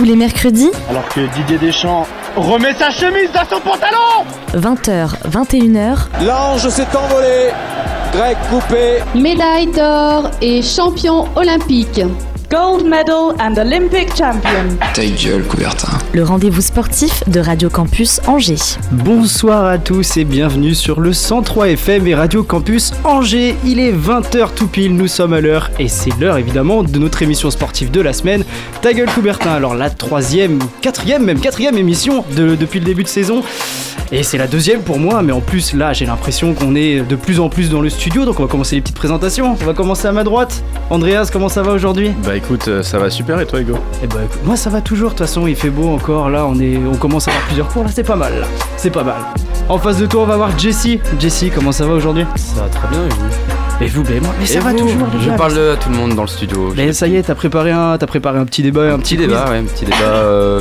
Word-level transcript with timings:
Tous 0.00 0.06
les 0.06 0.16
mercredis, 0.16 0.70
Alors 0.88 1.06
que 1.10 1.20
Didier 1.36 1.58
Deschamps 1.58 2.06
remet 2.34 2.72
sa 2.72 2.90
chemise 2.90 3.30
dans 3.34 3.44
son 3.54 3.60
pantalon 3.60 4.24
20h, 4.54 5.10
21h, 5.30 6.24
L'ange 6.24 6.66
s'est 6.70 6.86
envolé. 6.96 7.50
Grec 8.10 8.38
coupé. 8.48 9.00
médaille 9.14 9.66
d'or 9.66 10.30
et 10.40 10.62
champion 10.62 11.26
olympique. 11.36 12.00
Gold 12.50 12.84
medal 12.84 13.34
and 13.38 13.56
Olympic 13.58 14.08
champion. 14.16 14.76
Ta 14.94 15.04
gueule, 15.04 15.44
Coubertin. 15.44 15.98
le 16.12 16.24
rendez-vous 16.24 16.60
sportif 16.62 17.22
de 17.28 17.38
Radio 17.38 17.68
Campus 17.70 18.20
Angers. 18.26 18.56
Bonsoir 18.90 19.66
à 19.66 19.78
tous 19.78 20.16
et 20.16 20.24
bienvenue 20.24 20.74
sur 20.74 21.00
le 21.00 21.12
103 21.12 21.68
FM 21.68 22.08
et 22.08 22.14
Radio 22.16 22.42
Campus 22.42 22.92
Angers. 23.04 23.54
Il 23.64 23.78
est 23.78 23.92
20h 23.92 24.54
tout 24.56 24.66
pile, 24.66 24.96
nous 24.96 25.06
sommes 25.06 25.32
à 25.32 25.40
l'heure 25.40 25.70
et 25.78 25.86
c'est 25.86 26.10
l'heure 26.18 26.38
évidemment 26.38 26.82
de 26.82 26.98
notre 26.98 27.22
émission 27.22 27.50
sportive 27.50 27.92
de 27.92 28.00
la 28.00 28.12
semaine. 28.12 28.42
Ta 28.82 28.94
gueule 28.94 29.10
Coubertin, 29.10 29.50
alors 29.52 29.74
la 29.76 29.88
troisième, 29.90 30.58
quatrième 30.82 31.24
même, 31.24 31.38
quatrième 31.38 31.76
émission 31.78 32.24
de- 32.36 32.56
depuis 32.56 32.80
le 32.80 32.84
début 32.86 33.04
de 33.04 33.08
saison. 33.08 33.42
Et 34.12 34.24
c'est 34.24 34.38
la 34.38 34.48
deuxième 34.48 34.80
pour 34.80 34.98
moi, 34.98 35.22
mais 35.22 35.30
en 35.32 35.40
plus 35.40 35.72
là 35.72 35.92
j'ai 35.92 36.04
l'impression 36.06 36.52
qu'on 36.54 36.74
est 36.74 37.00
de 37.06 37.14
plus 37.14 37.38
en 37.38 37.48
plus 37.48 37.70
dans 37.70 37.80
le 37.80 37.90
studio, 37.90 38.24
donc 38.24 38.40
on 38.40 38.42
va 38.42 38.48
commencer 38.48 38.74
les 38.74 38.80
petites 38.82 38.96
présentations. 38.96 39.56
On 39.60 39.64
va 39.64 39.72
commencer 39.72 40.08
à 40.08 40.12
ma 40.12 40.24
droite. 40.24 40.64
Andreas, 40.90 41.30
comment 41.32 41.48
ça 41.48 41.62
va 41.62 41.70
aujourd'hui? 41.72 42.10
Bah 42.24 42.32
écoute, 42.42 42.68
euh, 42.68 42.82
ça 42.82 42.98
va 42.98 43.10
super 43.10 43.40
et 43.40 43.46
toi 43.46 43.60
Hugo 43.60 43.74
eh 44.02 44.06
ben 44.06 44.22
écoute, 44.24 44.40
moi 44.44 44.56
ça 44.56 44.70
va 44.70 44.80
toujours, 44.80 45.10
de 45.10 45.16
toute 45.16 45.26
façon 45.26 45.46
il 45.46 45.56
fait 45.56 45.70
beau 45.70 45.88
encore, 45.88 46.30
là 46.30 46.46
on 46.46 46.58
est 46.58 46.78
on 46.78 46.96
commence 46.96 47.28
à 47.28 47.32
avoir 47.32 47.46
plusieurs 47.46 47.68
cours, 47.68 47.84
là 47.84 47.90
c'est 47.94 48.06
pas 48.06 48.16
mal 48.16 48.32
là, 48.40 48.46
c'est 48.76 48.90
pas 48.90 49.04
mal. 49.04 49.16
En 49.68 49.78
face 49.78 49.98
de 49.98 50.06
toi 50.06 50.22
on 50.22 50.26
va 50.26 50.36
voir 50.36 50.58
Jessie. 50.58 51.00
Jessie, 51.18 51.50
comment 51.54 51.72
ça 51.72 51.86
va 51.86 51.94
aujourd'hui 51.94 52.24
Ça 52.36 52.62
va 52.62 52.68
très 52.68 52.88
bien 52.88 53.00
et 53.04 53.08
vous 53.08 53.84
Et 53.84 53.88
vous, 53.88 54.02
ben 54.02 54.22
moi, 54.22 54.34
mais 54.38 54.46
ça 54.46 54.58
Et 54.58 54.62
va 54.62 54.72
vous 54.72 54.78
toujours 54.78 55.06
Je 55.20 55.30
parle 55.30 55.58
à 55.58 55.76
tout 55.76 55.90
le 55.90 55.96
monde 55.96 56.14
dans 56.14 56.22
le 56.22 56.28
studio. 56.28 56.72
Mais 56.76 56.92
ça 56.92 57.06
y 57.06 57.16
est, 57.16 57.22
t'as 57.22 57.34
préparé 57.34 57.70
un, 57.70 57.96
t'as 57.98 58.06
préparé 58.06 58.38
un 58.38 58.46
petit 58.46 58.62
débat, 58.62 58.92
un, 58.92 58.98
petit 58.98 59.16
quiz. 59.16 59.26
débat, 59.26 59.48
ouais, 59.50 59.58
un 59.58 59.64
petit 59.64 59.84
débat 59.84 59.96
euh, 60.02 60.60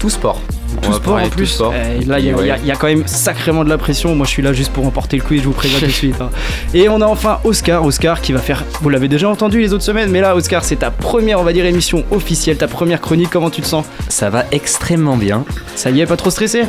tout 0.00 0.10
sport. 0.10 0.40
Tout 0.82 0.92
sport 0.92 1.16
en 1.16 1.28
plus. 1.28 1.46
sport. 1.46 1.72
Là, 2.06 2.18
il 2.18 2.26
y, 2.26 2.30
a- 2.30 2.34
Ouais. 2.36 2.42
il 2.42 2.46
y 2.46 2.50
a- 2.50 2.56
il 2.58 2.66
y 2.66 2.70
a 2.70 2.76
quand 2.76 2.86
même 2.86 3.06
sacrément 3.06 3.64
de 3.64 3.68
la 3.68 3.78
pression. 3.78 4.14
Moi, 4.14 4.26
je 4.26 4.30
suis 4.30 4.42
là 4.42 4.52
juste 4.52 4.72
pour 4.72 4.86
emporter 4.86 5.16
le 5.16 5.22
quiz, 5.22 5.40
je 5.42 5.46
vous 5.46 5.52
préviens 5.52 5.78
tout 5.78 5.86
de 5.86 5.90
suite. 5.90 6.20
hein. 6.20 6.30
Et 6.74 6.88
on 6.88 7.00
a 7.00 7.06
enfin 7.06 7.38
Oscar. 7.44 7.84
Oscar 7.84 8.20
qui 8.20 8.32
va 8.32 8.38
faire. 8.40 8.64
Vous 8.80 8.88
l'avez 8.90 9.08
déjà 9.08 9.28
entendu 9.28 9.60
les 9.60 9.72
autres 9.72 9.84
semaines, 9.84 10.10
mais 10.10 10.20
là, 10.20 10.34
Oscar, 10.36 10.64
c'est 10.64 10.76
ta 10.76 10.90
première, 10.90 11.40
on 11.40 11.44
va 11.44 11.52
dire, 11.52 11.64
émission 11.66 12.04
officielle, 12.10 12.56
ta 12.56 12.68
première 12.68 13.00
chronique. 13.00 13.28
Comment 13.30 13.50
tu 13.50 13.60
te 13.62 13.66
sens? 13.66 13.84
Ça 14.08 14.30
va 14.30 14.44
extrêmement 14.52 15.16
bien. 15.16 15.44
Ça 15.74 15.90
y 15.90 16.00
est, 16.00 16.06
pas 16.06 16.16
trop 16.16 16.30
stressé? 16.30 16.62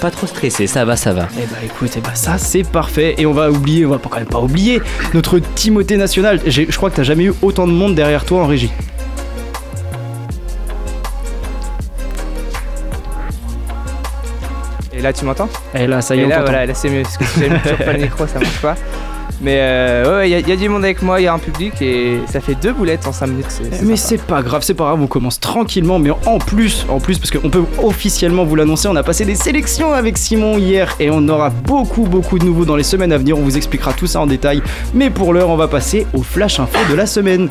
Pas 0.00 0.10
trop 0.10 0.26
stressé, 0.26 0.66
ça 0.66 0.84
va, 0.84 0.96
ça 0.96 1.12
va. 1.12 1.26
Eh 1.36 1.42
bah 1.46 1.56
écoute, 1.64 1.90
eh 1.96 2.00
bah 2.00 2.10
ça 2.14 2.38
c'est 2.38 2.62
parfait. 2.62 3.14
Et 3.18 3.26
on 3.26 3.32
va 3.32 3.50
oublier, 3.50 3.84
on 3.84 3.90
va 3.90 3.98
pas- 3.98 4.08
quand 4.08 4.18
même 4.18 4.26
pas 4.28 4.38
oublier 4.40 4.80
notre 5.14 5.38
Timothée 5.38 5.96
national. 5.96 6.40
Je 6.46 6.64
crois 6.76 6.90
que 6.90 6.96
t'as 6.96 7.02
jamais 7.02 7.24
eu 7.24 7.32
autant 7.42 7.66
de 7.66 7.72
monde 7.72 7.94
derrière 7.94 8.24
toi 8.24 8.42
en 8.42 8.46
régie. 8.46 8.70
Et 14.98 15.00
là, 15.00 15.12
tu 15.12 15.24
m'entends 15.24 15.48
Et 15.74 15.86
là, 15.86 16.00
ça 16.00 16.16
y 16.16 16.20
est, 16.20 16.24
on 16.26 16.28
là, 16.28 16.40
voilà, 16.42 16.66
là 16.66 16.74
c'est 16.74 16.90
mieux. 16.90 17.02
Parce 17.02 17.16
que 17.16 17.24
si 17.24 17.40
pas 17.84 17.92
le 17.92 18.00
micro, 18.00 18.26
ça 18.26 18.40
marche 18.40 18.60
pas. 18.60 18.74
Mais 19.40 19.58
euh, 19.60 20.18
ouais, 20.18 20.28
il 20.28 20.32
y, 20.32 20.34
a- 20.34 20.40
y 20.40 20.50
a 20.50 20.56
du 20.56 20.68
monde 20.68 20.82
avec 20.82 21.00
moi, 21.00 21.20
il 21.20 21.24
y 21.24 21.26
a 21.28 21.32
un 21.32 21.38
public 21.38 21.80
et 21.80 22.18
ça 22.26 22.40
fait 22.40 22.56
deux 22.56 22.72
boulettes 22.72 23.06
en 23.06 23.12
5 23.12 23.28
minutes. 23.28 23.46
Mais 23.84 23.94
c'est 23.94 24.20
pas 24.20 24.42
grave, 24.42 24.62
c'est 24.64 24.74
pas 24.74 24.86
grave, 24.86 25.00
on 25.00 25.06
commence 25.06 25.38
tranquillement, 25.38 26.00
mais 26.00 26.10
en 26.26 26.38
plus, 26.40 26.84
en 26.88 26.98
plus, 26.98 27.18
parce 27.20 27.30
qu'on 27.30 27.48
peut 27.48 27.62
officiellement 27.80 28.42
vous 28.44 28.56
l'annoncer, 28.56 28.88
on 28.88 28.96
a 28.96 29.04
passé 29.04 29.24
des 29.24 29.36
sélections 29.36 29.92
avec 29.92 30.18
Simon 30.18 30.58
hier 30.58 30.92
et 30.98 31.08
on 31.12 31.28
aura 31.28 31.50
beaucoup, 31.50 32.02
beaucoup 32.02 32.40
de 32.40 32.44
nouveaux 32.44 32.64
dans 32.64 32.74
les 32.74 32.82
semaines 32.82 33.12
à 33.12 33.18
venir, 33.18 33.38
on 33.38 33.42
vous 33.42 33.56
expliquera 33.56 33.92
tout 33.92 34.08
ça 34.08 34.20
en 34.20 34.26
détail. 34.26 34.60
Mais 34.92 35.08
pour 35.08 35.32
l'heure, 35.32 35.50
on 35.50 35.56
va 35.56 35.68
passer 35.68 36.04
au 36.14 36.22
flash 36.24 36.58
info 36.58 36.78
de 36.90 36.96
la 36.96 37.06
semaine. 37.06 37.48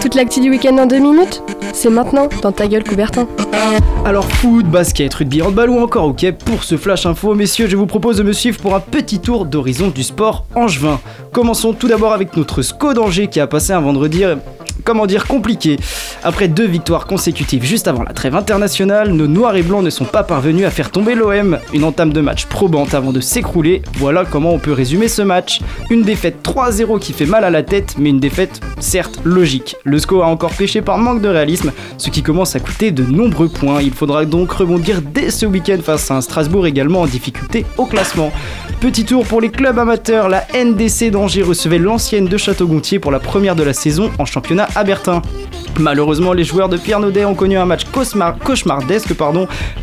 Toute 0.00 0.14
l'actu 0.14 0.40
du 0.40 0.50
week-end 0.50 0.76
en 0.78 0.86
deux 0.86 1.00
minutes 1.00 1.42
C'est 1.72 1.90
maintenant, 1.90 2.28
dans 2.42 2.52
ta 2.52 2.68
gueule 2.68 2.84
Coubertin. 2.84 3.26
Alors 4.04 4.24
foot, 4.24 4.64
basket, 4.66 5.12
rugby, 5.12 5.42
handball 5.42 5.70
ou 5.70 5.78
encore 5.80 6.06
hockey, 6.06 6.32
pour 6.32 6.62
ce 6.64 6.76
flash 6.76 7.04
info, 7.04 7.34
messieurs, 7.34 7.66
je 7.68 7.76
vous 7.76 7.86
propose 7.86 8.16
de 8.16 8.22
me 8.22 8.32
suivre 8.32 8.58
pour 8.58 8.74
un 8.74 8.80
petit 8.80 9.18
tour 9.18 9.44
d'horizon 9.44 9.88
du 9.88 10.02
sport 10.02 10.44
angevin. 10.54 11.00
Commençons 11.32 11.72
tout 11.72 11.88
d'abord 11.88 12.12
avec 12.12 12.36
notre 12.36 12.62
SCO 12.62 12.94
d'Angers 12.94 13.26
qui 13.26 13.40
a 13.40 13.46
passé 13.46 13.72
un 13.72 13.80
vendredi, 13.80 14.24
euh, 14.24 14.36
comment 14.84 15.06
dire, 15.06 15.26
compliqué. 15.26 15.76
Après 16.22 16.48
deux 16.48 16.66
victoires 16.66 17.06
consécutives 17.06 17.64
juste 17.64 17.88
avant 17.88 18.02
la 18.02 18.12
trêve 18.12 18.34
internationale, 18.34 19.12
nos 19.12 19.26
noirs 19.26 19.56
et 19.56 19.62
blancs 19.62 19.84
ne 19.84 19.90
sont 19.90 20.04
pas 20.04 20.22
parvenus 20.22 20.64
à 20.64 20.70
faire 20.70 20.90
tomber 20.90 21.14
l'OM. 21.14 21.58
Une 21.72 21.84
entame 21.84 22.12
de 22.12 22.20
match 22.20 22.46
probante 22.46 22.94
avant 22.94 23.12
de 23.12 23.20
s'écrouler. 23.20 23.82
Voilà 23.94 24.24
comment 24.24 24.52
on 24.52 24.58
peut 24.58 24.72
résumer 24.72 25.08
ce 25.08 25.22
match. 25.22 25.60
Une 25.90 26.02
défaite 26.02 26.36
3-0 26.42 26.98
qui 26.98 27.12
fait 27.12 27.26
mal 27.26 27.44
à 27.44 27.50
la 27.50 27.62
tête, 27.62 27.94
mais 27.98 28.10
une 28.10 28.20
défaite 28.20 28.60
certes 28.80 29.20
logique. 29.24 29.76
Le 29.84 29.98
SCO 29.98 30.22
a 30.22 30.26
encore 30.26 30.52
péché 30.52 30.82
par 30.82 30.98
manque 30.98 31.20
de 31.20 31.28
réalisme, 31.28 31.72
ce 31.96 32.10
qui 32.10 32.22
commence 32.22 32.56
à 32.56 32.60
coûter 32.60 32.90
de 32.90 33.04
nombreux 33.04 33.48
points. 33.48 33.82
Il 33.82 33.92
faudra 33.92 34.24
donc 34.24 34.52
rebondir 34.52 35.02
dès 35.02 35.30
ce 35.30 35.46
week-end 35.46 35.78
face 35.82 36.10
à 36.10 36.16
un 36.16 36.20
Strasbourg 36.20 36.66
également 36.66 37.02
en 37.02 37.06
difficulté 37.06 37.66
au 37.76 37.86
classement. 37.86 38.32
Petit 38.80 39.04
tour 39.04 39.24
pour 39.24 39.40
les 39.40 39.50
clubs 39.50 39.78
amateurs, 39.78 40.28
la 40.28 40.46
NDC 40.54 41.10
d'Angers 41.10 41.42
recevait 41.42 41.78
l'ancienne 41.78 42.26
de 42.26 42.36
Château-Gontier 42.36 43.00
pour 43.00 43.10
la 43.10 43.18
première 43.18 43.56
de 43.56 43.64
la 43.64 43.72
saison 43.72 44.10
en 44.18 44.24
championnat 44.24 44.67
abertin. 44.74 45.22
Malheureusement, 45.78 46.32
les 46.32 46.44
joueurs 46.44 46.68
de 46.68 46.76
Pierre 46.76 46.98
Naudet 46.98 47.24
ont 47.24 47.34
connu 47.34 47.56
un 47.56 47.64
match 47.64 47.84
cauchemar- 47.92 48.36
cauchemardesque 48.38 49.12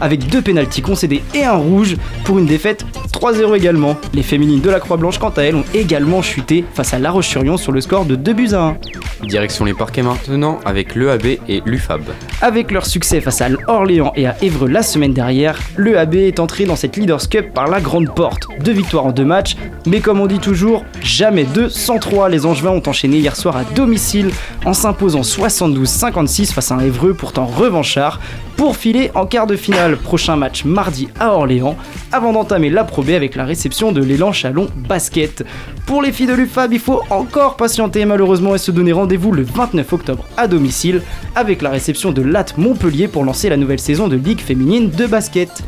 avec 0.02 0.28
deux 0.28 0.42
pénaltys 0.42 0.82
concédés 0.82 1.24
et 1.34 1.46
un 1.46 1.54
rouge 1.56 1.96
pour 2.26 2.38
une 2.38 2.46
défaite 2.46 2.86
3-0 3.14 3.56
également. 3.56 3.96
Les 4.14 4.24
féminines 4.24 4.62
de 4.62 4.70
la 4.70 4.80
Croix-Blanche, 4.80 5.20
quant 5.20 5.30
à 5.30 5.44
elles, 5.44 5.56
ont 5.56 5.64
également 5.74 6.22
chuté 6.22 6.66
face 6.74 6.94
à 6.94 7.00
La 7.00 7.12
Roche-sur-Yon 7.12 7.58
sur 7.58 7.72
le 7.72 7.80
score 7.82 8.06
de 8.06 8.16
2 8.16 8.34
buts 8.34 8.50
à 8.54 8.62
1. 8.62 8.78
Direction 9.24 9.66
les 9.66 9.74
parquets 9.74 10.02
maintenant 10.02 10.60
avec 10.66 10.96
l'EAB 10.96 11.26
et 11.48 11.62
l'UFAB. 11.66 12.04
Avec 12.42 12.72
leur 12.72 12.86
succès 12.86 13.22
face 13.22 13.42
à 13.42 13.48
Orléans 13.68 14.12
et 14.16 14.28
à 14.28 14.36
Évreux 14.44 14.68
la 14.68 14.84
semaine 14.84 15.14
dernière, 15.14 15.60
le 15.78 15.98
AB 15.98 16.16
est 16.16 16.40
entré 16.40 16.66
dans 16.66 16.76
cette 16.76 16.98
Leaders 16.98 17.30
Cup 17.30 17.54
par 17.54 17.68
la 17.68 17.82
grande 17.82 18.14
porte. 18.14 18.48
Deux 18.60 18.74
victoires 18.74 19.06
en 19.06 19.12
deux 19.12 19.26
matchs, 19.26 19.56
mais 19.86 20.02
comme 20.02 20.20
on 20.20 20.28
dit 20.28 20.40
toujours, 20.40 20.84
jamais 21.02 21.46
deux 21.46 21.70
sans 21.70 22.00
trois. 22.00 22.30
Les 22.30 22.46
Angevins 22.46 22.72
ont 22.72 22.84
enchaîné 22.88 23.18
hier 23.18 23.36
soir 23.36 23.58
à 23.58 23.64
domicile 23.64 24.32
en 24.66 24.74
s'imposant 24.74 25.22
72-56 25.22 26.54
face 26.54 26.72
à 26.72 26.76
un 26.76 26.80
Évreux 26.80 27.14
pourtant 27.14 27.46
revanchard 27.46 28.20
pour 28.58 28.78
filer 28.78 29.12
en 29.16 29.26
quart 29.26 29.48
de 29.48 29.56
finale. 29.56 29.98
Prochain 29.98 30.36
match 30.36 30.66
mardi 30.66 31.08
à 31.20 31.34
Orléans 31.34 31.78
avant 32.12 32.34
d'entamer 32.34 32.70
la 32.70 32.84
Pro 32.84 33.04
B 33.04 33.10
avec 33.12 33.36
la 33.36 33.46
réception 33.46 33.92
de 33.92 34.04
l'élan 34.04 34.32
Chalon 34.32 34.68
Basket. 34.76 35.46
Pour 35.86 36.02
les 36.02 36.12
filles 36.12 36.28
de 36.28 36.34
l'UFAB, 36.34 36.74
il 36.74 36.80
faut 36.80 37.02
encore 37.10 37.56
patienter 37.58 38.06
malheureusement 38.06 38.56
et 38.56 38.60
se 38.60 38.72
donner 38.72 38.92
rendez-vous 38.92 39.32
le 39.32 39.44
29 39.44 39.94
octobre 39.94 40.26
à 40.38 40.48
domicile 40.48 41.02
avec 41.36 41.62
la 41.62 41.70
réception 41.70 42.12
de 42.12 42.22
LAT 42.22 42.58
Montpellier 42.58 43.08
pour 43.08 43.24
lancer 43.24 43.50
la 43.50 43.58
nouvelle 43.58 43.80
saison 43.80 44.08
de 44.08 44.16
Ligue 44.16 44.42
féminine 44.42 44.90
de 44.90 45.06
basket. 45.06 45.64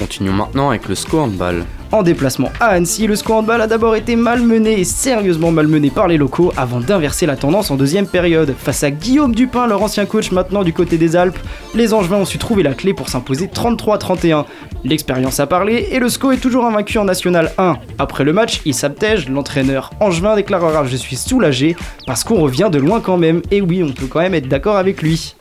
Continuons 0.00 0.32
maintenant 0.32 0.70
avec 0.70 0.88
le 0.88 0.94
SCO 0.94 1.18
handball. 1.18 1.66
En 1.92 2.02
déplacement 2.02 2.50
à 2.58 2.68
Annecy, 2.68 3.06
le 3.06 3.14
SCO 3.16 3.34
handball 3.34 3.60
a 3.60 3.66
d'abord 3.66 3.96
été 3.96 4.16
malmené 4.16 4.80
et 4.80 4.84
sérieusement 4.84 5.50
malmené 5.52 5.90
par 5.90 6.08
les 6.08 6.16
locaux 6.16 6.54
avant 6.56 6.80
d'inverser 6.80 7.26
la 7.26 7.36
tendance 7.36 7.70
en 7.70 7.76
deuxième 7.76 8.06
période. 8.06 8.54
Face 8.56 8.82
à 8.82 8.90
Guillaume 8.90 9.34
Dupin, 9.34 9.66
leur 9.66 9.82
ancien 9.82 10.06
coach 10.06 10.32
maintenant 10.32 10.62
du 10.62 10.72
côté 10.72 10.96
des 10.96 11.16
Alpes, 11.16 11.38
les 11.74 11.92
Angevins 11.92 12.16
ont 12.16 12.24
su 12.24 12.38
trouver 12.38 12.62
la 12.62 12.72
clé 12.72 12.94
pour 12.94 13.10
s'imposer 13.10 13.48
33-31. 13.48 14.46
L'expérience 14.84 15.38
a 15.38 15.46
parlé 15.46 15.88
et 15.90 15.98
le 15.98 16.08
SCO 16.08 16.32
est 16.32 16.38
toujours 16.38 16.64
invaincu 16.64 16.96
en 16.96 17.04
National 17.04 17.52
1. 17.58 17.76
Après 17.98 18.24
le 18.24 18.32
match, 18.32 18.62
il 18.64 18.72
s'abtège, 18.72 19.28
l'entraîneur 19.28 19.90
Angevin 20.00 20.34
déclarera 20.34 20.86
Je 20.86 20.96
suis 20.96 21.16
soulagé 21.16 21.76
parce 22.06 22.24
qu'on 22.24 22.40
revient 22.40 22.70
de 22.72 22.78
loin 22.78 23.00
quand 23.00 23.18
même. 23.18 23.42
Et 23.50 23.60
oui, 23.60 23.82
on 23.82 23.92
peut 23.92 24.06
quand 24.06 24.20
même 24.20 24.34
être 24.34 24.48
d'accord 24.48 24.76
avec 24.76 25.02
lui. 25.02 25.34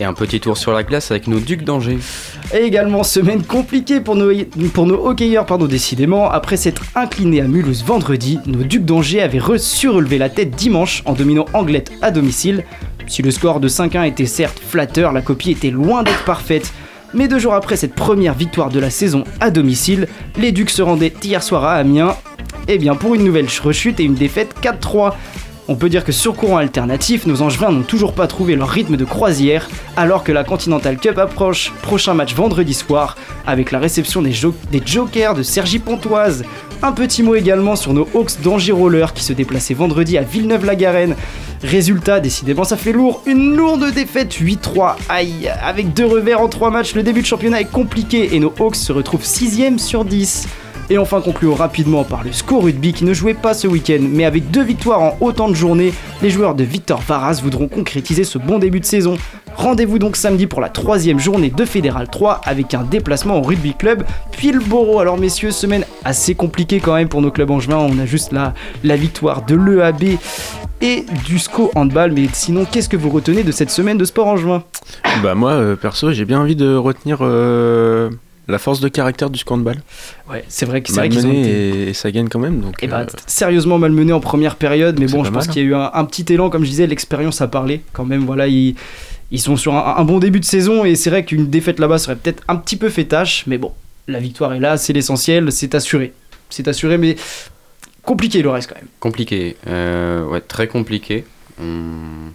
Et 0.00 0.04
un 0.04 0.14
petit 0.14 0.40
tour 0.40 0.56
sur 0.56 0.72
la 0.72 0.82
glace 0.82 1.10
avec 1.10 1.26
nos 1.26 1.40
Ducs 1.40 1.62
d'Angers. 1.62 1.98
Et 2.54 2.64
également 2.64 3.02
semaine 3.02 3.42
compliquée 3.42 4.00
pour 4.00 4.16
nos, 4.16 4.32
pour 4.72 4.86
nos 4.86 5.06
hockeyeurs, 5.06 5.44
décidément. 5.68 6.30
Après 6.30 6.56
s'être 6.56 6.84
inclinés 6.94 7.42
à 7.42 7.46
Mulhouse 7.46 7.84
vendredi, 7.84 8.38
nos 8.46 8.62
Ducs 8.62 8.86
d'Angers 8.86 9.20
avaient 9.20 9.38
re 9.38 9.58
surrelevé 9.58 10.16
la 10.16 10.30
tête 10.30 10.52
dimanche 10.52 11.02
en 11.04 11.12
dominant 11.12 11.44
Anglette 11.52 11.92
à 12.00 12.10
domicile. 12.10 12.64
Si 13.06 13.20
le 13.20 13.30
score 13.30 13.60
de 13.60 13.68
5-1 13.68 14.08
était 14.08 14.24
certes 14.24 14.58
flatteur, 14.58 15.12
la 15.12 15.20
copie 15.20 15.50
était 15.50 15.70
loin 15.70 16.02
d'être 16.02 16.24
parfaite. 16.24 16.72
Mais 17.12 17.28
deux 17.28 17.38
jours 17.38 17.54
après 17.54 17.76
cette 17.76 17.94
première 17.94 18.34
victoire 18.34 18.70
de 18.70 18.80
la 18.80 18.88
saison 18.88 19.24
à 19.40 19.50
domicile, 19.50 20.08
les 20.38 20.52
Ducs 20.52 20.70
se 20.70 20.80
rendaient 20.80 21.12
hier 21.22 21.42
soir 21.42 21.64
à 21.64 21.74
Amiens. 21.74 22.16
Et 22.68 22.78
bien 22.78 22.94
pour 22.94 23.14
une 23.14 23.24
nouvelle 23.24 23.48
rechute 23.62 24.00
et 24.00 24.04
une 24.04 24.14
défaite 24.14 24.54
4-3. 24.62 25.12
On 25.68 25.76
peut 25.76 25.88
dire 25.88 26.02
que 26.04 26.10
sur 26.10 26.34
courant 26.34 26.56
alternatif, 26.56 27.26
nos 27.26 27.42
Angevins 27.42 27.70
n'ont 27.70 27.82
toujours 27.82 28.12
pas 28.12 28.26
trouvé 28.26 28.56
leur 28.56 28.68
rythme 28.68 28.96
de 28.96 29.04
croisière, 29.04 29.68
alors 29.96 30.24
que 30.24 30.32
la 30.32 30.42
Continental 30.42 30.96
Cup 30.98 31.16
approche. 31.16 31.72
Prochain 31.82 32.12
match 32.12 32.34
vendredi 32.34 32.74
soir, 32.74 33.16
avec 33.46 33.70
la 33.70 33.78
réception 33.78 34.20
des, 34.20 34.32
jo- 34.32 34.54
des 34.72 34.82
Jokers 34.84 35.34
de 35.34 35.44
Sergi 35.44 35.78
Pontoise. 35.78 36.44
Un 36.82 36.90
petit 36.92 37.22
mot 37.22 37.36
également 37.36 37.76
sur 37.76 37.92
nos 37.92 38.08
Hawks 38.14 38.40
d'Angers 38.42 38.72
Roller 38.72 39.12
qui 39.12 39.22
se 39.22 39.32
déplaçaient 39.32 39.74
vendredi 39.74 40.18
à 40.18 40.22
Villeneuve-la-Garenne. 40.22 41.14
Résultat, 41.62 42.18
décidément 42.20 42.64
ça 42.64 42.76
fait 42.78 42.92
lourd, 42.92 43.22
une 43.26 43.54
lourde 43.54 43.92
défaite 43.92 44.32
8-3. 44.32 44.96
Aïe, 45.08 45.50
avec 45.62 45.92
deux 45.92 46.06
revers 46.06 46.40
en 46.40 46.48
trois 46.48 46.70
matchs, 46.70 46.94
le 46.94 47.02
début 47.04 47.20
de 47.20 47.26
championnat 47.26 47.60
est 47.60 47.70
compliqué 47.70 48.34
et 48.34 48.40
nos 48.40 48.52
Hawks 48.58 48.76
se 48.76 48.92
retrouvent 48.92 49.22
6ème 49.22 49.78
sur 49.78 50.04
10. 50.06 50.48
Et 50.92 50.98
enfin 50.98 51.20
concluons 51.20 51.54
rapidement 51.54 52.02
par 52.02 52.24
le 52.24 52.32
SCO 52.32 52.58
Rugby 52.58 52.92
qui 52.92 53.04
ne 53.04 53.14
jouait 53.14 53.34
pas 53.34 53.54
ce 53.54 53.68
week-end, 53.68 54.00
mais 54.00 54.24
avec 54.24 54.50
deux 54.50 54.64
victoires 54.64 55.00
en 55.00 55.16
autant 55.20 55.48
de 55.48 55.54
journées, 55.54 55.92
les 56.20 56.30
joueurs 56.30 56.56
de 56.56 56.64
Victor 56.64 57.00
Varas 57.00 57.40
voudront 57.40 57.68
concrétiser 57.68 58.24
ce 58.24 58.38
bon 58.38 58.58
début 58.58 58.80
de 58.80 58.84
saison. 58.84 59.16
Rendez-vous 59.54 60.00
donc 60.00 60.16
samedi 60.16 60.48
pour 60.48 60.60
la 60.60 60.68
troisième 60.68 61.20
journée 61.20 61.50
de 61.50 61.64
Fédéral 61.64 62.08
3 62.08 62.40
avec 62.44 62.74
un 62.74 62.82
déplacement 62.82 63.38
au 63.38 63.42
rugby 63.42 63.74
club, 63.74 64.02
puis 64.32 64.50
le 64.50 64.58
Boro. 64.58 64.98
Alors 64.98 65.16
messieurs, 65.16 65.52
semaine 65.52 65.84
assez 66.04 66.34
compliquée 66.34 66.80
quand 66.80 66.94
même 66.94 67.08
pour 67.08 67.22
nos 67.22 67.30
clubs 67.30 67.52
angevins. 67.52 67.78
On 67.78 67.96
a 68.00 68.04
juste 68.04 68.32
la, 68.32 68.52
la 68.82 68.96
victoire 68.96 69.46
de 69.46 69.54
l'EAB 69.54 70.18
et 70.80 71.04
du 71.24 71.38
SCO 71.38 71.70
handball. 71.76 72.10
Mais 72.10 72.26
sinon, 72.32 72.64
qu'est-ce 72.64 72.88
que 72.88 72.96
vous 72.96 73.10
retenez 73.10 73.44
de 73.44 73.52
cette 73.52 73.70
semaine 73.70 73.96
de 73.98 74.04
sport 74.04 74.26
angevin? 74.26 74.64
Bah 75.22 75.36
moi, 75.36 75.52
euh, 75.52 75.76
perso, 75.76 76.10
j'ai 76.12 76.24
bien 76.24 76.40
envie 76.40 76.56
de 76.56 76.74
retenir 76.74 77.18
euh, 77.20 78.10
la 78.50 78.58
force 78.58 78.80
de 78.80 78.88
caractère 78.88 79.30
du 79.30 79.38
SCO 79.38 79.54
handball. 79.54 79.76
Ouais, 80.28 80.44
c'est 80.48 80.66
vrai 80.66 80.82
que 80.82 80.88
c'est 80.90 80.96
vrai 80.96 81.08
qu'ils 81.08 81.20
ont 81.26 81.28
Malmené 81.28 81.40
été- 81.40 81.82
et, 81.86 81.88
et 81.90 81.94
ça 81.94 82.10
gagne 82.10 82.28
quand 82.28 82.38
même. 82.38 82.60
Donc, 82.60 82.74
Eh 82.82 82.86
ben, 82.88 83.00
euh, 83.00 83.06
sérieusement 83.26 83.78
malmené 83.78 84.12
en 84.12 84.20
première 84.20 84.56
période, 84.56 84.98
mais 85.00 85.06
bon, 85.06 85.24
je 85.24 85.30
pense 85.30 85.46
mal, 85.46 85.54
qu'il 85.54 85.62
y 85.62 85.66
a 85.66 85.68
eu 85.68 85.74
un, 85.74 85.90
un 85.94 86.04
petit 86.04 86.30
élan, 86.32 86.50
comme 86.50 86.64
je 86.64 86.70
disais, 86.70 86.86
l'expérience 86.86 87.40
a 87.40 87.48
parlé 87.48 87.82
quand 87.92 88.04
même. 88.04 88.24
Voilà, 88.26 88.46
ils, 88.48 88.74
ils 89.30 89.40
sont 89.40 89.56
sur 89.56 89.74
un, 89.74 89.96
un 89.96 90.04
bon 90.04 90.18
début 90.18 90.40
de 90.40 90.44
saison 90.44 90.84
et 90.84 90.96
c'est 90.96 91.10
vrai 91.10 91.24
qu'une 91.24 91.48
défaite 91.48 91.78
là-bas 91.78 91.98
serait 91.98 92.16
peut-être 92.16 92.42
un 92.48 92.56
petit 92.56 92.76
peu 92.76 92.88
fait 92.88 93.04
tâche, 93.04 93.44
mais 93.46 93.58
bon, 93.58 93.72
la 94.08 94.18
victoire 94.18 94.52
est 94.54 94.60
là, 94.60 94.76
c'est 94.76 94.92
l'essentiel, 94.92 95.52
c'est 95.52 95.74
assuré. 95.74 96.12
C'est 96.48 96.66
assuré, 96.66 96.98
mais 96.98 97.16
compliqué 98.02 98.42
le 98.42 98.50
reste 98.50 98.68
quand 98.70 98.76
même. 98.76 98.88
Compliqué, 98.98 99.56
euh, 99.68 100.24
ouais, 100.26 100.40
très 100.40 100.66
compliqué. 100.66 101.24
On- 101.62 102.32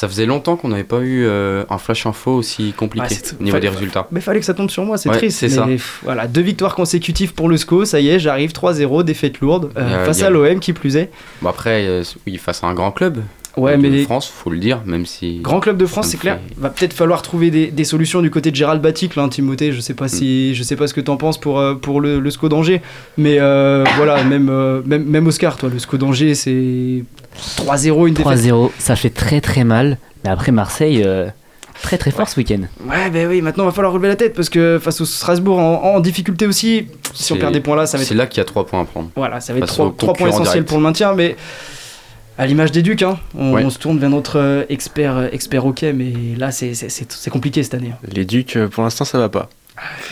Ça 0.00 0.06
faisait 0.06 0.26
longtemps 0.26 0.54
qu'on 0.56 0.68
n'avait 0.68 0.84
pas 0.84 1.00
eu 1.00 1.24
euh, 1.26 1.64
un 1.70 1.78
flash 1.78 2.06
info 2.06 2.30
aussi 2.30 2.72
compliqué 2.72 3.16
au 3.40 3.42
niveau 3.42 3.58
des 3.58 3.68
résultats. 3.68 4.06
Mais 4.12 4.20
fallait 4.20 4.38
que 4.38 4.46
ça 4.46 4.54
tombe 4.54 4.70
sur 4.70 4.84
moi, 4.84 4.96
c'est 4.96 5.08
Ouais, 5.08 5.16
triste. 5.16 5.40
c'est 5.40 5.48
mais 5.48 5.52
ça. 5.54 5.64
pff, 5.66 6.00
Voilà, 6.04 6.28
deux 6.28 6.40
victoires 6.40 6.76
consécutives 6.76 7.34
pour 7.34 7.48
le 7.48 7.56
SCO, 7.56 7.84
ça 7.84 7.98
y 7.98 8.08
est, 8.10 8.20
j'arrive 8.20 8.52
3-0, 8.52 9.02
défaite 9.02 9.40
lourde, 9.40 9.72
euh, 9.76 10.06
face 10.06 10.22
a- 10.22 10.28
à 10.28 10.30
l'OM 10.30 10.60
qui 10.60 10.72
plus 10.72 10.96
est. 10.96 11.10
Bon 11.42 11.48
après, 11.48 11.84
euh, 11.88 12.04
oui, 12.28 12.36
face 12.36 12.62
à 12.62 12.68
un 12.68 12.74
grand 12.74 12.92
club. 12.92 13.18
Ouais, 13.60 13.76
de 13.76 13.82
mais 13.82 13.88
les- 13.90 14.04
France, 14.04 14.28
faut 14.34 14.50
le 14.50 14.58
dire, 14.58 14.80
même 14.86 15.06
si. 15.06 15.38
Grand 15.40 15.60
club 15.60 15.76
de 15.76 15.86
France, 15.86 16.08
c'est 16.08 16.16
clair. 16.16 16.38
fait- 16.48 16.60
Va 16.60 16.70
peut-être 16.70 16.92
falloir 16.92 17.22
trouver 17.22 17.50
des, 17.50 17.66
des 17.68 17.84
solutions 17.84 18.22
du 18.22 18.30
côté 18.30 18.50
de 18.50 18.56
Gérald 18.56 18.80
Baticle, 18.82 19.18
hein, 19.20 19.28
Timothée. 19.28 19.72
Je 19.72 19.80
sais 19.80 19.94
pas 19.94 20.08
si, 20.08 20.54
je 20.54 20.62
sais 20.62 20.76
pas 20.76 20.86
ce 20.86 20.94
que 20.94 21.00
t'en 21.00 21.16
penses 21.16 21.38
pour 21.38 21.58
euh, 21.58 21.74
pour 21.74 22.00
le, 22.00 22.20
le 22.20 22.30
SCO 22.30 22.48
d'Angers, 22.48 22.80
mais 23.16 23.38
euh, 23.40 23.84
voilà, 23.96 24.22
même, 24.24 24.48
euh, 24.50 24.82
même 24.86 25.04
même 25.04 25.26
Oscar, 25.26 25.56
toi, 25.56 25.68
le 25.68 25.78
SCO 25.78 25.96
d'Angers, 25.96 26.34
c'est 26.34 27.04
3-0 27.56 28.08
une 28.08 28.14
défaite. 28.14 28.32
3-0, 28.38 28.70
ça 28.78 28.96
fait 28.96 29.10
très 29.10 29.40
très 29.40 29.64
mal. 29.64 29.98
Mais 30.24 30.30
après 30.30 30.50
Marseille, 30.52 31.02
euh, 31.06 31.28
très 31.82 31.96
très 31.96 32.10
fort 32.10 32.28
ce 32.28 32.36
week-end. 32.40 32.62
Ouais, 32.88 33.08
ben 33.10 33.28
oui, 33.28 33.40
maintenant 33.40 33.64
va 33.64 33.70
falloir 33.72 33.92
relever 33.92 34.08
la 34.08 34.16
tête 34.16 34.34
parce 34.34 34.48
que 34.48 34.80
face 34.82 35.00
au 35.00 35.04
Strasbourg 35.04 35.58
en, 35.60 35.94
en 35.94 36.00
difficulté 36.00 36.46
aussi, 36.46 36.86
si 37.14 37.32
on 37.32 37.36
perd 37.36 37.52
des 37.52 37.60
points 37.60 37.76
là, 37.76 37.86
ça 37.86 37.96
va 37.96 38.02
être 38.02 38.08
C'est 38.08 38.14
là 38.16 38.26
qu'il 38.26 38.38
y 38.38 38.40
a 38.40 38.44
trois 38.44 38.66
points 38.66 38.80
à 38.80 38.84
prendre. 38.84 39.10
Voilà, 39.14 39.40
ça 39.40 39.52
va 39.52 39.60
être 39.60 39.66
Face 39.66 39.74
trois, 39.76 39.86
aux 39.86 39.90
trois 39.90 40.12
points 40.14 40.26
concurrents 40.26 40.42
essentiels 40.42 40.64
pour 40.64 40.78
le 40.78 40.82
maintien, 40.82 41.14
mais 41.14 41.36
à 42.38 42.46
l'image 42.46 42.72
des 42.72 42.82
Ducs, 42.82 43.02
hein, 43.02 43.18
on, 43.36 43.52
Ouais. 43.52 43.64
on 43.64 43.70
se 43.70 43.78
tourne 43.78 43.98
vers 43.98 44.10
notre 44.10 44.38
euh, 44.38 44.64
expert, 44.68 45.16
euh, 45.16 45.28
expert 45.32 45.66
hockey, 45.66 45.92
mais 45.92 46.12
là 46.36 46.50
c'est- 46.52 47.28
compliqué 47.30 47.62
cette 47.62 47.74
année. 47.74 47.92
hein. 47.92 47.98
les 48.10 48.24
Ducs, 48.24 48.56
euh, 48.56 48.68
pour 48.68 48.84
l'instant, 48.84 49.04
ça 49.04 49.18
va 49.18 49.28
pas. 49.28 49.48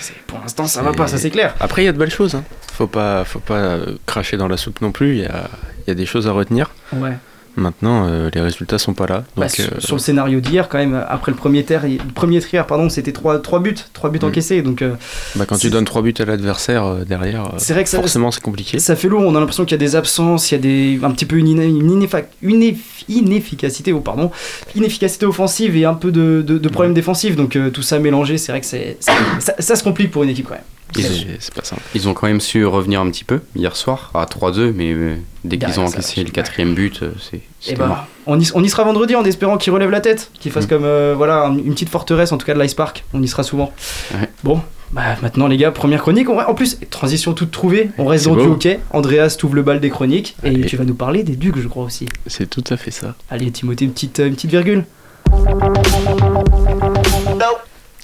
C'est- 0.01 0.13
Pour 0.27 0.39
l'instant, 0.41 0.67
ça 0.67 0.83
va 0.83 0.93
pas, 0.93 1.07
ça 1.09 1.19
c'est 1.19 1.31
clair. 1.31 1.55
Après, 1.61 1.83
il 1.83 1.87
y 1.87 1.89
a 1.89 1.93
de 1.93 1.99
belles 1.99 2.11
choses. 2.11 2.35
hein. 2.35 2.45
Faut 2.73 2.87
pas, 2.87 3.25
faut 3.25 3.39
pas 3.41 3.79
cracher 4.07 4.37
dans 4.37 4.49
la 4.49 4.57
soupe 4.57 4.81
non 4.81 4.93
plus. 4.93 5.15
Il 5.17 5.23
y 5.23 5.27
a, 5.27 5.49
il 5.87 5.89
y 5.89 5.91
a 5.91 5.95
des 5.95 6.07
choses 6.07 6.29
à 6.29 6.33
retenir. 6.33 6.71
Ouais. 6.93 7.17
Maintenant, 7.57 8.07
euh, 8.07 8.29
les 8.35 8.41
résultats 8.41 8.79
sont 8.79 8.93
pas 8.95 9.07
là. 9.07 9.17
Donc, 9.17 9.25
Bah, 9.37 9.49
sur, 9.49 9.65
euh, 9.65 9.79
sur 9.81 9.97
le 9.97 10.01
scénario 10.01 10.41
d'hier, 10.41 10.69
quand 10.69 10.79
même, 10.79 11.03
après 11.09 11.33
le 11.33 11.37
premier 11.37 11.65
tiers, 11.65 11.85
le 11.87 11.97
premier 12.15 12.41
tiers, 12.41 12.67
pardon, 12.67 12.89
c'était 12.91 13.13
3, 13.13 13.39
trois 13.41 13.61
buts, 13.61 13.75
trois 13.95 14.11
buts 14.11 14.19
Mm. 14.23 14.27
encaissés, 14.27 14.63
donc 14.63 14.83
euh, 14.83 14.95
bah, 15.37 15.47
quand 15.47 15.57
tu 15.57 15.71
donnes 15.71 15.85
3 15.87 16.03
buts 16.03 16.15
à 16.19 16.25
l'adversaire 16.27 16.97
derrière, 17.07 17.53
C'est 17.57 17.73
vrai 17.73 17.85
que 17.85 17.89
ça- 17.91 17.99
forcément, 17.99 18.31
c'est 18.31 18.43
compliqué. 18.43 18.79
ça 18.79 18.95
fait 18.95 19.09
lourd. 19.09 19.23
On 19.25 19.35
a 19.35 19.41
l'impression 19.41 19.65
qu'il 19.65 19.73
y 19.73 19.81
a 19.83 19.87
des 19.87 19.97
absences, 19.97 20.51
il 20.51 20.55
y 20.55 20.59
a 20.59 20.61
des, 20.61 21.01
un 21.03 21.11
petit 21.11 21.25
peu 21.25 21.37
une, 21.37 21.47
une, 21.63 21.91
inefa- 22.03 22.25
une 22.43 22.61
eff- 22.63 23.05
inefficacité, 23.09 23.93
oh, 23.93 24.01
pardon, 24.01 24.31
inefficacité 24.75 25.27
offensive 25.27 25.77
et 25.77 25.85
un 25.85 25.95
peu 25.95 26.13
de, 26.13 26.43
de- 26.47 26.59
de 26.59 26.69
problèmes 26.69 26.95
défensifs. 26.95 27.37
Donc 27.37 27.59
tout 27.73 27.83
ça 27.83 27.99
mélangé, 27.99 28.37
c'est 28.39 28.53
vrai 28.53 28.61
que 28.61 28.67
ça, 28.67 29.55
ça 29.59 29.77
se 29.77 29.83
complique 29.83 30.11
pour 30.11 30.23
une 30.23 30.31
équipe 30.31 30.47
quand 30.49 30.55
même. 30.55 30.63
C'est 30.95 31.37
c'est 31.41 31.53
pas 31.55 31.65
simple. 31.65 31.83
Ils 31.95 32.09
ont 32.09 32.15
quand 32.15 32.27
même 32.27 32.41
su 32.41 32.65
revenir 32.65 33.01
un 33.01 33.11
petit 33.11 33.25
peu 33.25 33.41
hier 33.55 33.77
soir 33.77 34.11
à 34.15 34.25
3-2, 34.25 34.73
mais 34.75 34.93
euh, 34.93 35.17
dès 35.45 35.59
qu'ils 35.59 35.67
Derrière 35.69 35.79
ont 35.81 35.87
encaissé 35.89 36.23
le 36.25 36.31
quatrième 36.31 36.75
but, 36.75 37.03
euh, 37.03 37.13
c'est. 37.21 37.75
Bah, 37.77 38.07
on 38.27 38.39
y, 38.41 38.49
on 38.55 38.63
y 38.63 38.69
sera 38.69 38.85
vendredi 38.85 39.15
en 39.17 39.25
espérant 39.25 39.59
qu'il 39.59 39.73
relève 39.73 39.91
la 39.91 40.01
tête, 40.01 40.31
qu'il 40.41 40.53
fasse 40.53 40.65
Mm. 40.65 40.69
comme 40.69 40.85
euh, 40.85 41.15
voilà 41.17 41.47
une 41.49 41.73
petite 41.73 41.89
forteresse 41.91 42.33
en 42.33 42.39
tout 42.39 42.47
cas 42.47 42.55
de 42.55 42.61
l'Ice 42.63 42.75
Park. 42.75 43.05
On 43.13 43.23
y 43.23 43.29
sera 43.29 43.43
souvent. 43.43 43.73
Ouais. 44.15 44.31
Bon, 44.45 44.61
bah 44.93 45.03
maintenant 45.23 45.49
les 45.49 45.57
gars, 45.57 45.71
première 45.73 46.01
chronique. 46.01 46.31
On- 46.31 46.39
en 46.41 46.55
plus, 46.55 46.79
transition 46.89 47.35
toute 47.35 47.51
trouvée. 47.51 47.91
On 47.99 48.07
reste 48.07 48.25
C'est 48.25 48.31
dans 48.31 48.37
du 48.37 48.47
hockey. 48.47 48.81
Andreas 48.93 49.37
t'ouvre 49.39 49.57
le 49.57 49.63
bal 49.63 49.81
des 49.81 49.91
chroniques 49.91 50.37
et 50.45 50.49
Allez. 50.49 50.67
tu 50.67 50.77
vas 50.77 50.85
nous 50.85 50.95
parler 50.95 51.25
des 51.25 51.37
Ducs, 51.37 51.59
je 51.59 51.69
crois 51.69 51.85
aussi. 51.85 52.07
C'est 52.27 52.49
tout 52.49 52.65
à 52.71 52.77
fait 52.77 52.93
ça. 52.93 53.15
Allez 53.29 53.51
Timothée, 53.51 53.85
une 53.85 53.93
petite, 53.93 54.21
une 54.21 54.35
petite 54.35 54.51
virgule. 54.53 54.85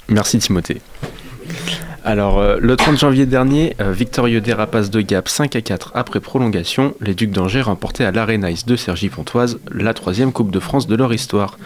Merci 0.09 0.37
Timothée. 0.39 0.81
Alors, 2.05 2.39
euh, 2.39 2.57
le 2.59 2.75
30 2.75 2.97
janvier 2.97 3.25
dernier, 3.25 3.77
euh, 3.79 3.93
victorieux 3.93 4.41
des 4.41 4.51
Rapaces 4.51 4.89
de 4.89 4.99
Gap 4.99 5.29
5 5.29 5.55
à 5.55 5.61
4 5.61 5.93
après 5.95 6.19
prolongation, 6.19 6.95
les 6.99 7.13
Ducs 7.13 7.31
d'Angers 7.31 7.61
remportaient 7.61 8.03
à 8.03 8.11
l'Arena 8.11 8.51
Ice 8.51 8.65
de 8.65 8.75
Cergy-Pontoise 8.75 9.59
la 9.73 9.93
troisième 9.93 10.33
Coupe 10.33 10.51
de 10.51 10.59
France 10.59 10.85
de 10.85 10.97
leur 10.97 11.13
histoire. 11.13 11.57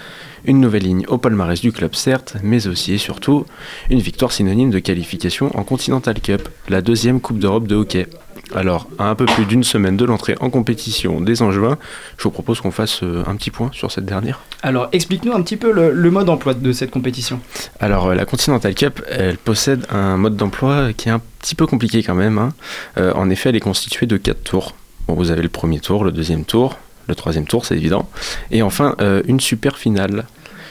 Une 0.46 0.60
nouvelle 0.60 0.84
ligne 0.84 1.06
au 1.08 1.18
palmarès 1.18 1.60
du 1.60 1.72
club 1.72 1.96
certes, 1.96 2.38
mais 2.44 2.68
aussi 2.68 2.94
et 2.94 2.98
surtout 3.00 3.48
une 3.90 4.00
victoire 4.00 4.32
synonyme 4.32 4.70
de 4.70 4.78
qualification 4.78 5.50
en 5.58 5.64
Continental 5.64 6.22
Cup, 6.22 6.48
la 6.70 6.84
deuxième 6.84 7.20
Coupe 7.20 7.40
d'Europe 7.40 7.68
de 7.68 7.76
hockey. 7.76 8.06
Alors, 8.56 8.88
à 8.98 9.10
un 9.10 9.16
peu 9.16 9.26
plus 9.26 9.46
d'une 9.46 9.64
semaine 9.64 9.98
de 9.98 10.06
l'entrée 10.06 10.36
en 10.40 10.50
compétition 10.50 11.20
des 11.22 11.42
Angevins, 11.42 11.78
je 12.18 12.24
vous 12.24 12.32
propose 12.32 12.62
qu'on 12.62 12.72
fasse 12.72 13.04
euh, 13.04 13.24
un 13.28 13.36
petit 13.36 13.52
point 13.52 13.70
sur 13.74 13.92
cette 13.92 14.06
dernière. 14.06 14.40
Alors 14.64 14.88
explique-nous 14.94 15.34
un 15.34 15.42
petit 15.42 15.58
peu 15.58 15.72
le, 15.72 15.92
le 15.92 16.12
mode 16.12 16.30
emploi 16.30 16.54
de 16.54 16.72
cette 16.72 16.92
compétition. 16.92 17.40
Alors, 17.80 18.08
euh, 18.08 18.16
la 18.16 18.26
Continental 18.26 18.74
Cup, 18.74 19.02
elle 19.10 19.38
possède 19.38 19.86
un 19.90 20.18
mode 20.18 20.38
d'emploi 20.38 20.94
qui 20.94 21.10
est 21.10 21.12
un 21.12 21.22
petit 21.40 21.56
peu 21.56 21.68
compliqué 21.68 22.04
quand 22.04 22.16
même. 22.16 22.38
hein. 22.38 22.54
Euh, 22.98 23.12
en 23.14 23.30
effet, 23.30 23.50
elle 23.50 23.56
est 23.56 23.60
constituée 23.60 24.06
de 24.06 24.18
quatre 24.18 24.44
tours. 24.44 24.76
Bon, 25.08 25.14
vous 25.16 25.32
avez 25.32 25.42
le 25.42 25.50
premier 25.50 25.80
tour, 25.80 26.04
le 26.04 26.12
deuxième 26.12 26.46
tour, 26.46 26.78
le 27.08 27.16
troisième 27.16 27.48
tour, 27.48 27.66
c'est 27.66 27.76
évident. 27.76 28.10
Et 28.52 28.62
enfin, 28.62 28.96
euh, 29.02 29.22
une 29.28 29.40
super 29.40 29.78
finale. 29.78 30.26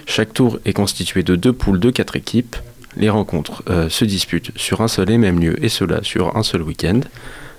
Chaque 0.07 0.33
tour 0.33 0.59
est 0.65 0.73
constitué 0.73 1.23
de 1.23 1.37
deux 1.37 1.53
poules 1.53 1.81
de 1.81 1.91
quatre 1.91 2.17
équipes. 2.17 2.57
Les 2.97 3.11
rencontres 3.11 3.63
euh, 3.69 3.89
se 3.91 4.05
disputent 4.07 4.53
sur 4.57 4.81
un 4.81 4.89
seul 4.89 5.11
et 5.11 5.19
même 5.19 5.39
lieu, 5.41 5.63
et 5.63 5.69
cela 5.69 6.03
sur 6.03 6.37
un 6.37 6.43
seul 6.43 6.63
week-end. 6.63 7.01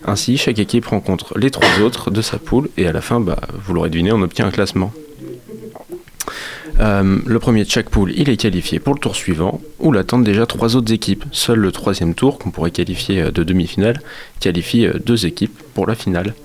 Ainsi, 0.05 0.37
chaque 0.37 0.59
équipe 0.59 0.85
rencontre 0.85 1.37
les 1.37 1.51
trois 1.51 1.79
autres 1.81 2.11
de 2.11 2.21
sa 2.21 2.37
poule, 2.37 2.69
et 2.77 2.87
à 2.87 2.91
la 2.91 3.01
fin, 3.01 3.19
bah, 3.19 3.39
vous 3.53 3.73
l'aurez 3.73 3.89
deviné, 3.89 4.11
on 4.11 4.21
obtient 4.21 4.47
un 4.47 4.51
classement. 4.51 4.91
Euh, 6.79 7.19
le 7.25 7.39
premier 7.39 7.63
de 7.63 7.69
chaque 7.69 7.89
poule, 7.89 8.11
il 8.15 8.29
est 8.29 8.37
qualifié 8.37 8.79
pour 8.79 8.93
le 8.93 8.99
tour 8.99 9.15
suivant, 9.15 9.61
où 9.79 9.91
l'attendent 9.91 10.23
déjà 10.23 10.45
trois 10.45 10.75
autres 10.75 10.93
équipes. 10.93 11.25
Seul 11.31 11.59
le 11.59 11.71
troisième 11.71 12.13
tour, 12.13 12.37
qu'on 12.37 12.51
pourrait 12.51 12.71
qualifier 12.71 13.23
euh, 13.23 13.31
de 13.31 13.43
demi-finale, 13.43 13.99
qualifie 14.39 14.85
euh, 14.85 14.93
deux 15.03 15.25
équipes 15.25 15.57
pour 15.73 15.87
la 15.87 15.95
finale. 15.95 16.35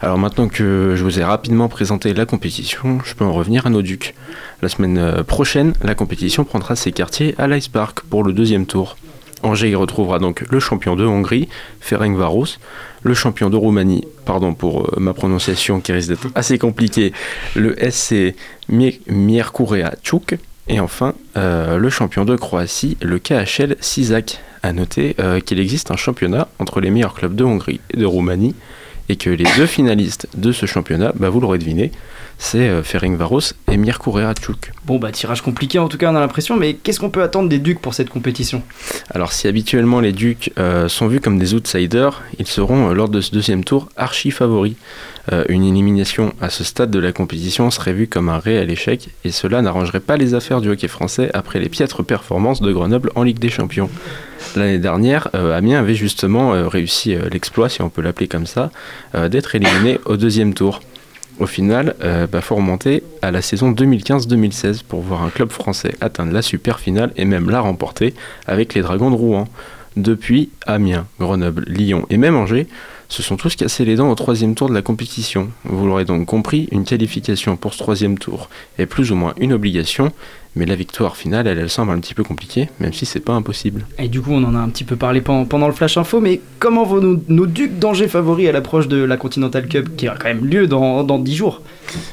Alors 0.00 0.18
maintenant 0.18 0.48
que 0.48 0.94
je 0.96 1.02
vous 1.02 1.18
ai 1.18 1.24
rapidement 1.24 1.68
présenté 1.68 2.14
la 2.14 2.26
compétition, 2.26 3.00
je 3.04 3.14
peux 3.14 3.24
en 3.24 3.32
revenir 3.32 3.66
à 3.66 3.70
nos 3.70 3.82
ducs. 3.82 4.14
La 4.60 4.68
semaine 4.68 5.24
prochaine, 5.24 5.72
la 5.82 5.94
compétition 5.94 6.44
prendra 6.44 6.76
ses 6.76 6.92
quartiers 6.92 7.34
à 7.38 7.48
l'Ice 7.48 7.68
Park 7.68 8.02
pour 8.08 8.22
le 8.22 8.32
deuxième 8.32 8.66
tour. 8.66 8.96
Angers 9.42 9.70
y 9.70 9.74
retrouvera 9.74 10.18
donc 10.18 10.44
le 10.50 10.60
champion 10.60 10.96
de 10.96 11.04
Hongrie, 11.04 11.48
Ferencváros, 11.80 12.58
le 13.02 13.14
champion 13.14 13.50
de 13.50 13.56
Roumanie, 13.56 14.04
pardon 14.24 14.54
pour 14.54 14.82
euh, 14.86 15.00
ma 15.00 15.12
prononciation 15.14 15.80
qui 15.80 15.92
risque 15.92 16.08
d'être 16.10 16.28
assez 16.34 16.58
compliquée, 16.58 17.12
le 17.56 17.74
SC 17.90 18.34
Mi- 18.68 19.00
Miercurea 19.08 19.92
Tchouk, 20.02 20.36
et 20.68 20.78
enfin 20.78 21.14
euh, 21.36 21.76
le 21.78 21.90
champion 21.90 22.24
de 22.24 22.36
Croatie, 22.36 22.96
le 23.02 23.18
KHL 23.18 23.76
Sisak. 23.80 24.40
A 24.64 24.72
noter 24.72 25.16
euh, 25.18 25.40
qu'il 25.40 25.58
existe 25.58 25.90
un 25.90 25.96
championnat 25.96 26.46
entre 26.60 26.80
les 26.80 26.90
meilleurs 26.92 27.14
clubs 27.14 27.34
de 27.34 27.42
Hongrie 27.42 27.80
et 27.92 27.96
de 27.96 28.04
Roumanie, 28.06 28.54
et 29.08 29.16
que 29.16 29.28
les 29.28 29.46
deux 29.56 29.66
finalistes 29.66 30.28
de 30.36 30.52
ce 30.52 30.66
championnat, 30.66 31.12
bah, 31.16 31.28
vous 31.30 31.40
l'aurez 31.40 31.58
deviné, 31.58 31.90
c'est 32.38 32.68
euh, 32.68 32.82
Ferencváros 32.82 33.54
et 33.70 33.76
Miercurea 33.76 34.34
Tchouk. 34.34 34.72
Bon 34.84 34.98
bah 34.98 35.12
tirage 35.12 35.42
compliqué 35.42 35.78
en 35.78 35.88
tout 35.88 35.98
cas 35.98 36.10
on 36.10 36.16
a 36.16 36.20
l'impression, 36.20 36.56
mais 36.56 36.74
qu'est-ce 36.74 37.00
qu'on 37.00 37.10
peut 37.10 37.22
attendre 37.22 37.48
des 37.48 37.58
Ducs 37.58 37.80
pour 37.80 37.94
cette 37.94 38.10
compétition? 38.10 38.62
Alors 39.10 39.32
si 39.32 39.48
habituellement 39.48 40.00
les 40.00 40.12
Ducs 40.12 40.52
euh, 40.58 40.88
sont 40.88 41.08
vus 41.08 41.20
comme 41.20 41.38
des 41.38 41.54
outsiders, 41.54 42.22
ils 42.38 42.46
seront 42.46 42.90
euh, 42.90 42.94
lors 42.94 43.08
de 43.08 43.20
ce 43.20 43.30
deuxième 43.32 43.64
tour 43.64 43.88
archi 43.96 44.30
favoris. 44.30 44.74
Euh, 45.30 45.44
une 45.48 45.62
élimination 45.62 46.34
à 46.40 46.50
ce 46.50 46.64
stade 46.64 46.90
de 46.90 46.98
la 46.98 47.12
compétition 47.12 47.70
serait 47.70 47.92
vue 47.92 48.08
comme 48.08 48.28
un 48.28 48.38
réel 48.38 48.70
échec 48.70 49.10
et 49.24 49.30
cela 49.30 49.62
n'arrangerait 49.62 50.00
pas 50.00 50.16
les 50.16 50.34
affaires 50.34 50.60
du 50.60 50.68
hockey 50.68 50.88
français 50.88 51.30
après 51.32 51.60
les 51.60 51.68
piètres 51.68 52.02
performances 52.02 52.60
de 52.60 52.72
Grenoble 52.72 53.12
en 53.14 53.22
Ligue 53.22 53.38
des 53.38 53.48
Champions. 53.48 53.88
L'année 54.56 54.78
dernière, 54.78 55.28
euh, 55.34 55.56
Amiens 55.56 55.78
avait 55.78 55.94
justement 55.94 56.54
euh, 56.54 56.66
réussi 56.66 57.14
l'exploit, 57.30 57.68
si 57.68 57.82
on 57.82 57.88
peut 57.88 58.02
l'appeler 58.02 58.26
comme 58.26 58.46
ça, 58.46 58.70
d'être 59.30 59.54
éliminé 59.54 59.98
au 60.06 60.16
deuxième 60.16 60.54
tour. 60.54 60.80
Au 61.38 61.46
final, 61.46 61.96
il 62.02 62.40
faut 62.40 62.56
remonter 62.56 63.02
à 63.22 63.30
la 63.30 63.42
saison 63.42 63.72
2015-2016 63.72 64.82
pour 64.84 65.00
voir 65.00 65.22
un 65.22 65.30
club 65.30 65.50
français 65.50 65.94
atteindre 66.00 66.32
la 66.32 66.42
super 66.42 66.78
finale 66.78 67.12
et 67.16 67.24
même 67.24 67.50
la 67.50 67.60
remporter 67.60 68.14
avec 68.46 68.74
les 68.74 68.82
Dragons 68.82 69.10
de 69.10 69.16
Rouen. 69.16 69.48
Depuis, 69.96 70.50
Amiens, 70.66 71.06
Grenoble, 71.18 71.64
Lyon 71.66 72.06
et 72.10 72.16
même 72.16 72.36
Angers 72.36 72.66
se 73.12 73.22
sont 73.22 73.36
tous 73.36 73.56
cassés 73.56 73.84
les 73.84 73.96
dents 73.96 74.10
au 74.10 74.14
troisième 74.14 74.54
tour 74.54 74.68
de 74.68 74.74
la 74.74 74.82
compétition. 74.82 75.48
Vous 75.64 75.86
l'aurez 75.86 76.04
donc 76.04 76.24
compris, 76.26 76.68
une 76.72 76.84
qualification 76.84 77.56
pour 77.56 77.74
ce 77.74 77.78
troisième 77.78 78.18
tour 78.18 78.48
est 78.78 78.86
plus 78.86 79.12
ou 79.12 79.16
moins 79.16 79.34
une 79.38 79.52
obligation, 79.52 80.12
mais 80.56 80.64
la 80.66 80.74
victoire 80.74 81.16
finale, 81.16 81.46
elle, 81.46 81.58
elle 81.58 81.68
semble 81.70 81.92
un 81.92 82.00
petit 82.00 82.14
peu 82.14 82.24
compliquée, 82.24 82.68
même 82.80 82.92
si 82.92 83.04
c'est 83.06 83.20
pas 83.20 83.34
impossible. 83.34 83.86
Et 83.98 84.08
du 84.08 84.20
coup, 84.22 84.32
on 84.32 84.42
en 84.44 84.54
a 84.54 84.58
un 84.58 84.68
petit 84.70 84.84
peu 84.84 84.96
parlé 84.96 85.20
pen- 85.20 85.46
pendant 85.46 85.66
le 85.66 85.72
Flash 85.74 85.96
Info, 85.98 86.20
mais 86.20 86.40
comment 86.58 86.84
vont 86.84 87.20
nos, 87.28 87.46
Ducs 87.46 87.78
d'Angers 87.78 88.08
favoris 88.08 88.48
à 88.48 88.52
l'approche 88.52 88.88
de 88.88 88.96
la 89.02 89.16
Continental 89.18 89.68
Cup, 89.68 89.90
qui 89.96 90.08
a 90.08 90.14
quand 90.18 90.28
même 90.28 90.44
lieu 90.46 90.66
dans, 90.66 91.04
dans 91.04 91.18
10 91.18 91.34
jours? 91.36 91.60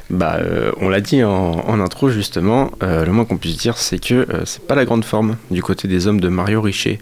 Bah, 0.10 0.38
euh, 0.40 0.72
on 0.78 0.90
l'a 0.90 1.02
dit 1.02 1.24
en, 1.24 1.80
intro 1.80 2.10
justement, 2.10 2.72
euh, 2.84 3.06
le 3.06 3.12
moins 3.12 3.26
qu'on 3.26 3.38
puisse 3.38 3.58
dire, 3.58 3.78
c'est 3.78 4.00
que 4.00 4.28
euh, 4.30 4.46
c'est 4.46 4.66
pas 4.66 4.76
la 4.76 4.86
grande 4.86 5.06
forme 5.06 5.38
du 5.52 5.62
côté 5.62 5.88
des 5.88 6.08
hommes 6.08 6.20
de 6.20 6.30
Mario 6.30 6.62
Richer. 6.62 7.00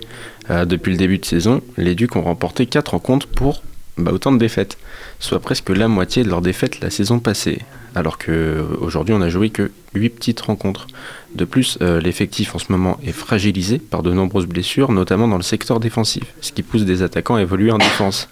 Depuis 0.50 0.91
le 0.91 0.97
début 0.97 1.17
de 1.17 1.25
saison, 1.25 1.62
les 1.75 1.93
Ducs 1.93 2.15
ont 2.15 2.21
remporté 2.21 2.67
4 2.67 2.91
rencontres 2.91 3.27
pour 3.27 3.63
bah, 3.97 4.13
autant 4.13 4.31
de 4.31 4.38
défaites, 4.38 4.77
soit 5.19 5.41
presque 5.41 5.69
la 5.71 5.89
moitié 5.89 6.24
de 6.24 6.29
leurs 6.29 6.39
défaites 6.39 6.79
la 6.79 6.89
saison 6.89 7.19
passée. 7.19 7.59
Alors 7.97 8.19
qu'aujourd'hui, 8.19 9.15
on 9.15 9.21
a 9.21 9.29
joué 9.29 9.49
que 9.49 9.71
8 9.95 10.09
petites 10.09 10.41
rencontres. 10.41 10.85
De 11.33 11.45
plus, 11.45 11.79
euh, 11.81 11.99
l'effectif 11.99 12.53
en 12.53 12.59
ce 12.59 12.71
moment 12.71 12.99
est 13.03 13.11
fragilisé 13.11 13.79
par 13.79 14.03
de 14.03 14.13
nombreuses 14.13 14.45
blessures, 14.45 14.91
notamment 14.91 15.27
dans 15.27 15.37
le 15.37 15.43
secteur 15.43 15.79
défensif, 15.79 16.23
ce 16.41 16.51
qui 16.51 16.61
pousse 16.61 16.85
des 16.85 17.01
attaquants 17.01 17.35
à 17.35 17.41
évoluer 17.41 17.71
en 17.71 17.79
défense, 17.79 18.29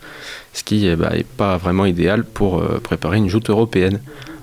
ce 0.54 0.64
qui 0.64 0.86
n'est 0.86 1.24
pas 1.24 1.58
vraiment 1.58 1.88
idéal 1.88 2.26
pour 2.26 2.60
euh, 2.60 2.80
préparer 2.80 3.18
une 3.18 3.28
joute 3.28 3.50
européenne. 3.50 4.02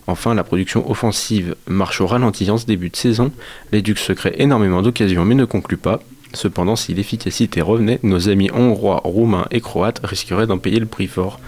Enfin, 0.09 0.35
la 0.35 0.43
production 0.43 0.91
offensive 0.91 1.55
marche 1.69 2.01
au 2.01 2.09
ralenti 2.09 2.51
en 2.51 2.59
ce 2.59 2.67
début 2.67 2.91
de 2.91 2.97
saison. 2.97 3.31
Les 3.71 3.81
Ducs 3.81 4.01
se 4.01 4.13
créent 4.13 4.35
énormément 4.43 4.83
d'occasions 4.83 5.25
mais 5.25 5.37
ne 5.37 5.45
concluent 5.45 5.77
pas. 5.77 6.01
Cependant, 6.35 6.75
si 6.75 6.95
l'efficacité 6.95 7.61
revenait, 7.61 8.01
nos 8.03 8.29
amis 8.29 8.51
hongrois, 8.53 9.03
roumains 9.05 9.47
et 9.53 9.61
croates 9.61 10.01
risqueraient 10.03 10.49
d'en 10.49 10.59
payer 10.59 10.81
le 10.81 10.87
prix 10.87 11.07
fort. 11.07 11.39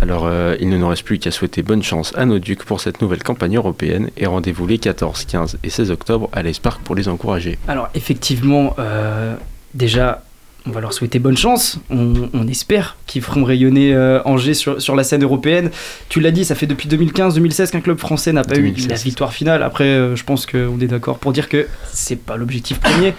Alors, 0.00 0.26
euh, 0.26 0.56
il 0.60 0.68
ne 0.68 0.76
nous 0.76 0.88
reste 0.88 1.04
plus 1.04 1.18
qu'à 1.18 1.30
souhaiter 1.30 1.62
bonne 1.62 1.82
chance 1.82 2.12
à 2.16 2.26
nos 2.26 2.38
Ducs 2.38 2.64
pour 2.64 2.80
cette 2.80 3.00
nouvelle 3.00 3.22
campagne 3.22 3.56
européenne 3.56 4.10
et 4.16 4.26
rendez-vous 4.26 4.66
les 4.66 4.78
14, 4.78 5.24
15 5.24 5.58
et 5.62 5.70
16 5.70 5.90
octobre 5.90 6.28
à 6.32 6.42
l'Ice 6.42 6.58
Park 6.58 6.82
pour 6.82 6.94
les 6.94 7.08
encourager. 7.08 7.58
Alors, 7.68 7.88
effectivement, 7.94 8.74
euh, 8.78 9.34
déjà, 9.72 10.22
on 10.66 10.70
va 10.70 10.80
leur 10.80 10.92
souhaiter 10.92 11.18
bonne 11.18 11.36
chance. 11.36 11.78
On 11.90 12.48
espère 12.48 12.96
qu'ils 13.06 13.22
feront 13.22 13.44
rayonner 13.44 13.94
euh, 13.94 14.20
Angers 14.24 14.54
sur, 14.54 14.80
sur 14.80 14.96
la 14.96 15.04
scène 15.04 15.22
européenne. 15.22 15.70
Tu 16.08 16.20
l'as 16.20 16.30
dit, 16.30 16.44
ça 16.44 16.54
fait 16.54 16.66
depuis 16.66 16.88
2015-2016 16.88 17.70
qu'un 17.70 17.80
club 17.80 17.98
français 17.98 18.32
n'a 18.32 18.42
pas 18.44 18.54
2016. 18.54 18.84
eu 18.84 18.88
la 18.88 18.94
victoire 18.96 19.32
finale. 19.32 19.62
Après, 19.62 19.84
euh, 19.84 20.16
je 20.16 20.24
pense 20.24 20.46
qu'on 20.46 20.78
est 20.80 20.86
d'accord 20.86 21.18
pour 21.18 21.32
dire 21.32 21.48
que 21.48 21.66
c'est 21.92 22.16
pas 22.18 22.36
l'objectif 22.36 22.80
premier. 22.80 23.14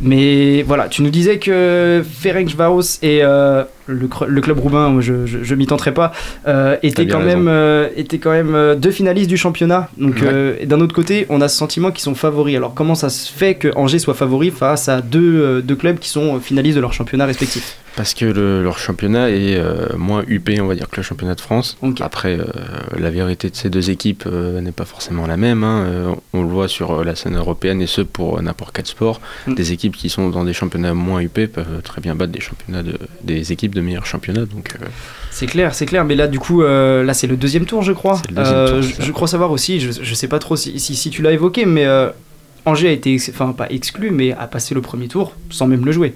Mais 0.00 0.62
voilà, 0.62 0.88
tu 0.88 1.02
nous 1.02 1.10
disais 1.10 1.38
que 1.38 2.04
Ferencváros 2.20 2.98
et 3.02 3.20
euh, 3.22 3.64
le, 3.86 4.40
club 4.40 4.58
roumain, 4.58 4.88
moi, 4.90 5.00
je, 5.00 5.26
je, 5.26 5.42
je 5.42 5.54
m'y 5.54 5.66
tenterai 5.66 5.94
pas, 5.94 6.12
étaient, 6.82 7.06
quand 7.06 7.20
même, 7.20 7.50
étaient 7.96 8.18
quand 8.18 8.32
même 8.32 8.74
deux 8.78 8.90
finalistes 8.90 9.28
du 9.30 9.36
championnat. 9.36 9.88
Donc, 9.96 10.16
Ouais. 10.16 10.66
d'un 10.66 10.80
autre 10.80 10.94
côté, 10.94 11.26
on 11.28 11.40
a 11.40 11.48
ce 11.48 11.56
sentiment 11.56 11.90
qu'ils 11.90 12.02
sont 12.02 12.14
favoris. 12.14 12.56
Alors, 12.56 12.74
comment 12.74 12.94
ça 12.94 13.10
se 13.10 13.30
fait 13.32 13.54
que 13.54 13.68
Angers 13.76 13.98
soit 14.00 14.14
favori 14.14 14.50
face 14.50 14.88
à 14.88 15.00
deux, 15.02 15.62
deux 15.62 15.76
clubs 15.76 15.98
qui 15.98 16.08
sont 16.08 16.40
finalistes 16.40 16.76
de 16.76 16.80
leur 16.80 16.92
championnat 16.92 17.26
respectif 17.26 17.76
Parce 17.96 18.12
que 18.12 18.26
le- 18.26 18.62
leur 18.62 18.78
championnat 18.78 19.30
est 19.30 19.56
euh, 19.56 19.88
moins 19.96 20.22
huppé, 20.28 20.60
on 20.60 20.66
va 20.66 20.74
dire, 20.74 20.88
que 20.90 20.96
le 20.98 21.02
championnat 21.02 21.34
de 21.34 21.40
France. 21.40 21.78
Après, 22.00 22.38
euh, 22.38 22.44
la 22.98 23.10
vérité 23.10 23.48
de 23.48 23.56
ces 23.56 23.70
deux 23.70 23.88
équipes 23.90 24.24
euh, 24.26 24.60
n'est 24.60 24.70
pas 24.72 24.84
forcément 24.84 25.26
la 25.26 25.36
même. 25.38 25.64
hein. 25.64 26.14
On 26.34 26.42
le 26.42 26.48
voit 26.48 26.68
sur 26.68 27.02
la 27.04 27.14
scène 27.16 27.36
européenne 27.36 27.80
et 27.80 27.86
ce 27.86 28.02
pour 28.02 28.40
n'importe 28.42 28.72
quel 28.76 28.84
sport. 28.86 29.20
Mm. 29.46 29.54
Des 29.54 29.72
équipes 29.72 29.96
qui 29.96 30.10
sont 30.10 30.28
dans 30.28 30.44
des 30.44 30.52
championnats 30.52 30.92
moins 30.94 31.20
huppés 31.20 31.46
peuvent 31.46 31.80
très 31.82 32.00
bien 32.02 32.14
battre 32.14 32.32
des 32.32 32.40
championnats 32.40 32.82
de, 32.82 32.98
des 33.22 33.50
équipes 33.52 33.74
de 33.74 33.80
meilleurs 33.80 34.06
championnats. 34.06 34.44
Donc, 34.44 34.74
C'est 35.30 35.46
clair, 35.46 35.74
c'est 35.74 35.86
clair. 35.86 36.04
Mais 36.04 36.14
là, 36.16 36.26
du 36.28 36.38
coup, 36.38 36.62
là, 36.62 37.14
c'est 37.14 37.26
le 37.26 37.36
deuxième 37.38 37.64
tour, 37.64 37.82
je 37.82 37.92
crois. 37.92 38.20
Tour, 38.26 38.82
je, 38.82 39.12
crois 39.12 39.26
savoir 39.26 39.50
aussi, 39.50 39.80
je, 39.80 39.90
je 40.02 40.14
sais 40.14 40.28
pas 40.28 40.38
trop 40.38 40.56
si, 40.56 40.78
si, 40.78 40.94
si 40.94 41.08
tu 41.10 41.22
l'as 41.22 41.32
évoqué, 41.32 41.64
mais 41.64 41.86
Angers 42.66 42.88
a 42.88 42.92
été, 42.92 43.14
ex- 43.14 43.30
enfin, 43.30 43.52
pas 43.52 43.68
exclu, 43.70 44.10
mais 44.10 44.32
a 44.32 44.46
passé 44.48 44.74
le 44.74 44.80
premier 44.82 45.08
tour 45.08 45.32
sans 45.50 45.66
même 45.66 45.84
le 45.86 45.92
jouer. 45.92 46.14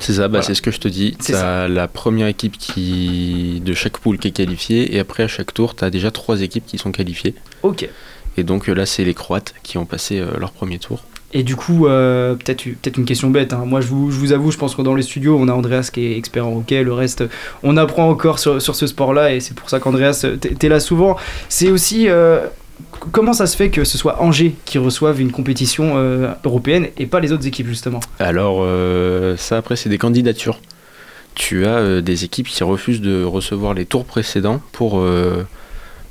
C'est 0.00 0.14
ça, 0.14 0.22
bah, 0.22 0.28
Voilà. 0.38 0.42
c'est 0.42 0.54
ce 0.54 0.62
que 0.62 0.70
je 0.70 0.80
te 0.80 0.88
dis. 0.88 1.16
C'est 1.20 1.32
T'as 1.34 1.68
la 1.68 1.86
première 1.88 2.26
équipe 2.26 2.56
qui, 2.58 3.62
de 3.64 3.72
chaque 3.74 3.98
poule 3.98 4.18
qui 4.18 4.28
est 4.28 4.32
qualifiée, 4.32 4.94
et 4.94 4.98
après 4.98 5.22
à 5.22 5.28
chaque 5.28 5.54
tour, 5.54 5.76
tu 5.76 5.84
as 5.84 5.90
déjà 5.90 6.10
trois 6.10 6.40
équipes 6.42 6.66
qui 6.66 6.78
sont 6.78 6.90
qualifiées. 6.92 7.34
Ok. 7.62 7.88
Et 8.36 8.42
donc 8.44 8.68
euh, 8.68 8.74
là, 8.74 8.86
c'est 8.86 9.04
les 9.04 9.14
Croates 9.14 9.54
qui 9.62 9.78
ont 9.78 9.86
passé 9.86 10.18
euh, 10.18 10.26
leur 10.38 10.52
premier 10.52 10.78
tour. 10.78 11.00
Et 11.32 11.44
du 11.44 11.54
coup, 11.54 11.86
euh, 11.86 12.34
peut-être 12.34 12.64
peut 12.82 12.90
une 12.96 13.04
question 13.04 13.30
bête. 13.30 13.52
hein. 13.52 13.62
Moi, 13.64 13.80
je 13.80 13.86
vous, 13.86 14.10
je 14.10 14.16
vous 14.18 14.32
avoue, 14.32 14.50
je 14.50 14.58
pense 14.58 14.74
que 14.74 14.82
dans 14.82 14.96
les 14.96 15.02
studios, 15.02 15.36
on 15.38 15.46
a 15.46 15.52
Andreas 15.52 15.90
qui 15.92 16.04
est 16.06 16.16
expert 16.18 16.44
en 16.44 16.56
hockey. 16.56 16.82
Le 16.82 16.92
reste, 16.92 17.22
on 17.62 17.76
apprend 17.76 18.08
encore 18.10 18.40
sur, 18.40 18.60
sur 18.60 18.74
ce 18.74 18.88
sport-là. 18.88 19.32
Et 19.32 19.38
c'est 19.38 19.54
pour 19.54 19.70
ça 19.70 19.78
qu'Andreas, 19.78 20.26
t'es 20.58 20.68
là 20.68 20.80
souvent. 20.80 21.16
C'est 21.48 21.70
aussi. 21.70 22.08
euh, 22.08 22.46
comment 23.12 23.32
ça 23.32 23.46
se 23.46 23.56
fait 23.56 23.70
que 23.70 23.84
ce 23.84 23.98
soit 23.98 24.22
Angers 24.22 24.54
qui 24.64 24.78
reçoive 24.78 25.20
une 25.20 25.32
compétition 25.32 25.92
euh, 25.96 26.32
européenne 26.44 26.88
et 26.96 27.06
pas 27.06 27.20
les 27.20 27.32
autres 27.32 27.46
équipes, 27.46 27.66
justement? 27.66 28.00
Alors, 28.18 28.58
euh, 28.60 29.36
ça 29.36 29.56
après, 29.56 29.76
c'est 29.76 29.88
des 29.88 29.98
candidatures. 29.98 30.60
Tu 31.34 31.66
as 31.66 31.76
euh, 31.76 32.00
des 32.00 32.24
équipes 32.24 32.48
qui 32.48 32.62
refusent 32.64 33.00
de 33.00 33.24
recevoir 33.24 33.74
les 33.74 33.86
tours 33.86 34.04
précédents 34.04 34.60
pour, 34.72 35.02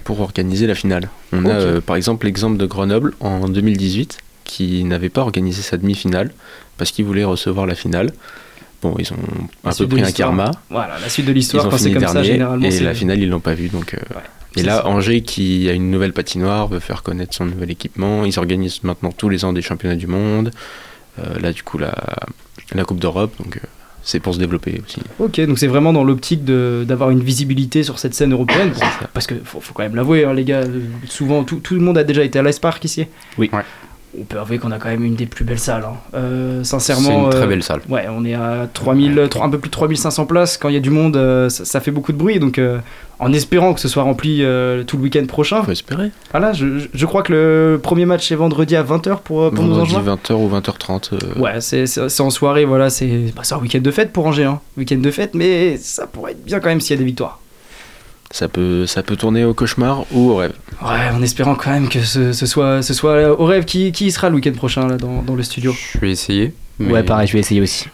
pour 0.04 0.22
organiser 0.22 0.68
la 0.68 0.76
finale. 0.76 1.10
On 1.34 1.46
a 1.46 1.82
par 1.82 1.96
exemple 1.96 2.26
l'exemple 2.26 2.58
de 2.58 2.66
Grenoble 2.66 3.14
en 3.20 3.48
2018 3.48 4.18
qui 4.44 4.84
n'avait 4.84 5.10
pas 5.10 5.22
organisé 5.22 5.62
sa 5.62 5.78
demi-finale 5.78 6.32
parce 6.78 6.92
qu'ils 6.92 7.06
voulaient 7.06 7.24
recevoir 7.24 7.68
la 7.68 7.76
finale. 7.76 8.12
Bon, 8.82 8.96
ils 8.98 9.12
ont 9.12 9.18
un 9.66 9.74
peu 9.74 9.88
pris 9.88 10.02
un 10.02 10.12
karma. 10.12 10.52
Voilà, 10.70 10.98
la 11.00 11.10
suite 11.10 11.26
de 11.26 11.34
l'histoire, 11.34 11.70
quand 11.70 11.78
c'est 11.78 11.92
comme 11.92 12.08
ça, 12.08 12.14
dernier 12.14 12.28
généralement. 12.32 12.66
et 12.66 12.80
la 12.80 12.94
finale 12.94 13.20
ils 13.20 13.30
l'ont 13.30 13.42
pas 13.42 13.54
vue 13.54 13.68
donc. 13.68 13.96
Et 14.56 14.64
là, 14.64 14.78
ça. 14.78 14.88
Angers 14.88 15.22
qui 15.22 15.70
a 15.70 15.74
une 15.74 15.92
nouvelle 15.92 16.14
patinoire 16.14 16.68
veut 16.68 16.80
faire 16.80 17.04
connaître 17.04 17.36
son 17.36 17.46
nouvel 17.46 17.72
équipement. 17.72 18.26
Ils 18.26 18.38
organisent 18.40 18.84
maintenant 18.84 19.12
tous 19.12 19.30
les 19.30 19.46
ans 19.46 19.54
des 19.54 19.62
championnats 19.62 19.96
du 19.96 20.08
monde. 20.08 20.52
Euh, 21.20 21.40
là, 21.40 21.52
du 21.54 21.64
coup, 21.64 21.78
la, 21.78 21.94
la 22.74 22.84
Coupe 22.84 23.00
d'Europe. 23.00 23.34
Donc, 23.44 23.58
euh, 23.58 23.60
c'est 24.02 24.20
pour 24.20 24.34
se 24.34 24.40
développer 24.40 24.82
aussi. 24.86 25.02
Ok, 25.20 25.40
donc 25.42 25.60
c'est 25.60 25.68
vraiment 25.68 25.92
dans 25.94 26.04
l'optique 26.04 26.44
de- 26.46 26.84
d'avoir 26.88 27.10
une 27.12 27.22
visibilité 27.22 27.84
sur 27.84 28.00
cette 28.00 28.16
scène 28.16 28.32
européenne. 28.34 28.72
Parce 29.14 29.28
que 29.28 29.36
faut, 29.44 29.60
faut 29.60 29.74
quand 29.74 29.84
même 29.84 29.96
l'avouer, 29.96 30.24
hein, 30.26 30.34
les 30.34 30.46
gars, 30.46 30.62
euh, 30.62 30.80
souvent 31.08 31.44
tout, 31.44 31.58
tout 31.58 31.76
le 31.76 31.82
monde 31.82 31.98
a 31.98 32.04
déjà 32.04 32.24
été 32.24 32.40
à 32.40 32.42
l'Ice 32.42 32.60
Park 32.60 32.84
ici. 32.86 33.06
Oui. 33.38 33.50
Ouais. 33.54 33.62
On 34.18 34.24
peut 34.24 34.40
avouer 34.40 34.58
qu'on 34.58 34.72
a 34.72 34.80
quand 34.80 34.90
même 34.90 35.04
une 35.04 35.16
des 35.16 35.28
plus 35.28 35.46
belles 35.46 35.60
salles. 35.60 35.84
hein. 35.86 35.94
Euh, 36.16 36.64
C'est 36.64 36.72
sincèrement. 36.80 37.26
une 37.26 37.30
très 37.30 37.44
euh, 37.44 37.48
belle 37.48 37.62
salle. 37.64 37.82
Ouais, 37.90 38.08
on 38.10 38.26
est 38.26 38.34
à 38.34 38.68
3000, 38.74 39.28
trois- 39.30 39.46
un 39.46 39.50
peu 39.50 39.60
plus 39.60 39.70
de 39.70 39.74
3500 39.74 40.26
places. 40.26 40.58
Quand 40.58 40.68
il 40.70 40.74
y 40.74 40.78
a 40.78 40.82
du 40.82 40.90
monde, 40.90 41.16
euh, 41.16 41.48
ça, 41.50 41.64
ça 41.64 41.80
fait 41.80 41.92
beaucoup 41.92 42.12
de 42.12 42.18
bruit. 42.18 42.40
Donc, 42.40 42.58
euh, 42.58 42.80
en 43.20 43.32
espérant 43.34 43.74
que 43.74 43.80
ce 43.80 43.88
soit 43.88 44.02
rempli 44.02 44.40
euh, 44.44 44.84
tout 44.84 44.98
le 44.98 45.04
week-end 45.04 45.26
prochain. 45.28 45.62
Faut 45.64 45.72
espérer. 45.72 46.10
Voilà, 46.32 46.54
je, 46.54 46.80
je- 46.80 46.88
je 46.92 47.06
crois 47.06 47.22
que 47.22 47.34
le 47.34 47.80
premier 47.82 48.06
match 48.06 48.32
est 48.32 48.36
vendredi 48.36 48.76
à 48.76 48.82
20h 48.84 49.20
pour, 49.20 49.52
pour 49.52 49.64
nous 49.64 49.74
Vendredi 49.76 49.96
enjoindre. 49.96 50.18
20h 50.24 50.34
ou 50.34 50.50
20h30. 50.50 51.10
euh, 51.14 51.40
Ouais, 51.40 51.62
c'est 51.62 51.86
c'est- 51.86 52.10
c'est 52.10 52.22
en 52.24 52.32
soirée, 52.32 52.66
voilà, 52.66 52.90
c'est 52.90 53.32
bah, 53.36 53.44
c'est 53.44 53.54
un 53.54 53.60
week-end 53.60 53.80
de 53.82 53.92
fête 53.92 54.12
pour 54.12 54.26
Angers, 54.26 54.46
hein. 54.46 54.60
Week-end 54.76 54.98
de 54.98 55.12
fête, 55.12 55.36
mais 55.36 55.78
ça 55.78 56.08
pourrait 56.08 56.32
être 56.32 56.44
bien 56.44 56.60
quand 56.60 56.70
même 56.70 56.82
s'il 56.82 56.96
y 56.96 56.98
a 56.98 57.00
des 57.00 57.06
victoires. 57.06 57.40
Ça 58.32 58.48
peut, 58.48 58.86
ça 58.86 59.02
peut 59.02 59.16
tourner 59.16 59.44
au 59.44 59.54
cauchemar 59.56 60.06
ou 60.12 60.30
au 60.32 60.36
rêve. 60.36 60.54
Ouais, 60.84 61.10
en 61.12 61.22
espérant 61.24 61.56
quand 61.56 61.72
même 61.72 61.90
que 61.90 62.02
ce, 62.02 62.32
ce 62.32 62.46
soit, 62.46 62.84
ce 62.84 62.94
soit 62.94 63.40
au 63.40 63.46
rêve 63.46 63.66
qui, 63.66 63.92
qui 63.92 64.06
y 64.06 64.12
sera 64.12 64.30
le 64.30 64.36
week-end 64.36 64.52
prochain 64.54 64.88
là 64.88 64.98
dans, 64.98 65.24
dans 65.24 65.34
le 65.36 65.42
studio? 65.44 65.74
Je 65.94 66.00
vais 66.00 66.12
essayer. 66.12 66.54
mais- 66.78 66.94
Ouais, 66.94 67.04
pareil, 67.04 67.28
je 67.28 67.34
vais 67.34 67.40
essayer 67.40 67.60
aussi. 67.60 67.88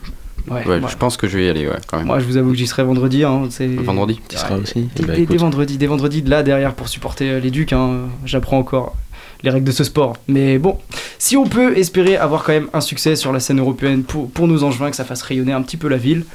Ouais, 0.49 0.61
je 0.65 0.95
pense 0.97 1.17
que 1.17 1.27
je 1.27 1.37
vais 1.37 1.45
y 1.45 1.49
aller, 1.49 1.65
ouais, 1.67 1.77
quand 1.87 1.97
même. 1.97 2.05
moi, 2.05 2.19
je 2.19 2.25
vous 2.25 2.37
avoue 2.37 2.51
que 2.51 2.57
j'y 2.57 2.67
serai 2.67 2.83
vendredi. 2.83 3.23
Hein, 3.23 3.47
Vendredi 3.79 4.19
Tu 4.29 4.37
seras 4.37 4.57
aussi 4.57 4.73
Eh 4.77 4.99
Dès, 4.99 5.03
ben, 5.03 5.07
dès- 5.07 5.13
dès 5.15 5.21
écoute, 5.23 5.37
vendredi, 5.37 5.77
dès 5.77 5.87
vendredi, 5.87 6.21
de 6.21 6.29
là 6.29 6.43
derrière 6.43 6.73
pour 6.75 6.87
supporter 6.89 7.29
euh, 7.31 7.39
les 7.39 7.49
Ducs. 7.49 7.73
hein, 7.73 8.01
J'apprends 8.25 8.59
encore 8.59 8.95
les 9.41 9.49
règles 9.49 9.65
de 9.65 9.71
ce 9.71 9.83
sport. 9.85 10.17
Mais 10.27 10.59
bon, 10.59 10.77
si 11.17 11.35
on 11.37 11.45
peut 11.47 11.77
espérer 11.77 12.17
avoir 12.17 12.43
quand 12.43 12.51
même 12.53 12.67
un 12.73 12.81
succès 12.81 13.15
sur 13.15 13.31
la 13.31 13.39
scène 13.39 13.59
européenne 13.59 14.03
pour, 14.03 14.29
pour 14.29 14.47
nos 14.47 14.63
Angevins, 14.63 14.89
que 14.91 14.95
ça 14.97 15.05
fasse 15.05 15.21
rayonner 15.23 15.53
un 15.53 15.61
petit 15.63 15.77
peu 15.77 15.87
la 15.87 15.97
ville, 15.97 16.25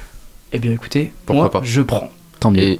eh 0.51 0.59
bien 0.59 0.71
écoutez, 0.73 1.13
Pourquoi 1.25 1.43
moi 1.43 1.51
pas. 1.51 1.61
je 1.63 1.81
prends. 1.81 2.09
Tant 2.41 2.51
mieux. 2.51 2.63
Et 2.63 2.79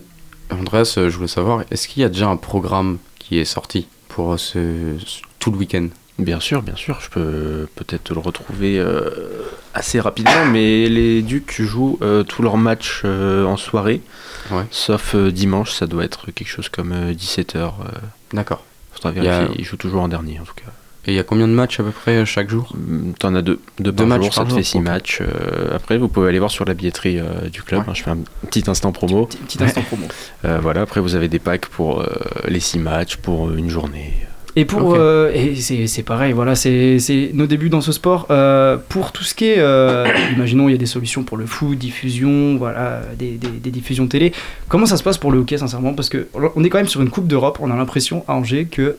Andreas, 0.52 0.96
euh, 0.98 1.10
je 1.10 1.16
voulais 1.16 1.28
savoir, 1.28 1.64
est-ce 1.72 1.88
qu'il 1.88 2.02
y 2.02 2.06
a 2.06 2.10
déjà 2.10 2.28
un 2.28 2.38
programme 2.38 2.98
qui 3.20 3.40
est 3.40 3.46
sorti 3.46 3.88
pour 4.08 4.34
euh, 4.34 4.38
ce, 4.38 4.98
tout 5.40 5.52
le 5.52 5.58
week-end? 5.58 5.88
Bien 6.20 6.40
sûr, 6.40 6.62
bien 6.62 6.76
sûr, 6.76 7.00
je 7.02 7.10
peux 7.10 7.68
peut-être 7.76 8.04
te 8.06 8.14
le 8.14 8.20
retrouver 8.20 8.78
euh, 8.78 9.10
assez 9.74 10.00
rapidement, 10.00 10.46
mais 10.52 10.88
les 10.88 11.22
Ducs 11.24 11.62
jouent 11.62 11.98
euh, 12.02 12.24
tous 12.24 12.44
leurs 12.44 12.58
matchs 12.58 13.02
euh, 13.06 13.46
en 13.46 13.58
soirée, 13.58 14.02
Ouais. 14.52 14.66
sauf 14.70 15.16
dimanche, 15.16 15.72
ça 15.72 15.88
doit 15.88 16.04
être 16.04 16.32
quelque 16.32 16.48
chose 16.50 16.70
comme 16.70 16.94
17h. 17.12 17.72
D'accord. 18.34 18.64
faudra 18.94 19.12
Il 19.16 19.60
ils 19.60 19.66
jouent 19.66 19.78
toujours 19.78 20.02
en 20.04 20.08
dernier 20.10 20.40
en 20.40 20.44
tout 20.44 20.54
cas. 20.54 20.72
Et 21.08 21.12
il 21.14 21.16
y 21.16 21.20
a 21.20 21.24
combien 21.24 21.48
de 21.48 21.54
matchs 21.54 21.80
à 21.80 21.84
peu 21.84 21.90
près 21.92 22.18
euh, 22.18 22.26
chaque 22.26 22.50
jour 22.50 22.74
Mm, 22.76 23.14
T'en 23.18 23.34
as 23.36 23.42
deux, 23.42 23.60
deux, 23.80 23.92
Deux 23.92 23.94
par 23.94 24.08
matchs 24.08 24.22
jour, 24.24 24.34
ça 24.34 24.42
par 24.42 24.52
te 24.52 24.56
fait 24.58 24.64
six 24.64 24.80
matchs. 24.80 25.22
euh, 25.22 25.76
après, 25.76 25.98
vous 25.98 26.08
pouvez 26.08 26.30
aller 26.30 26.38
voir 26.40 26.52
sur 26.52 26.64
la 26.66 26.74
billetterie 26.76 27.20
euh, 27.20 27.50
du 27.52 27.64
club. 27.64 27.82
Ouais. 27.82 27.86
hein, 27.90 27.94
je 27.96 28.04
fais 28.04 28.12
un 28.12 28.20
petit 28.50 28.64
instant 28.68 28.92
promo. 28.92 29.26
Petit, 29.26 29.38
petit 29.58 29.64
instant 29.64 29.82
promo. 29.82 30.06
Euh, 30.46 30.60
voilà, 30.62 30.82
après 30.82 31.02
vous 31.02 31.16
avez 31.16 31.28
des 31.28 31.40
packs 31.40 31.66
pour 31.68 32.02
euh, 32.02 32.06
les 32.48 32.60
six 32.60 32.78
matchs, 32.80 33.16
pour 33.18 33.52
une 33.52 33.70
journée. 33.70 34.14
Et 34.58 34.66
pour 34.66 34.84
Ok. 34.90 34.98
euh, 35.00 35.32
et 35.34 35.56
c'est 35.56 35.88
c'est 35.88 36.04
pareil, 36.04 36.34
voilà, 36.34 36.56
c'est 36.56 37.00
c'est 37.00 37.32
nos 37.34 37.48
débuts 37.48 37.70
dans 37.70 37.80
ce 37.80 37.94
sport. 37.94 38.28
Euh, 38.32 38.78
pour 38.90 39.14
tout 39.14 39.24
ce 39.24 39.34
qui 39.34 39.46
est, 39.46 39.60
euh, 39.60 40.06
imaginons, 40.36 40.68
il 40.68 40.74
y 40.74 40.76
a 40.76 40.78
des 40.78 40.86
solutions 40.86 41.24
pour 41.24 41.38
le 41.38 41.46
foot, 41.46 41.78
diffusion, 41.78 42.58
voilà, 42.58 43.02
des, 43.18 43.38
des, 43.38 43.48
des 43.48 43.72
diffusions 43.72 44.08
télé. 44.08 44.34
Comment 44.68 44.86
ça 44.86 44.98
se 44.98 45.04
passe 45.04 45.18
pour 45.18 45.32
le 45.32 45.40
hockey, 45.40 45.58
sincèrement? 45.58 45.94
Parce 45.94 46.10
que 46.10 46.28
on 46.56 46.64
est 46.66 46.70
quand 46.70 46.80
même 46.80 46.90
sur 46.90 47.02
une 47.02 47.10
Coupe 47.10 47.28
d'Europe. 47.28 47.60
On 47.62 47.72
a 47.72 47.76
l'impression 47.78 48.26
à 48.28 48.34
Angers 48.36 48.66
que 48.66 48.98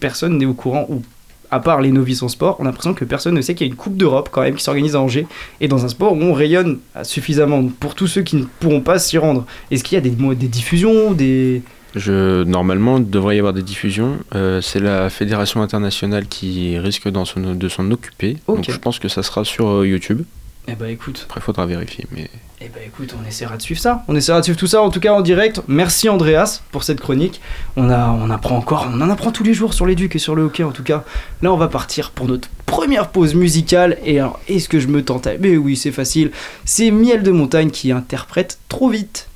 personne 0.00 0.38
n'est 0.38 0.46
au 0.46 0.54
courant 0.54 0.86
ou 0.88 1.02
à 1.50 1.60
part 1.60 1.80
les 1.80 1.90
novices 1.90 2.22
en 2.22 2.28
sport, 2.28 2.56
on 2.58 2.62
a 2.62 2.66
l'impression 2.66 2.94
que 2.94 3.04
personne 3.04 3.34
ne 3.34 3.40
sait 3.40 3.54
qu'il 3.54 3.66
y 3.66 3.70
a 3.70 3.72
une 3.72 3.76
Coupe 3.76 3.96
d'Europe 3.96 4.28
quand 4.32 4.42
même 4.42 4.54
qui 4.54 4.62
s'organise 4.64 4.96
à 4.96 5.00
Angers 5.00 5.26
et 5.60 5.68
dans 5.68 5.84
un 5.84 5.88
sport 5.88 6.12
où 6.12 6.20
on 6.22 6.32
rayonne 6.32 6.78
suffisamment 7.02 7.64
pour 7.80 7.94
tous 7.94 8.06
ceux 8.06 8.22
qui 8.22 8.36
ne 8.36 8.44
pourront 8.60 8.80
pas 8.80 8.98
s'y 8.98 9.18
rendre. 9.18 9.44
Est-ce 9.70 9.84
qu'il 9.84 9.94
y 9.96 9.98
a 9.98 10.00
des, 10.00 10.10
diffusions, 10.48 11.12
des 11.12 11.62
Je, 11.94 12.42
normalement, 12.44 12.98
il 12.98 13.08
devrait 13.08 13.36
y 13.36 13.38
avoir 13.38 13.52
des 13.54 13.62
diffusions. 13.62 14.18
Euh, 14.34 14.60
c'est 14.60 14.80
la 14.80 15.08
fédération 15.10 15.62
internationale 15.62 16.26
qui 16.26 16.78
risque 16.78 17.08
d'en 17.08 17.24
s'en- 17.24 17.54
de 17.54 17.68
s'en 17.68 17.90
occuper. 17.90 18.36
Donc 18.48 18.70
je 18.70 18.78
pense 18.78 18.98
que 18.98 19.08
ça 19.08 19.22
sera 19.22 19.44
sur 19.44 19.68
euh, 19.68 19.86
YouTube. 19.86 20.22
Eh 20.68 20.74
bah 20.74 20.90
écoute. 20.90 21.22
Après, 21.28 21.40
faudra 21.40 21.64
vérifier. 21.66 22.06
Mais 22.10 22.28
Eh 22.60 22.68
ben 22.68 22.82
écoute, 22.84 23.14
on 23.22 23.26
essaiera 23.28 23.56
de 23.56 23.62
suivre 23.62 23.80
ça. 23.80 24.02
On 24.08 24.16
essaiera 24.16 24.40
de 24.40 24.44
suivre 24.44 24.58
tout 24.58 24.66
ça, 24.66 24.82
en 24.82 24.90
tout 24.90 24.98
cas 25.00 25.12
en 25.12 25.20
direct. 25.20 25.60
Merci 25.68 26.08
Andreas 26.08 26.62
pour 26.72 26.82
cette 26.82 27.00
chronique. 27.00 27.40
On, 27.76 27.88
a, 27.88 28.08
on 28.08 28.30
apprend 28.30 28.56
encore, 28.56 28.88
on 28.92 29.00
en 29.00 29.08
apprend 29.10 29.30
tous 29.30 29.44
les 29.44 29.54
jours 29.54 29.74
sur 29.74 29.86
l'éduc 29.86 30.16
et 30.16 30.18
sur 30.18 30.34
le 30.34 30.42
hockey 30.42 30.64
en 30.64 30.72
tout 30.72 30.82
cas. 30.82 31.04
Là, 31.42 31.52
on 31.52 31.56
va 31.56 31.68
partir 31.68 32.10
pour 32.10 32.26
notre 32.26 32.48
première 32.66 33.08
pause 33.10 33.34
musicale. 33.34 33.96
Et 34.04 34.18
alors, 34.18 34.40
est-ce 34.48 34.68
que 34.68 34.80
je 34.80 34.88
me 34.88 35.04
tente 35.04 35.26
à- 35.28 35.38
Mais 35.38 35.56
oui, 35.56 35.76
c'est 35.76 35.92
facile. 35.92 36.32
C'est 36.64 36.90
Miel 36.90 37.22
de 37.22 37.30
Montagne 37.30 37.70
qui 37.70 37.92
interprète 37.92 38.58
trop 38.68 38.88
vite. 38.88 39.28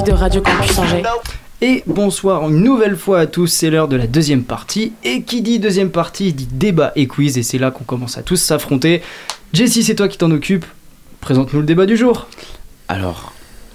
De 0.00 0.12
Radio 0.12 0.40
Campus 0.40 0.78
Angers. 0.78 1.02
Et 1.60 1.82
bonsoir 1.86 2.48
une 2.48 2.62
nouvelle 2.62 2.96
fois 2.96 3.20
à 3.20 3.26
tous, 3.26 3.46
c'est 3.48 3.68
l'heure 3.68 3.88
de 3.88 3.96
la 3.96 4.06
deuxième 4.06 4.42
partie. 4.42 4.92
Et 5.04 5.22
qui 5.22 5.42
dit 5.42 5.58
deuxième 5.58 5.90
partie 5.90 6.32
dit 6.32 6.48
débat 6.50 6.92
et 6.96 7.06
quiz, 7.06 7.36
et 7.36 7.42
c'est 7.42 7.58
là 7.58 7.70
qu'on 7.70 7.84
commence 7.84 8.16
à 8.16 8.22
tous 8.22 8.36
s'affronter. 8.36 9.02
Jessie, 9.52 9.82
c'est 9.82 9.94
toi 9.94 10.08
qui 10.08 10.16
t'en 10.16 10.30
occupe. 10.30 10.64
Présente-nous 11.20 11.60
le 11.60 11.66
débat 11.66 11.84
du 11.84 11.98
jour. 11.98 12.26
Alors, 12.88 13.34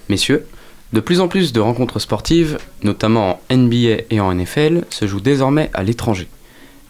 messieurs, 0.09 0.47
de 0.91 0.99
plus 0.99 1.19
en 1.19 1.27
plus 1.27 1.53
de 1.53 1.59
rencontres 1.59 1.99
sportives, 1.99 2.57
notamment 2.81 3.39
en 3.51 3.55
NBA 3.55 4.05
et 4.09 4.19
en 4.19 4.33
NFL, 4.33 4.85
se 4.89 5.05
jouent 5.05 5.21
désormais 5.21 5.69
à 5.75 5.83
l'étranger. 5.83 6.27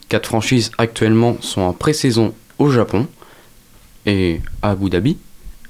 Quatre 0.08 0.28
franchises 0.28 0.72
actuellement 0.78 1.36
sont 1.42 1.62
en 1.62 1.74
pré-saison 1.74 2.34
au 2.60 2.72
Japon 2.72 3.08
et 4.06 4.40
à 4.62 4.72
Abu 4.72 4.90
Dhabi, 4.90 5.18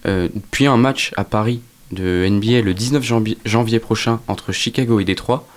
euh, 0.05 0.29
puis 0.51 0.67
un 0.67 0.77
match 0.77 1.11
à 1.17 1.23
Paris 1.23 1.61
de 1.91 2.27
NBA 2.29 2.61
le 2.61 2.73
19 2.73 3.03
janvier, 3.45 3.79
prochain 3.79 4.19
entre 4.27 4.51
Chicago 4.51 4.99
et 4.99 5.05
Détroit. 5.05 5.47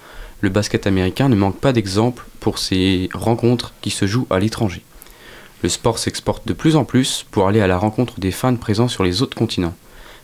Le 0.41 0.49
basket 0.49 0.87
américain 0.87 1.29
ne 1.29 1.37
manque 1.37 1.59
pas 1.59 1.73
d'exemples 1.73 2.25
pour 2.41 2.59
ces 2.59 3.09
rencontres 3.13 3.75
qui 3.81 3.91
se 3.91 4.07
jouent 4.07 4.27
à 4.31 4.39
l'étranger. 4.39 4.83
Le 5.63 5.69
sport 5.69 5.99
s'exporte 5.99 6.47
de 6.49 6.55
plus 6.55 6.77
en 6.77 6.85
plus 6.85 7.27
pour 7.31 7.47
aller 7.47 7.61
à 7.61 7.67
la 7.67 7.77
rencontre 7.77 8.19
des 8.21 8.31
fans 8.31 8.57
présents 8.57 8.89
sur 8.89 9.05
les 9.05 9.23
autres 9.23 9.37
continents 9.37 9.75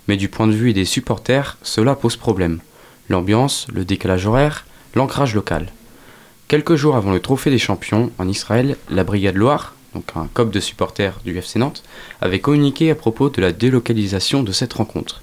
mais 0.09 0.17
du 0.17 0.29
point 0.29 0.47
de 0.47 0.53
vue 0.53 0.73
des 0.73 0.85
supporters, 0.85 1.57
cela 1.63 1.95
pose 1.95 2.17
problème. 2.17 2.61
L'ambiance, 3.09 3.67
le 3.73 3.85
décalage 3.85 4.27
horaire, 4.27 4.67
l'ancrage 4.95 5.35
local. 5.35 5.73
Quelques 6.49 6.77
jours 6.77 6.97
avant 6.97 7.13
le 7.13 7.21
Trophée 7.21 7.51
des 7.51 7.59
Champions, 7.59 8.11
en 8.19 8.29
Israël, 8.29 8.77
la 8.89 9.05
Brigade 9.05 9.35
Loire, 9.35 9.75
donc 9.95 10.05
un 10.15 10.29
COP 10.33 10.51
de 10.51 10.61
supporters 10.61 11.19
du 11.25 11.37
FC 11.37 11.59
Nantes, 11.59 11.83
avait 12.21 12.41
communiqué 12.41 12.91
à 12.91 12.95
propos 12.95 13.31
de 13.31 13.41
la 13.41 13.53
délocalisation 13.53 14.43
de 14.43 14.53
cette 14.53 14.75
rencontre. 14.75 15.23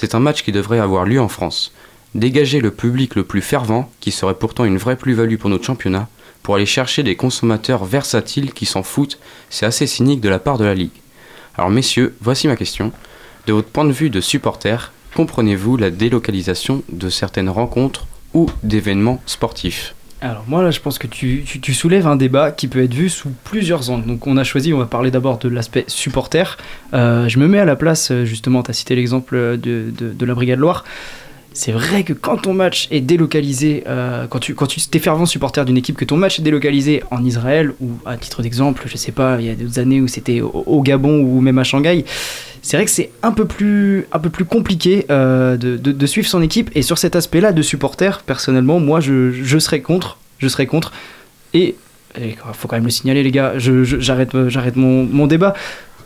C'est 0.00 0.14
un 0.14 0.20
match 0.20 0.44
qui 0.44 0.52
devrait 0.52 0.78
avoir 0.78 1.04
lieu 1.04 1.20
en 1.20 1.26
France. 1.26 1.72
Dégager 2.14 2.60
le 2.60 2.70
public 2.70 3.16
le 3.16 3.24
plus 3.24 3.42
fervent, 3.42 3.90
qui 3.98 4.12
serait 4.12 4.36
pourtant 4.36 4.64
une 4.64 4.78
vraie 4.78 4.94
plus-value 4.94 5.38
pour 5.38 5.50
notre 5.50 5.64
championnat, 5.64 6.08
pour 6.44 6.54
aller 6.54 6.66
chercher 6.66 7.02
des 7.02 7.16
consommateurs 7.16 7.84
versatiles 7.84 8.52
qui 8.52 8.64
s'en 8.64 8.84
foutent, 8.84 9.18
c'est 9.50 9.66
assez 9.66 9.88
cynique 9.88 10.20
de 10.20 10.28
la 10.28 10.38
part 10.38 10.56
de 10.56 10.64
la 10.64 10.74
Ligue. 10.74 10.92
Alors 11.56 11.68
messieurs, 11.68 12.14
voici 12.20 12.46
ma 12.46 12.54
question. 12.54 12.92
De 13.48 13.52
votre 13.52 13.70
point 13.70 13.84
de 13.84 13.90
vue 13.90 14.08
de 14.08 14.20
supporter, 14.20 14.92
comprenez-vous 15.16 15.76
la 15.76 15.90
délocalisation 15.90 16.84
de 16.90 17.10
certaines 17.10 17.50
rencontres 17.50 18.06
ou 18.34 18.46
d'événements 18.62 19.20
sportifs? 19.26 19.96
Alors 20.20 20.44
moi 20.48 20.64
là 20.64 20.72
je 20.72 20.80
pense 20.80 20.98
que 20.98 21.06
tu, 21.06 21.44
soulèves 21.72 22.08
un 22.08 22.16
débat 22.16 22.50
qui 22.50 22.66
peut 22.66 22.82
être 22.82 22.94
vu 22.94 23.08
sous 23.08 23.30
plusieurs 23.44 23.90
angles. 23.90 24.06
Donc 24.06 24.26
on 24.26 24.36
a 24.36 24.44
choisi, 24.44 24.74
on 24.74 24.78
va 24.78 24.86
parler 24.86 25.10
d'abord 25.10 25.38
de 25.38 25.48
l'aspect 25.48 25.84
supporter. 25.86 26.56
Euh, 26.92 27.28
je 27.28 27.38
me 27.38 27.46
mets 27.46 27.60
à 27.60 27.64
la 27.64 27.76
place, 27.76 28.10
euh, 28.10 28.24
justement, 28.24 28.62
tu 28.62 28.70
as 28.70 28.74
cité 28.74 28.96
l'exemple 28.96 29.56
de, 29.58 29.92
de 29.96 30.26
la 30.26 30.34
Brigade 30.34 30.58
Loire. 30.58 30.84
C'est 31.58 31.72
vrai 31.72 32.04
que 32.04 32.12
quand 32.12 32.36
ton 32.36 32.54
match 32.54 32.86
est 32.92 33.00
délocalisé, 33.00 33.82
euh, 33.88 34.28
quand 34.28 34.38
tu 34.38 34.54
quand 34.54 34.68
tu 34.68 34.78
es 34.78 34.98
fervent 35.00 35.26
supporter 35.26 35.64
d'une 35.64 35.76
équipe, 35.76 35.96
que 35.96 36.04
ton 36.04 36.16
match 36.16 36.38
est 36.38 36.42
délocalisé 36.42 37.02
en 37.10 37.24
Israël, 37.24 37.72
ou 37.80 37.90
à 38.06 38.16
titre 38.16 38.42
d'exemple, 38.42 38.84
je 38.86 38.96
sais 38.96 39.10
pas, 39.10 39.38
il 39.40 39.46
y 39.46 39.50
a 39.50 39.56
d'autres 39.56 39.80
années 39.80 40.00
où 40.00 40.06
c'était 40.06 40.40
au, 40.40 40.80
Gabon 40.82 41.18
ou 41.18 41.40
même 41.40 41.58
à 41.58 41.64
Shanghai, 41.64 42.04
c'est 42.62 42.76
vrai 42.76 42.84
que 42.84 42.92
c'est 42.92 43.10
un 43.24 43.32
peu 43.32 43.44
plus, 43.44 44.06
un 44.12 44.20
peu 44.20 44.30
plus 44.30 44.44
compliqué 44.44 45.04
euh, 45.10 45.56
de, 45.56 46.06
suivre 46.06 46.28
son 46.28 46.42
équipe. 46.42 46.70
Et 46.76 46.82
sur 46.82 46.96
cet 46.96 47.16
aspect-là 47.16 47.50
de 47.50 47.62
supporter, 47.62 48.22
personnellement, 48.24 48.78
moi, 48.78 49.00
je, 49.00 49.58
serais 49.58 49.80
contre. 49.80 50.18
Je 50.38 50.46
serais 50.46 50.66
contre. 50.66 50.92
Et 51.54 51.74
il 52.20 52.36
faut 52.52 52.68
quand 52.68 52.76
même 52.76 52.84
le 52.84 52.90
signaler, 52.90 53.24
les 53.24 53.32
gars. 53.32 53.54
euh, 53.56 53.84
j'arrête 53.84 54.76
mon 54.76 55.26
débat. 55.26 55.54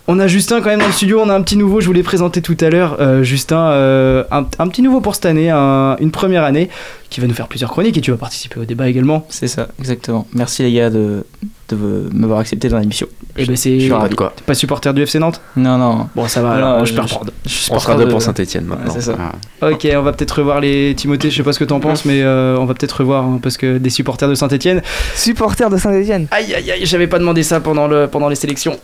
On 0.08 0.18
a 0.18 0.26
Justin 0.26 0.60
quand 0.60 0.68
même 0.68 0.80
dans 0.80 0.86
le 0.86 0.92
studio, 0.92 1.20
on 1.22 1.28
a 1.28 1.34
un 1.34 1.42
petit 1.42 1.56
nouveau, 1.56 1.80
je 1.80 1.86
vous 1.86 1.92
l'ai 1.92 2.02
présenté 2.02 2.42
tout 2.42 2.56
à 2.60 2.68
l'heure. 2.70 2.96
Euh, 3.00 3.22
Justin, 3.22 3.68
euh, 3.70 4.24
un, 4.32 4.44
un 4.58 4.66
petit 4.68 4.82
nouveau 4.82 5.00
pour 5.00 5.14
cette 5.14 5.26
année, 5.26 5.48
un- 5.48 5.96
une 6.00 6.10
première 6.10 6.42
année, 6.42 6.68
qui 7.08 7.20
va 7.20 7.28
nous 7.28 7.34
faire 7.34 7.46
plusieurs 7.46 7.70
chroniques 7.70 7.96
et 7.96 8.00
tu 8.00 8.10
vas 8.10 8.16
participer 8.16 8.58
au 8.58 8.64
débat 8.64 8.88
également. 8.88 9.24
C'est 9.28 9.46
ça, 9.46 9.68
exactement. 9.78 10.26
Merci 10.34 10.64
les 10.64 10.72
gars 10.72 10.90
de, 10.90 11.24
de 11.68 11.76
m'avoir 12.12 12.40
accepté 12.40 12.68
dans 12.68 12.78
l'émission. 12.78 13.06
Et 13.36 13.46
ben 13.46 13.54
c'est. 13.54 13.78
Je 13.78 13.84
suis 13.84 13.92
ravi. 13.92 14.16
T'es 14.16 14.24
pas 14.44 14.54
supporter 14.54 14.92
du 14.92 15.02
FC 15.02 15.20
Nantes 15.20 15.40
Non, 15.56 15.78
non. 15.78 16.08
Bon, 16.16 16.26
ça 16.26 16.42
va, 16.42 16.48
Non, 16.48 16.54
alors, 16.56 16.84
je, 16.84 16.92
je- 16.92 17.00
peux 17.00 17.06
je- 17.06 17.12
reprendre. 17.14 17.30
je 17.46 17.72
On 17.72 17.78
sera 17.78 17.94
deux 17.96 18.06
de- 18.06 18.10
pour 18.10 18.20
Saint-Etienne 18.20 18.64
Ouais, 18.68 18.76
maintenant. 18.76 18.92
c'est 18.92 19.02
ça. 19.02 19.16
Ok, 19.62 19.86
on 19.94 20.02
va 20.02 20.12
peut-être 20.12 20.32
revoir 20.38 20.58
les 20.60 20.94
Timothée, 20.96 21.30
je 21.30 21.36
sais 21.36 21.42
pas 21.44 21.52
ce 21.52 21.60
que 21.60 21.64
t'en 21.64 21.78
penses, 21.78 22.04
mais 22.04 22.22
euh, 22.22 22.56
on 22.58 22.64
va 22.64 22.74
peut-être 22.74 22.98
revoir 22.98 23.24
hein, 23.24 23.38
parce 23.40 23.56
que 23.56 23.78
des 23.78 23.90
supporters 23.90 24.28
de 24.28 24.34
Saint-Etienne. 24.34 24.82
Supporter 25.14 25.70
de 25.70 25.76
Saint-Etienne 25.76 26.26
Aïe 26.32 26.52
aïe 26.54 26.72
aïe, 26.72 26.80
j'avais 26.86 27.06
pas 27.06 27.20
demandé 27.20 27.44
ça 27.44 27.60
pendant, 27.60 27.86
le, 27.86 28.08
pendant 28.08 28.28
les 28.28 28.34
sélections. 28.34 28.76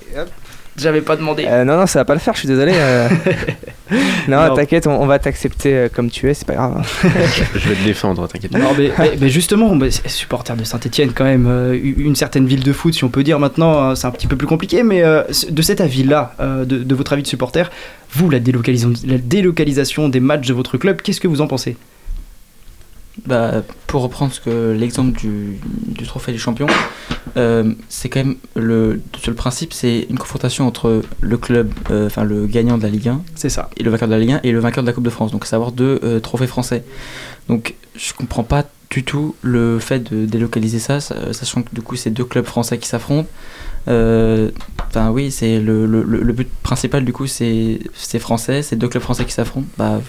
J'avais 0.79 1.01
pas 1.01 1.17
demandé. 1.17 1.45
Euh, 1.47 1.64
non, 1.64 1.77
non, 1.77 1.87
ça 1.87 1.99
va 1.99 2.05
pas 2.05 2.14
le 2.14 2.21
faire, 2.21 2.35
je 2.35 2.38
suis 2.41 2.49
désolé. 2.49 2.73
euh. 2.75 3.09
non, 4.29 4.49
Non. 4.49 4.55
t'inquiète, 4.55 4.87
on, 4.87 4.93
on 5.03 5.07
va 5.07 5.19
t'accepter 5.19 5.75
euh, 5.75 5.88
comme 5.93 6.11
tu 6.11 6.29
es, 6.31 6.35
c'est 6.35 6.47
pas 6.47 6.55
grave. 6.55 6.87
Je 7.55 7.69
vais 7.69 7.75
te 7.75 7.85
défendre, 7.85 8.27
t'inquiète 8.29 8.53
pas. 8.53 8.59
Non, 8.59 8.71
mais, 8.79 8.91
mais- 8.99 9.12
mais 9.21 9.29
justement, 9.29 9.77
supporter 10.07 10.55
de 10.57 10.64
Saint-Etienne, 10.64 11.11
quand 11.14 11.25
même, 11.25 11.47
euh, 11.49 11.79
une 11.83 12.14
certaine 12.17 12.47
ville 12.47 12.62
de 12.62 12.73
foot, 12.73 12.95
si 12.95 13.05
on 13.05 13.09
peut 13.09 13.23
dire 13.25 13.38
maintenant, 13.41 13.91
euh, 13.91 13.95
c'est 13.95 14.07
un 14.07 14.11
petit 14.12 14.27
peu 14.27 14.37
plus 14.37 14.47
compliqué, 14.47 14.83
mais 14.83 15.03
euh, 15.03 15.23
de 15.51 15.62
cet 15.62 15.81
avis-là, 15.81 16.35
euh, 16.41 16.64
de, 16.64 16.79
de 16.79 16.95
votre 16.95 17.12
avis 17.12 17.23
de 17.23 17.29
supporter, 17.29 17.71
vous, 18.12 18.31
la 18.31 18.38
délocalisation 18.38 20.09
des 20.09 20.21
matchs 20.21 20.47
de 20.49 20.55
votre 20.55 20.79
club, 20.79 21.03
qu'est-ce 21.03 21.21
que 21.21 21.29
vous 21.29 21.41
en 21.41 21.47
pensez? 21.47 21.77
Bah, 23.26 23.62
pour 23.87 24.02
reprendre 24.02 24.33
ce 24.33 24.40
que 24.40 24.72
l'exemple 24.78 25.18
du, 25.18 25.59
du 25.87 26.07
trophée 26.07 26.33
des 26.33 26.38
champions, 26.38 26.66
euh, 27.37 27.72
c'est 27.88 28.09
quand 28.09 28.20
même 28.20 28.37
le, 28.57 29.00
le 29.26 29.35
principe, 29.35 29.72
c'est 29.72 30.07
une 30.09 30.18
confrontation 30.18 30.66
entre 30.66 31.02
le 31.20 31.37
club, 31.37 31.70
euh, 31.90 32.07
enfin 32.07 32.24
le 32.24 32.46
gagnant 32.46 32.78
de 32.78 32.83
la 32.85 32.88
Ligue 32.88 33.09
1, 33.09 33.22
c'est 33.35 33.48
ça, 33.50 33.70
et 33.76 33.83
le 33.83 33.90
vainqueur 33.90 34.09
de 34.09 34.14
la 34.14 34.20
Ligue 34.20 34.33
1 34.33 34.40
et 34.44 34.52
le 34.52 34.61
vainqueur 34.61 34.83
de 34.85 34.88
la 34.88 34.92
Coupe 34.94 35.04
de 35.04 35.11
France. 35.11 35.31
Donc, 35.33 35.44
savoir 35.46 35.72
deux 35.72 36.00
euh, 36.04 36.20
trophées 36.20 36.46
français. 36.46 36.85
Donc, 37.48 37.74
je 37.96 38.12
comprends 38.14 38.44
pas 38.44 38.64
du 38.90 39.04
tout 39.04 39.35
le 39.42 39.78
fait 39.78 40.00
de 40.11 40.24
délocaliser 40.24 40.78
ça, 40.78 41.00
sa- 41.00 41.33
sachant 41.35 41.62
que 41.62 41.74
du 41.74 41.83
coup, 41.83 41.96
c'est 41.96 42.11
deux 42.11 42.24
clubs 42.24 42.46
français 42.46 42.78
qui 42.78 42.88
s'affrontent. 42.88 43.28
Enfin, 43.87 45.11
oui, 45.11 45.31
c'est 45.31 45.61
le, 45.61 45.87
le, 45.87 46.02
le- 46.02 46.22
le 46.22 46.33
but 46.33 46.48
principal 46.62 47.04
du 47.04 47.12
coup, 47.12 47.26
c'est 47.26 47.81
français, 48.18 48.62
c'est 48.62 48.76
deux 48.76 48.88
clubs 48.88 49.02
français 49.02 49.24
qui 49.24 49.33
s'affrontent. 49.33 49.66
Bah, 49.76 50.00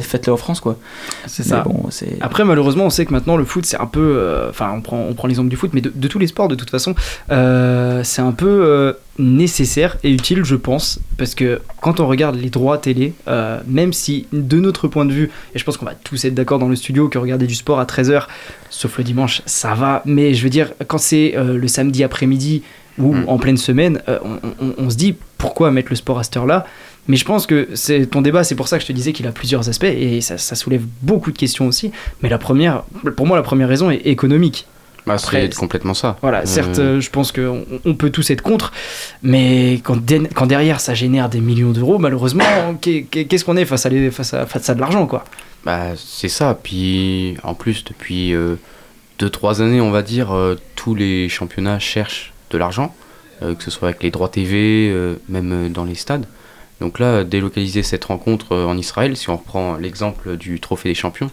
faites-le 0.00 0.32
en 0.32 0.36
France, 0.36 0.60
quoi. 0.60 0.78
C'est 1.26 1.44
Mais 1.44 1.50
ça. 1.50 1.60
Bon, 1.62 1.86
c'est. 1.90 2.16
Après, 2.20 2.44
malheureusement, 2.44 2.84
on 2.86 2.90
sait 2.90 3.04
que 3.04 3.12
maintenant 3.12 3.36
le 3.36 3.44
foot, 3.44 3.64
c'est 3.66 3.80
un 3.80 3.86
peu. 3.86 4.00
euh, 4.18 4.48
Enfin, 4.50 4.72
on 4.74 4.80
prend, 4.80 5.04
on 5.08 5.14
prend 5.14 5.28
l'exemple 5.28 5.48
du 5.50 5.56
foot, 5.56 5.70
mais 5.74 5.80
de, 5.80 5.92
de 5.94 6.08
tous 6.08 6.18
les 6.18 6.26
sports, 6.26 6.48
de 6.48 6.54
toute 6.54 6.70
façon, 6.70 6.94
euh, 7.30 8.00
c'est 8.04 8.22
un 8.22 8.32
peu 8.32 8.46
euh, 8.64 8.92
nécessaire 9.18 9.96
et 10.04 10.10
utile, 10.10 10.44
je 10.44 10.56
pense, 10.56 11.00
parce 11.18 11.34
que 11.34 11.60
quand 11.80 12.00
on 12.00 12.06
regarde 12.06 12.36
les 12.36 12.50
droits 12.50 12.78
télé, 12.78 13.12
euh, 13.28 13.60
même 13.66 13.92
si 13.92 14.26
de 14.32 14.58
notre 14.60 14.88
point 14.88 15.04
de 15.04 15.12
vue, 15.12 15.30
et 15.54 15.58
je 15.58 15.64
pense 15.64 15.76
qu'on 15.76 15.86
va 15.86 15.94
tous 15.94 16.24
être 16.24 16.34
d'accord 16.34 16.58
dans 16.58 16.68
le 16.68 16.76
studio 16.76 17.08
que 17.08 17.18
regarder 17.18 17.46
du 17.46 17.54
sport 17.54 17.80
à 17.80 17.84
13h, 17.84 18.24
sauf 18.70 18.98
le 18.98 19.04
dimanche, 19.04 19.42
ça 19.46 19.74
va, 19.74 20.02
mais 20.06 20.34
je 20.34 20.42
veux 20.42 20.50
dire, 20.50 20.72
quand 20.86 20.98
c'est 20.98 21.34
euh, 21.36 21.56
le 21.58 21.68
samedi 21.68 22.04
après-midi 22.04 22.62
ou 22.98 23.14
en 23.26 23.38
pleine 23.38 23.56
semaine, 23.56 24.02
euh, 24.08 24.18
on, 24.22 24.38
on- 24.64 24.74
on 24.76 24.90
se 24.90 24.96
dit 24.96 25.16
pourquoi 25.38 25.70
mettre 25.70 25.88
le 25.90 25.96
sport 25.96 26.18
à 26.18 26.24
cette 26.24 26.36
heure-là? 26.36 26.66
Mais 27.08 27.16
je 27.16 27.24
pense 27.24 27.46
que 27.46 27.68
c'est 27.74 28.06
ton 28.06 28.22
débat, 28.22 28.44
c'est 28.44 28.54
pour 28.54 28.68
ça 28.68 28.76
que 28.78 28.82
je 28.82 28.88
te 28.88 28.92
disais 28.92 29.12
qu'il 29.12 29.26
a 29.26 29.32
plusieurs 29.32 29.68
aspects 29.68 29.84
et 29.84 30.20
ça, 30.20 30.38
ça 30.38 30.54
soulève 30.54 30.82
beaucoup 31.02 31.32
de 31.32 31.38
questions 31.38 31.66
aussi. 31.66 31.90
Mais 32.22 32.28
la 32.28 32.38
première, 32.38 32.84
pour 33.16 33.26
moi, 33.26 33.36
la 33.36 33.42
première 33.42 33.68
raison 33.68 33.90
est 33.90 34.06
économique. 34.06 34.66
Bah, 35.04 35.18
c'est 35.18 35.52
complètement 35.56 35.94
ça. 35.94 36.16
Voilà, 36.22 36.42
Euh, 36.42 36.46
certes, 36.46 36.78
euh, 36.78 37.00
je 37.00 37.10
pense 37.10 37.32
qu'on 37.32 37.64
on 37.84 37.94
peut 37.94 38.10
tous 38.10 38.30
être 38.30 38.40
contre, 38.42 38.72
mais 39.24 39.80
quand, 39.82 39.96
derrière 40.46 40.78
ça 40.80 40.94
génère 40.94 41.28
des 41.28 41.40
millions 41.40 41.72
d'euros, 41.72 41.98
malheureusement, 41.98 42.44
qu'est- 42.80 43.02
qu'est- 43.10 43.24
qu'est-ce 43.24 43.44
qu'on 43.44 43.56
est 43.56 43.64
face 43.64 43.84
à, 43.84 43.88
les, 43.88 44.12
face, 44.12 44.32
à, 44.32 44.46
face 44.46 44.70
à 44.70 44.74
de 44.76 44.80
l'argent, 44.80 45.06
quoi? 45.08 45.24
Bah, 45.64 45.88
c'est 45.96 46.28
ça. 46.28 46.56
Puis 46.62 47.34
en 47.42 47.54
plus, 47.54 47.82
depuis 47.82 48.32
2-3 49.18 49.60
années, 49.60 49.80
on 49.80 49.90
va 49.90 50.02
dire, 50.02 50.32
euh, 50.32 50.56
tous 50.76 50.94
les 50.94 51.28
championnats 51.28 51.78
cherchent 51.78 52.32
de 52.50 52.58
l'argent, 52.58 52.94
euh, 53.42 53.54
que 53.54 53.62
ce 53.64 53.70
soit 53.70 53.88
avec 53.88 54.02
les 54.04 54.10
droits 54.10 54.28
TV, 54.28 54.88
euh, 54.90 55.16
même 55.28 55.52
euh, 55.52 55.68
dans 55.68 55.84
les 55.84 55.94
stades. 55.94 56.26
Donc 56.82 56.98
là, 56.98 57.22
délocaliser 57.22 57.84
cette 57.84 58.04
rencontre 58.06 58.52
euh, 58.56 58.66
en 58.66 58.76
Israël, 58.76 59.16
si 59.16 59.30
on 59.30 59.36
reprend 59.36 59.76
l'exemple 59.76 60.36
du 60.36 60.58
Trophée 60.58 60.88
des 60.88 60.96
Champions, 60.96 61.30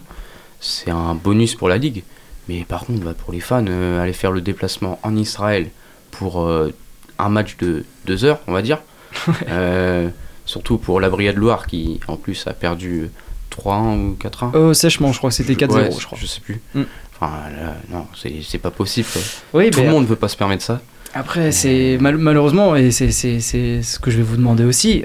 c'est 0.60 0.92
un 0.92 1.16
bonus 1.16 1.56
pour 1.56 1.68
la 1.68 1.76
Ligue. 1.76 2.04
Mais 2.48 2.64
par 2.64 2.84
contre, 2.84 3.00
bah, 3.00 3.14
pour 3.18 3.32
les 3.32 3.40
fans, 3.40 3.64
euh, 3.68 4.00
aller 4.00 4.12
faire 4.12 4.30
le 4.30 4.40
déplacement 4.40 5.00
en 5.02 5.16
Israël 5.16 5.70
pour 6.12 6.42
euh, 6.42 6.72
un 7.18 7.28
match 7.30 7.56
de 7.56 7.84
2 8.06 8.24
heures, 8.24 8.38
on 8.46 8.52
va 8.52 8.62
dire, 8.62 8.78
euh, 9.48 10.08
surtout 10.46 10.78
pour 10.78 11.00
la 11.00 11.10
Brigade 11.10 11.36
Loire 11.36 11.66
qui 11.66 11.98
en 12.06 12.16
plus 12.16 12.46
a 12.46 12.52
perdu 12.52 13.10
3-1 13.50 13.98
ou 13.98 14.16
4-1. 14.20 14.54
Euh, 14.54 14.72
sèchement, 14.72 15.10
je 15.12 15.18
crois 15.18 15.30
que 15.30 15.36
c'était 15.36 15.54
4-0, 15.54 15.72
Ouais, 15.74 15.90
je 15.98 16.06
crois. 16.06 16.16
Je 16.20 16.26
sais 16.26 16.40
plus. 16.40 16.60
Mm. 16.74 16.82
Enfin, 17.16 17.32
là, 17.50 17.74
non, 17.90 18.06
c'est 18.14 18.58
pas 18.58 18.70
possible. 18.70 19.08
Oui, 19.52 19.70
Tout 19.70 19.80
le 19.80 19.90
monde 19.90 20.04
ne 20.04 20.08
peut 20.08 20.14
pas 20.16 20.28
se 20.28 20.36
permettre 20.36 20.62
ça. 20.62 20.80
Après, 21.12 21.50
c'est 21.50 21.98
mal- 22.00 22.18
malheureusement, 22.18 22.76
et 22.76 22.92
c'est 22.92 23.10
ce 23.10 23.98
que 23.98 24.12
je 24.12 24.16
vais 24.18 24.22
vous 24.22 24.36
demander 24.36 24.64
aussi, 24.64 25.04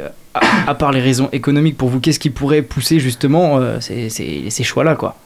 à, 0.67 0.75
part 0.75 0.91
les 0.91 1.01
raisons 1.01 1.29
économiques 1.31 1.77
pour 1.77 1.89
vous, 1.89 1.99
qu'est-ce 1.99 2.19
qui 2.19 2.29
pourrait 2.29 2.61
pousser 2.61 2.99
justement 2.99 3.57
euh, 3.57 3.79
ces, 3.79 4.09
ces- 4.09 4.63
choix-là, 4.63 4.95
quoi? 4.95 5.17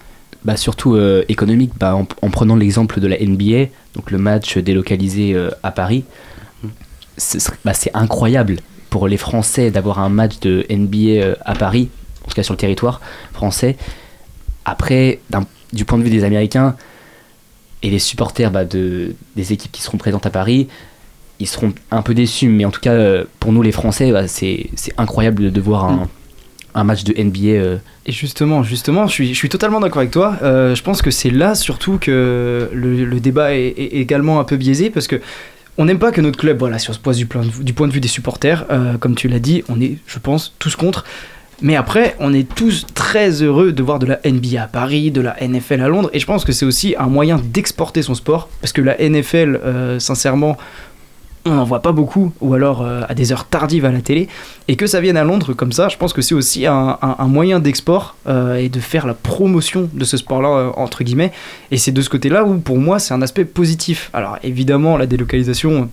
Bah 0.46 0.56
surtout 0.56 0.96
euh, 0.96 1.26
économique 1.28 1.72
bah, 1.78 1.96
en, 1.96 2.08
en 2.22 2.30
prenant 2.30 2.56
l'exemple 2.56 3.02
de 3.02 3.08
la 3.08 3.18
NBA 3.20 3.72
donc 3.94 4.10
le 4.10 4.18
match 4.18 4.58
délocalisé 4.58 5.34
euh, 5.34 5.50
à 5.64 5.72
Paris 5.72 6.06
bah, 7.66 7.74
c'est 7.74 7.92
incroyable 7.94 8.56
pour 8.90 9.10
les 9.10 9.18
Français 9.18 9.70
d'avoir 9.70 10.00
un 10.00 10.08
match 10.08 10.40
de 10.40 10.66
NBA 10.70 10.98
euh, 11.22 11.36
à 11.44 11.56
Paris 11.56 11.90
en 12.24 12.30
tout 12.30 12.36
cas 12.36 12.44
sur 12.44 12.54
le 12.54 12.58
territoire 12.58 13.02
français. 13.34 13.76
Après 14.64 15.20
du 15.74 15.84
point 15.84 15.98
de 15.98 16.04
vue 16.04 16.10
des 16.10 16.24
Américains 16.24 16.76
et 17.84 17.90
les 17.90 18.00
supporters 18.00 18.50
bah, 18.50 18.64
de, 18.64 19.16
des 19.36 19.52
équipes 19.52 19.72
qui 19.74 19.82
seront 19.82 19.98
présentes 19.98 20.26
à 20.26 20.30
Paris 20.30 20.70
ils 21.40 21.48
seront 21.48 21.74
un 21.92 22.02
peu 22.02 22.14
déçus 22.14 22.50
mais 22.50 22.66
en 22.66 22.72
tout 22.72 22.82
cas 22.82 22.94
euh, 22.94 23.24
pour 23.40 23.52
nous 23.52 23.62
les 23.62 23.72
Français 23.72 24.12
bah, 24.12 24.28
c'est 24.28 24.70
incroyable 24.98 25.52
de, 25.52 25.62
voir 25.62 25.86
un, 25.86 26.10
un 26.76 26.84
match 26.84 27.04
de 27.04 27.14
NBA 27.22 27.48
euh, 27.48 27.78
Et 28.06 28.12
justement, 28.12 28.64
justement, 28.64 29.08
je 29.08 29.14
suis, 29.14 29.30
je 29.30 29.38
suis 29.38 29.50
totalement 29.50 29.80
d'accord 29.80 30.00
avec 30.00 30.12
toi. 30.12 30.38
Euh, 30.42 30.76
je 30.76 30.84
pense 30.84 31.02
que 31.02 31.12
c'est 31.12 31.30
là 31.30 31.56
surtout 31.56 31.98
que 32.00 32.70
le, 32.74 33.20
débat 33.20 33.56
est, 33.56 33.70
également 33.92 34.40
un 34.40 34.44
peu 34.44 34.58
biaisé 34.58 34.90
parce 34.90 35.08
que 35.08 35.20
on 35.78 35.86
n'aime 35.86 36.00
pas 36.00 36.12
que 36.12 36.20
notre 36.20 36.38
club, 36.38 36.60
voilà, 36.60 36.78
pose 37.02 37.18
du, 37.18 37.26
point 37.26 37.44
du 37.62 37.74
point 37.74 37.88
de 37.88 37.94
vue 37.94 38.02
des 38.02 38.10
supporters, 38.10 38.66
comme 39.00 39.16
tu 39.16 39.30
l'as 39.30 39.40
dit, 39.40 39.64
on 39.70 39.80
est, 39.80 39.98
je 40.08 40.20
pense, 40.20 40.54
tous 40.60 40.76
contre. 40.76 41.06
Mais 41.62 41.78
après, 41.78 42.18
on 42.20 42.34
est 42.34 42.54
tous 42.54 42.86
très 42.94 43.42
heureux 43.42 43.72
de 43.72 43.82
voir 43.82 43.98
de 43.98 44.06
la 44.06 44.20
NBA 44.26 44.62
à 44.62 44.68
Paris, 44.68 45.10
de 45.10 45.22
la 45.22 45.38
NFL 45.40 45.80
à 45.80 45.88
Londres, 45.88 46.10
et 46.12 46.20
je 46.20 46.26
pense 46.26 46.44
que 46.44 46.52
c'est 46.52 46.66
aussi 46.66 46.96
un 47.00 47.08
moyen 47.08 47.40
d'exporter 47.42 48.02
son 48.02 48.14
sport, 48.14 48.50
parce 48.60 48.74
que 48.74 48.82
la 48.82 48.98
NFL, 48.98 49.98
sincèrement, 50.00 50.58
on 51.46 51.56
n'en 51.56 51.64
voit 51.64 51.82
pas 51.82 51.92
beaucoup, 51.92 52.34
ou 52.42 52.54
alors 52.54 52.82
euh, 52.82 53.02
à 53.08 53.14
des 53.14 53.32
heures 53.32 53.46
tardives 53.46 53.86
à 53.86 53.92
la 53.92 54.02
télé, 54.02 54.28
et 54.68 54.76
que 54.76 54.88
ça 54.88 55.00
vienne 55.00 55.18
à 55.18 55.24
Londres 55.24 55.54
comme 55.54 55.72
ça, 55.72 55.88
je 55.88 55.98
pense 55.98 56.14
que 56.14 56.22
c'est 56.22 56.36
aussi 56.36 56.66
un, 56.66 56.98
moyen 57.22 57.60
d'export 57.60 58.16
euh, 58.28 58.56
et 58.56 58.70
de 58.70 58.80
faire 58.80 59.08
la 59.08 59.14
promotion 59.14 59.90
de 59.94 60.06
ce 60.06 60.18
sport-là, 60.18 60.50
euh, 60.50 60.72
entre 60.76 61.04
guillemets, 61.04 61.32
et 61.72 61.78
c'est 61.78 61.92
de 61.92 62.02
ce 62.02 62.10
côté-là 62.10 62.44
où 62.44 62.60
pour 62.60 62.78
moi 62.78 63.00
c'est 63.00 63.14
un 63.14 63.22
aspect 63.22 63.46
positif. 63.46 64.10
Alors 64.14 64.38
évidemment, 64.44 64.98
la 64.98 65.06
délocalisation, 65.06 65.90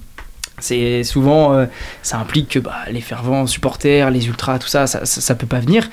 c'est 0.58 1.04
souvent, 1.04 1.66
ça 2.02 2.18
implique 2.18 2.48
que 2.48 2.58
bah, 2.58 2.76
les 2.90 3.02
fervents 3.02 3.46
supporters, 3.46 4.10
les 4.10 4.26
ultras, 4.26 4.58
tout 4.58 4.68
ça, 4.68 4.86
ça, 4.86 5.04
ça, 5.04 5.20
ça 5.20 5.34
peut 5.34 5.46
pas 5.46 5.60
venir. 5.60 5.88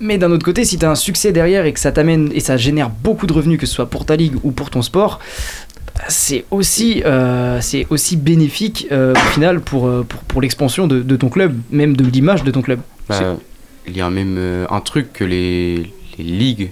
Mais 0.00 0.18
d'un 0.18 0.32
autre 0.32 0.44
côté, 0.44 0.64
si 0.64 0.76
tu 0.76 0.84
as 0.84 0.90
un 0.90 0.96
succès 0.96 1.30
derrière 1.30 1.66
et 1.66 1.72
que 1.72 1.78
ça 1.78 1.92
t'amène 1.92 2.30
et 2.34 2.40
ça 2.40 2.56
génère 2.56 2.90
beaucoup 2.90 3.26
de 3.26 3.32
revenus, 3.32 3.60
que 3.60 3.66
ce 3.66 3.74
soit 3.74 3.86
pour 3.86 4.04
ta 4.04 4.16
ligue 4.16 4.34
ou 4.42 4.50
pour 4.50 4.68
ton 4.70 4.82
sport, 4.82 5.20
c'est 6.08 6.44
aussi, 6.50 7.02
euh, 7.04 7.60
c'est 7.60 7.86
aussi 7.90 8.16
bénéfique 8.16 8.86
euh, 8.92 9.12
au 9.14 9.28
final 9.30 9.60
pour, 9.60 9.86
euh, 9.86 10.04
pour, 10.08 10.20
pour 10.20 10.40
l'expansion 10.42 10.86
de, 10.86 11.00
de 11.02 11.16
ton 11.16 11.28
club, 11.28 11.56
même 11.70 11.96
de 11.96 12.04
l'image 12.04 12.42
de 12.44 12.50
ton 12.50 12.62
club. 12.62 12.80
Bah, 13.08 13.36
il 13.86 13.96
y 13.96 14.00
a 14.00 14.10
même 14.10 14.36
euh, 14.38 14.66
un 14.70 14.80
truc 14.80 15.12
que 15.12 15.24
les, 15.24 15.92
les 16.18 16.24
ligues 16.24 16.70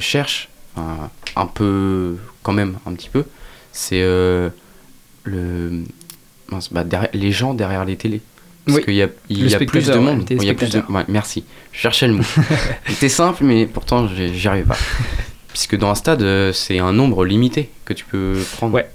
cherchent, 0.00 0.48
un 0.76 1.46
peu, 1.46 2.16
quand 2.42 2.52
même, 2.52 2.76
un 2.86 2.92
petit 2.94 3.08
peu, 3.10 3.24
c'est 3.72 4.00
le, 4.02 4.50
bah, 6.70 6.84
derrière- 6.84 7.10
les 7.12 7.32
gens 7.32 7.54
derrière 7.54 7.84
les 7.84 7.96
télés. 7.96 8.20
Parce 8.64 8.78
Oui. 8.78 8.84
qu'il 8.84 8.94
y 8.94 9.02
a, 9.02 9.08
il 9.28 9.48
y 9.50 9.54
a 9.54 9.58
plus 9.58 9.86
de 9.88 9.92
ouais, 9.94 9.98
monde. 9.98 10.24
il 10.30 10.44
y 10.44 10.50
a 10.50 10.54
plus 10.54 10.70
de, 10.70 10.78
ouais, 10.88 11.04
merci, 11.08 11.42
je 11.72 11.80
cherchais 11.80 12.06
le 12.06 12.14
mot. 12.14 12.22
C'était 12.86 13.08
simple, 13.08 13.42
mais 13.44 13.66
pourtant 13.66 14.06
j'y 14.08 14.46
arrivais 14.48 14.66
pas. 14.68 14.76
Puisque 15.52 15.76
dans 15.76 15.90
un 15.90 15.94
stade, 15.94 16.22
euh, 16.22 16.52
c'est 16.52 16.78
un 16.78 16.92
nombre 16.92 17.24
limité 17.24 17.70
que 17.84 17.92
tu 17.92 18.04
peux 18.04 18.38
prendre. 18.56 18.74
Ouais. 18.74 18.88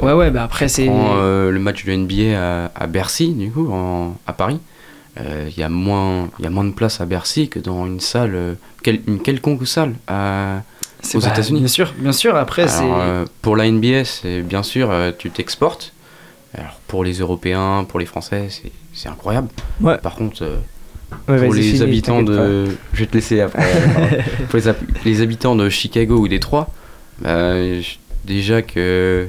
Ouais, 0.00 0.12
ouais, 0.12 0.30
bah 0.30 0.44
après, 0.44 0.68
c'est. 0.68 0.88
Euh, 0.88 1.50
le 1.50 1.58
match 1.58 1.84
de 1.84 1.92
NBA 1.92 2.38
à, 2.38 2.70
à 2.74 2.86
Bercy, 2.86 3.32
du 3.34 3.50
coup, 3.50 3.70
en- 3.72 4.16
à 4.26 4.32
Paris. 4.32 4.60
Euh, 5.20 5.48
Il 5.50 5.58
y, 5.58 5.64
a 5.64 5.68
moins- 5.68 6.30
il 6.38 6.44
y 6.44 6.46
a 6.46 6.50
moins 6.50 6.62
de 6.64 6.70
place 6.70 7.00
à 7.00 7.04
Bercy 7.06 7.48
que 7.48 7.58
dans 7.58 7.84
une 7.86 7.98
salle, 7.98 8.34
euh, 8.36 8.54
quel- 8.84 9.00
une 9.08 9.18
quelconque 9.20 9.66
salle 9.66 9.94
à, 10.06 10.62
aux 11.14 11.20
pas- 11.20 11.28
États-Unis. 11.28 11.58
Bien 11.58 11.68
sûr, 11.68 11.92
bien 11.98 12.12
sûr. 12.12 12.36
Après, 12.36 12.68
c'est. 12.68 12.84
euh, 12.84 13.24
pour 13.42 13.56
la 13.56 13.66
NBA, 13.66 14.04
c'est 14.04 14.40
bien 14.42 14.62
sûr, 14.62 14.90
euh, 14.92 15.10
tu 15.18 15.30
t'exportes. 15.30 15.92
Alors, 16.54 16.78
pour 16.86 17.02
les 17.02 17.14
Européens, 17.18 17.84
pour 17.88 17.98
les 17.98 18.06
Français, 18.06 18.46
c'est- 18.50 18.70
c'est 18.94 19.08
incroyable. 19.08 19.48
Ouais. 19.80 19.98
Par 19.98 20.14
contre, 20.14 20.42
euh, 20.42 20.58
Ouais, 21.28 21.42
pour 21.44 21.54
les 21.54 21.82
habitants 21.82 22.22
de. 22.22 22.64
Je 22.92 22.98
vais 23.00 23.06
te 23.06 23.14
laisser 23.14 23.40
après. 23.40 23.64
pour 24.48 24.58
les, 24.58 24.68
hab- 24.68 24.76
les 25.04 25.20
habitants 25.22 25.56
de 25.56 25.68
Chicago 25.68 26.18
ou 26.18 26.28
Détroit, 26.28 26.70
bah, 27.20 27.54
déjà 28.24 28.62
que 28.62 29.26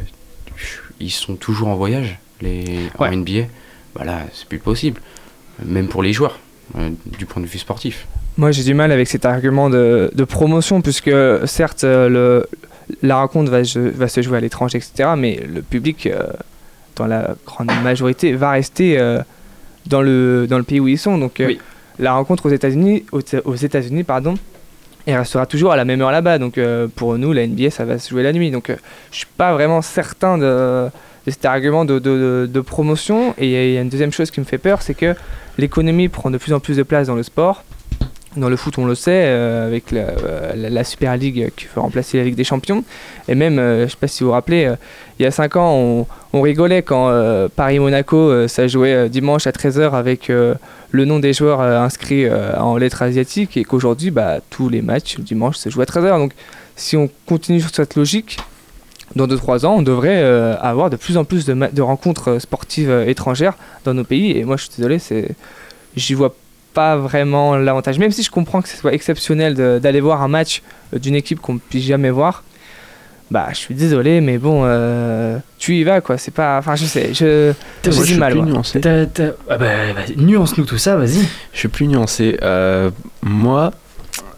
ils 0.99 1.11
sont 1.11 1.35
toujours 1.35 1.69
en 1.69 1.75
voyage, 1.75 2.19
les 2.41 2.63
en 2.97 3.03
Ouais. 3.03 3.15
NBA. 3.15 3.47
Voilà, 3.95 4.21
c'est 4.33 4.47
plus 4.47 4.59
possible. 4.59 5.01
Même 5.65 5.87
pour 5.87 6.03
les 6.03 6.13
joueurs, 6.13 6.39
euh, 6.77 6.89
du 7.17 7.25
point 7.25 7.41
de 7.41 7.47
vue 7.47 7.57
sportif. 7.59 8.07
Moi, 8.37 8.51
j'ai 8.51 8.63
du 8.63 8.73
mal 8.73 8.91
avec 8.91 9.07
cet 9.07 9.25
argument 9.25 9.69
de, 9.69 10.11
de 10.13 10.23
promotion, 10.23 10.81
puisque 10.81 11.11
certes, 11.45 11.83
euh, 11.83 12.07
le, 12.07 12.45
la 13.01 13.17
rencontre 13.17 13.51
va, 13.51 13.63
je- 13.63 13.79
va 13.79 14.07
se 14.07 14.21
jouer 14.21 14.37
à 14.37 14.41
l'étranger, 14.41 14.77
etc., 14.77 15.09
mais 15.17 15.39
le 15.53 15.61
public, 15.61 16.05
euh, 16.07 16.23
dans 16.95 17.07
la 17.07 17.35
grande 17.45 17.71
majorité, 17.83 18.33
va 18.33 18.51
rester 18.51 18.97
euh, 18.99 19.19
dans, 19.87 20.01
le, 20.01 20.47
dans 20.47 20.57
le 20.57 20.63
pays 20.63 20.79
où 20.79 20.87
ils 20.87 20.97
sont. 20.99 21.17
Donc, 21.17 21.39
euh, 21.41 21.53
la 21.99 22.13
rencontre 22.13 22.45
aux 22.45 22.49
États-Unis, 22.49 23.03
aux, 23.11 23.55
États-Unis, 23.55 24.03
pardon, 24.03 24.35
elle 25.05 25.17
restera 25.17 25.45
toujours 25.45 25.71
à 25.71 25.75
la 25.77 25.85
même 25.85 26.01
heure 26.01 26.11
là-bas. 26.11 26.37
Donc, 26.39 26.57
euh, 26.57 26.87
pour 26.93 27.17
nous, 27.17 27.33
la 27.33 27.45
NBA, 27.45 27.71
ça 27.71 27.85
va 27.85 27.99
se 27.99 28.09
jouer 28.09 28.23
la 28.23 28.31
nuit. 28.31 28.51
Donc, 28.51 28.69
euh, 28.69 28.75
je 29.11 29.17
suis 29.17 29.27
pas 29.37 29.53
vraiment 29.53 29.81
certain 29.81 30.37
de, 30.37 30.87
cet 31.27 31.45
argument 31.45 31.83
de, 31.85 32.61
promotion. 32.61 33.33
Et 33.37 33.45
il 33.47 33.73
y 33.73 33.77
a- 33.77 33.81
une 33.81 33.89
deuxième 33.89 34.11
chose 34.11 34.31
qui 34.31 34.39
me 34.39 34.45
fait 34.45 34.57
peur, 34.57 34.81
c'est 34.81 34.93
que 34.93 35.15
l'économie 35.57 36.07
prend 36.09 36.31
de 36.31 36.37
plus 36.37 36.53
en 36.53 36.59
plus 36.59 36.77
de 36.77 36.83
place 36.83 37.07
dans 37.07 37.15
le 37.15 37.23
sport. 37.23 37.63
Dans 38.37 38.49
le 38.49 38.55
foot, 38.55 38.77
on 38.77 38.85
le 38.85 38.93
sait, 38.93 39.23
euh, 39.25 39.65
avec 39.67 39.91
la, 39.91 40.01
euh, 40.01 40.69
la- 40.69 40.83
Super 40.83 41.17
League 41.17 41.51
qui 41.55 41.65
fait 41.65 41.79
remplacer 41.79 42.17
la 42.19 42.23
Ligue 42.25 42.35
des 42.35 42.43
Champions. 42.43 42.83
Et 43.27 43.33
même, 43.35 43.55
je 43.57 43.87
sais 43.89 43.97
pas 43.99 44.07
si 44.07 44.23
vous 44.23 44.27
vous 44.29 44.33
rappelez, 44.33 44.71
il 45.19 45.23
y 45.23 45.25
a 45.25 45.31
5 45.31 45.55
ans, 45.55 45.73
on, 45.73 46.05
on 46.33 46.41
rigolait 46.41 46.83
quand 46.83 47.11
Paris-Monaco, 47.55 48.47
ça 48.47 48.67
jouait 48.67 49.09
dimanche 49.09 49.47
à 49.47 49.51
13h 49.51 49.93
avec 49.95 50.31
le 50.91 51.05
nom 51.05 51.19
des 51.19 51.33
joueurs 51.33 51.61
euh, 51.61 51.79
inscrits 51.79 52.25
euh, 52.25 52.57
en 52.57 52.77
lettres 52.77 53.01
asiatiques 53.01 53.57
et 53.57 53.63
qu'aujourd'hui, 53.63 54.11
bah, 54.11 54.39
tous 54.49 54.69
les 54.69 54.81
matchs 54.81 55.17
le 55.17 55.23
dimanche 55.23 55.57
se 55.57 55.69
jouent 55.69 55.81
à 55.81 55.85
13h. 55.85 56.17
Donc, 56.17 56.33
si 56.75 56.97
on 56.97 57.09
continue 57.25 57.61
sur 57.61 57.69
cette 57.73 57.95
logique, 57.95 58.37
dans 59.15 59.27
2-3 59.27 59.65
ans, 59.65 59.75
on 59.77 59.81
devrait 59.81 60.21
euh, 60.21 60.55
avoir 60.59 60.89
de 60.89 60.95
plus 60.95 61.17
en 61.17 61.25
plus 61.25 61.45
de, 61.45 61.53
de 61.53 61.81
rencontres 61.81 62.39
sportives 62.39 62.91
étrangères 63.07 63.55
dans 63.83 63.93
nos 63.93 64.03
pays. 64.03 64.37
Et 64.37 64.43
moi, 64.43 64.57
je 64.57 64.63
suis 64.63 64.71
désolé, 64.77 64.99
j'y 65.95 66.13
vois 66.13 66.35
pas 66.73 66.95
vraiment 66.97 67.55
l'avantage. 67.55 67.97
Même 67.97 68.11
si 68.11 68.23
je 68.23 68.29
comprends 68.29 68.61
que 68.61 68.69
ce 68.69 68.77
soit 68.77 68.93
exceptionnel 68.93 69.55
d'aller 69.55 70.01
voir 70.01 70.21
un 70.21 70.27
match 70.27 70.61
d'une 70.93 71.15
équipe 71.15 71.39
qu'on 71.39 71.55
ne 71.55 71.59
puisse 71.59 71.85
jamais 71.85 72.11
voir, 72.11 72.43
bah, 73.31 73.47
je 73.51 73.57
suis 73.57 73.75
désolé, 73.75 74.21
mais 74.21 74.37
bon, 74.37 74.61
euh, 74.65 75.37
tu 75.57 75.75
y 75.75 75.83
vas, 75.83 76.01
quoi. 76.01 76.17
C'est 76.17 76.33
pas, 76.33 76.57
enfin, 76.57 76.75
je 76.75 76.85
sais, 76.85 77.13
je, 77.13 77.53
j'ai 77.83 77.91
je 77.91 77.97
du 77.99 78.05
suis 78.05 78.17
mal. 78.17 78.33
plus 78.33 78.41
nuancé. 78.41 78.81
T'as- 78.81 79.05
t'as- 79.05 79.31
ah 79.49 79.57
bah, 79.57 79.93
vas-y, 79.95 80.15
nuance-nous 80.17 80.65
tout 80.65 80.77
ça, 80.77 80.95
vas-y. 80.95 81.19
Je 81.53 81.59
suis 81.59 81.67
plus 81.67 81.87
nuancé. 81.87 82.37
Euh, 82.41 82.89
moi, 83.21 83.71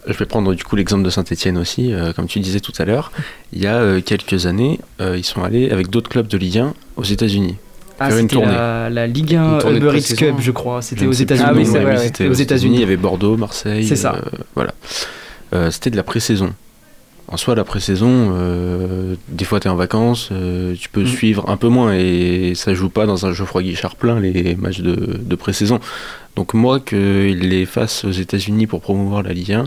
je 0.06 0.12
vais 0.14 0.26
prendre 0.26 0.52
du 0.54 0.62
coup 0.64 0.76
l'exemple 0.76 1.04
de 1.04 1.10
Saint-Etienne 1.10 1.56
aussi, 1.58 1.92
euh, 1.92 2.12
comme 2.12 2.26
tu 2.26 2.40
disais 2.40 2.60
tout 2.60 2.72
à 2.78 2.84
l'heure. 2.84 3.12
Il 3.52 3.62
y 3.62 3.66
a 3.66 3.76
euh, 3.76 4.00
quelques 4.00 4.46
années, 4.46 4.78
euh, 5.00 5.16
ils 5.16 5.24
sont 5.24 5.42
allés 5.42 5.70
avec 5.70 5.88
d'autres 5.90 6.10
clubs 6.10 6.26
de 6.26 6.36
Ligue 6.36 6.58
1 6.58 6.74
aux 6.96 7.04
États-Unis. 7.04 7.56
Ah, 8.00 8.08
faire 8.08 8.18
une 8.18 8.22
c'était 8.28 8.34
tournée. 8.42 8.52
la, 8.52 8.90
la 8.90 9.06
Ligue 9.06 9.36
1 9.36 9.52
Une 9.54 9.58
tournée 9.60 9.78
de 9.80 9.86
Uber 9.86 9.96
Eats. 9.98 10.14
Cup, 10.16 10.34
je 10.40 10.50
crois. 10.50 10.82
C'était 10.82 11.06
aux 11.06 11.12
États-Unis. 11.12 11.46
nom, 11.46 11.54
oui, 11.56 11.68
ouais, 11.70 12.28
aux 12.28 12.32
États-Unis. 12.32 12.76
Il 12.76 12.80
y 12.80 12.84
avait 12.84 12.96
Bordeaux, 12.96 13.36
Marseille. 13.36 13.86
C'est 13.86 13.94
ça. 13.96 14.16
euh, 14.16 14.38
voilà. 14.56 14.74
Euh, 15.54 15.70
c'était 15.70 15.90
de 15.90 15.96
la 15.96 16.02
pré-saison. 16.02 16.52
En 17.28 17.36
soi, 17.38 17.54
la 17.54 17.64
pré-saison, 17.64 18.32
euh, 18.34 19.14
des 19.28 19.44
fois 19.44 19.58
tu 19.58 19.66
es 19.66 19.70
en 19.70 19.76
vacances, 19.76 20.28
euh, 20.32 20.74
tu 20.78 20.88
peux 20.90 21.04
Mm. 21.04 21.06
suivre 21.06 21.48
un 21.48 21.56
peu 21.56 21.68
moins 21.68 21.94
et 21.94 22.52
ça 22.54 22.74
joue 22.74 22.90
pas 22.90 23.06
dans 23.06 23.24
un 23.24 23.32
Geoffroy 23.32 23.62
Guichard 23.62 23.96
plein 23.96 24.20
les 24.20 24.54
matchs 24.54 24.80
de, 24.80 25.18
de 25.20 25.34
pré-saison. 25.36 25.80
Donc 26.36 26.52
moi, 26.52 26.78
qu'ils 26.80 27.48
les 27.48 27.64
fassent 27.64 28.04
aux 28.04 28.10
États-Unis 28.10 28.66
pour 28.66 28.80
promouvoir 28.82 29.22
la 29.22 29.32
Ligue 29.32 29.52
1, 29.52 29.64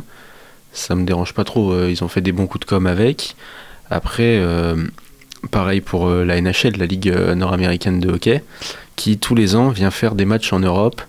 ça 0.74 0.94
me 0.96 1.06
dérange 1.06 1.34
pas 1.34 1.44
trop. 1.44 1.72
Euh, 1.74 1.89
Ils 1.89 2.04
ont 2.04 2.08
fait 2.08 2.22
des 2.22 2.32
bons 2.32 2.46
coups 2.46 2.65
de 2.65 2.70
com 2.70 2.86
avec. 2.86 3.36
Après, 3.89 4.38
euh, 4.39 4.76
pareil 5.50 5.82
pour 5.82 6.10
la 6.10 6.39
NHL, 6.41 6.78
la 6.78 6.86
Ligue 6.86 7.12
nord-américaine 7.36 8.00
de 8.00 8.10
hockey, 8.12 8.44
qui 8.96 9.18
tous 9.18 9.34
les 9.36 9.56
ans 9.56 9.70
vient 9.70 9.91
faire 9.91 10.13
des 10.15 10.26
matchs 10.26 10.54
en 10.54 10.60
Europe 10.60 11.02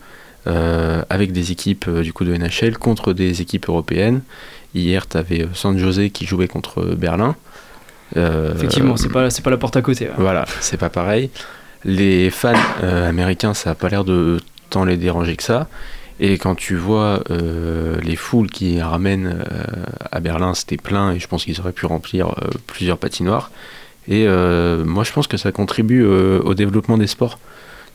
avec 1.11 1.33
des 1.33 1.51
équipes 1.51 1.91
du 1.91 2.13
coup 2.13 2.25
de 2.25 2.33
NHL 2.37 2.79
contre 2.79 3.13
des 3.13 3.41
équipes 3.43 3.69
européennes. 3.69 4.21
Hier, 4.77 5.09
tu 5.09 5.17
avais 5.17 5.47
San 5.55 5.79
José 5.79 6.11
qui 6.11 6.27
jouait 6.27 6.49
contre 6.49 6.83
Berlin. 6.95 7.35
Euh, 8.17 8.55
Effectivement, 8.55 8.97
c'est 8.97 9.09
pas, 9.09 9.29
pas 9.29 9.51
la 9.51 9.57
porte 9.57 9.77
à 9.77 9.83
côté. 9.83 10.05
ouais. 10.07 10.15
voilà, 10.19 10.45
c'est 10.61 10.77
pas 10.77 10.91
pareil. 10.91 11.31
Les 11.85 12.31
fans 12.31 12.53
euh, 12.83 13.09
américains, 13.09 13.55
ça 13.55 13.71
a 13.71 13.75
pas 13.75 13.89
l'air 13.89 14.05
de 14.05 14.39
tant 14.71 14.85
les 14.85 14.97
déranger 14.97 15.37
que 15.37 15.43
ça. 15.43 15.69
Et 16.19 16.39
quand 16.39 16.55
tu 16.55 16.77
vois 16.77 17.23
euh, 17.31 18.01
les 18.03 18.17
foules 18.17 18.49
qui 18.51 18.81
ramènent 18.81 19.27
euh, 19.51 19.65
à 20.11 20.21
Berlin, 20.21 20.55
c'était 20.55 20.77
plein 20.79 21.13
et 21.13 21.19
je 21.19 21.27
pense 21.29 21.45
qu'ils 21.45 21.61
auraient 21.61 21.73
pu 21.73 21.87
remplir 21.87 22.29
euh, 22.29 22.51
plusieurs 22.67 22.97
patinoires. 22.99 23.51
Et 24.09 24.25
euh, 24.27 24.85
moi, 24.85 25.05
je 25.05 25.13
pense 25.13 25.27
que 25.27 25.37
ça 25.37 25.53
contribue 25.53 26.05
euh, 26.05 26.41
au 26.43 26.55
développement 26.55 26.97
des 26.97 27.07
sports. 27.07 27.39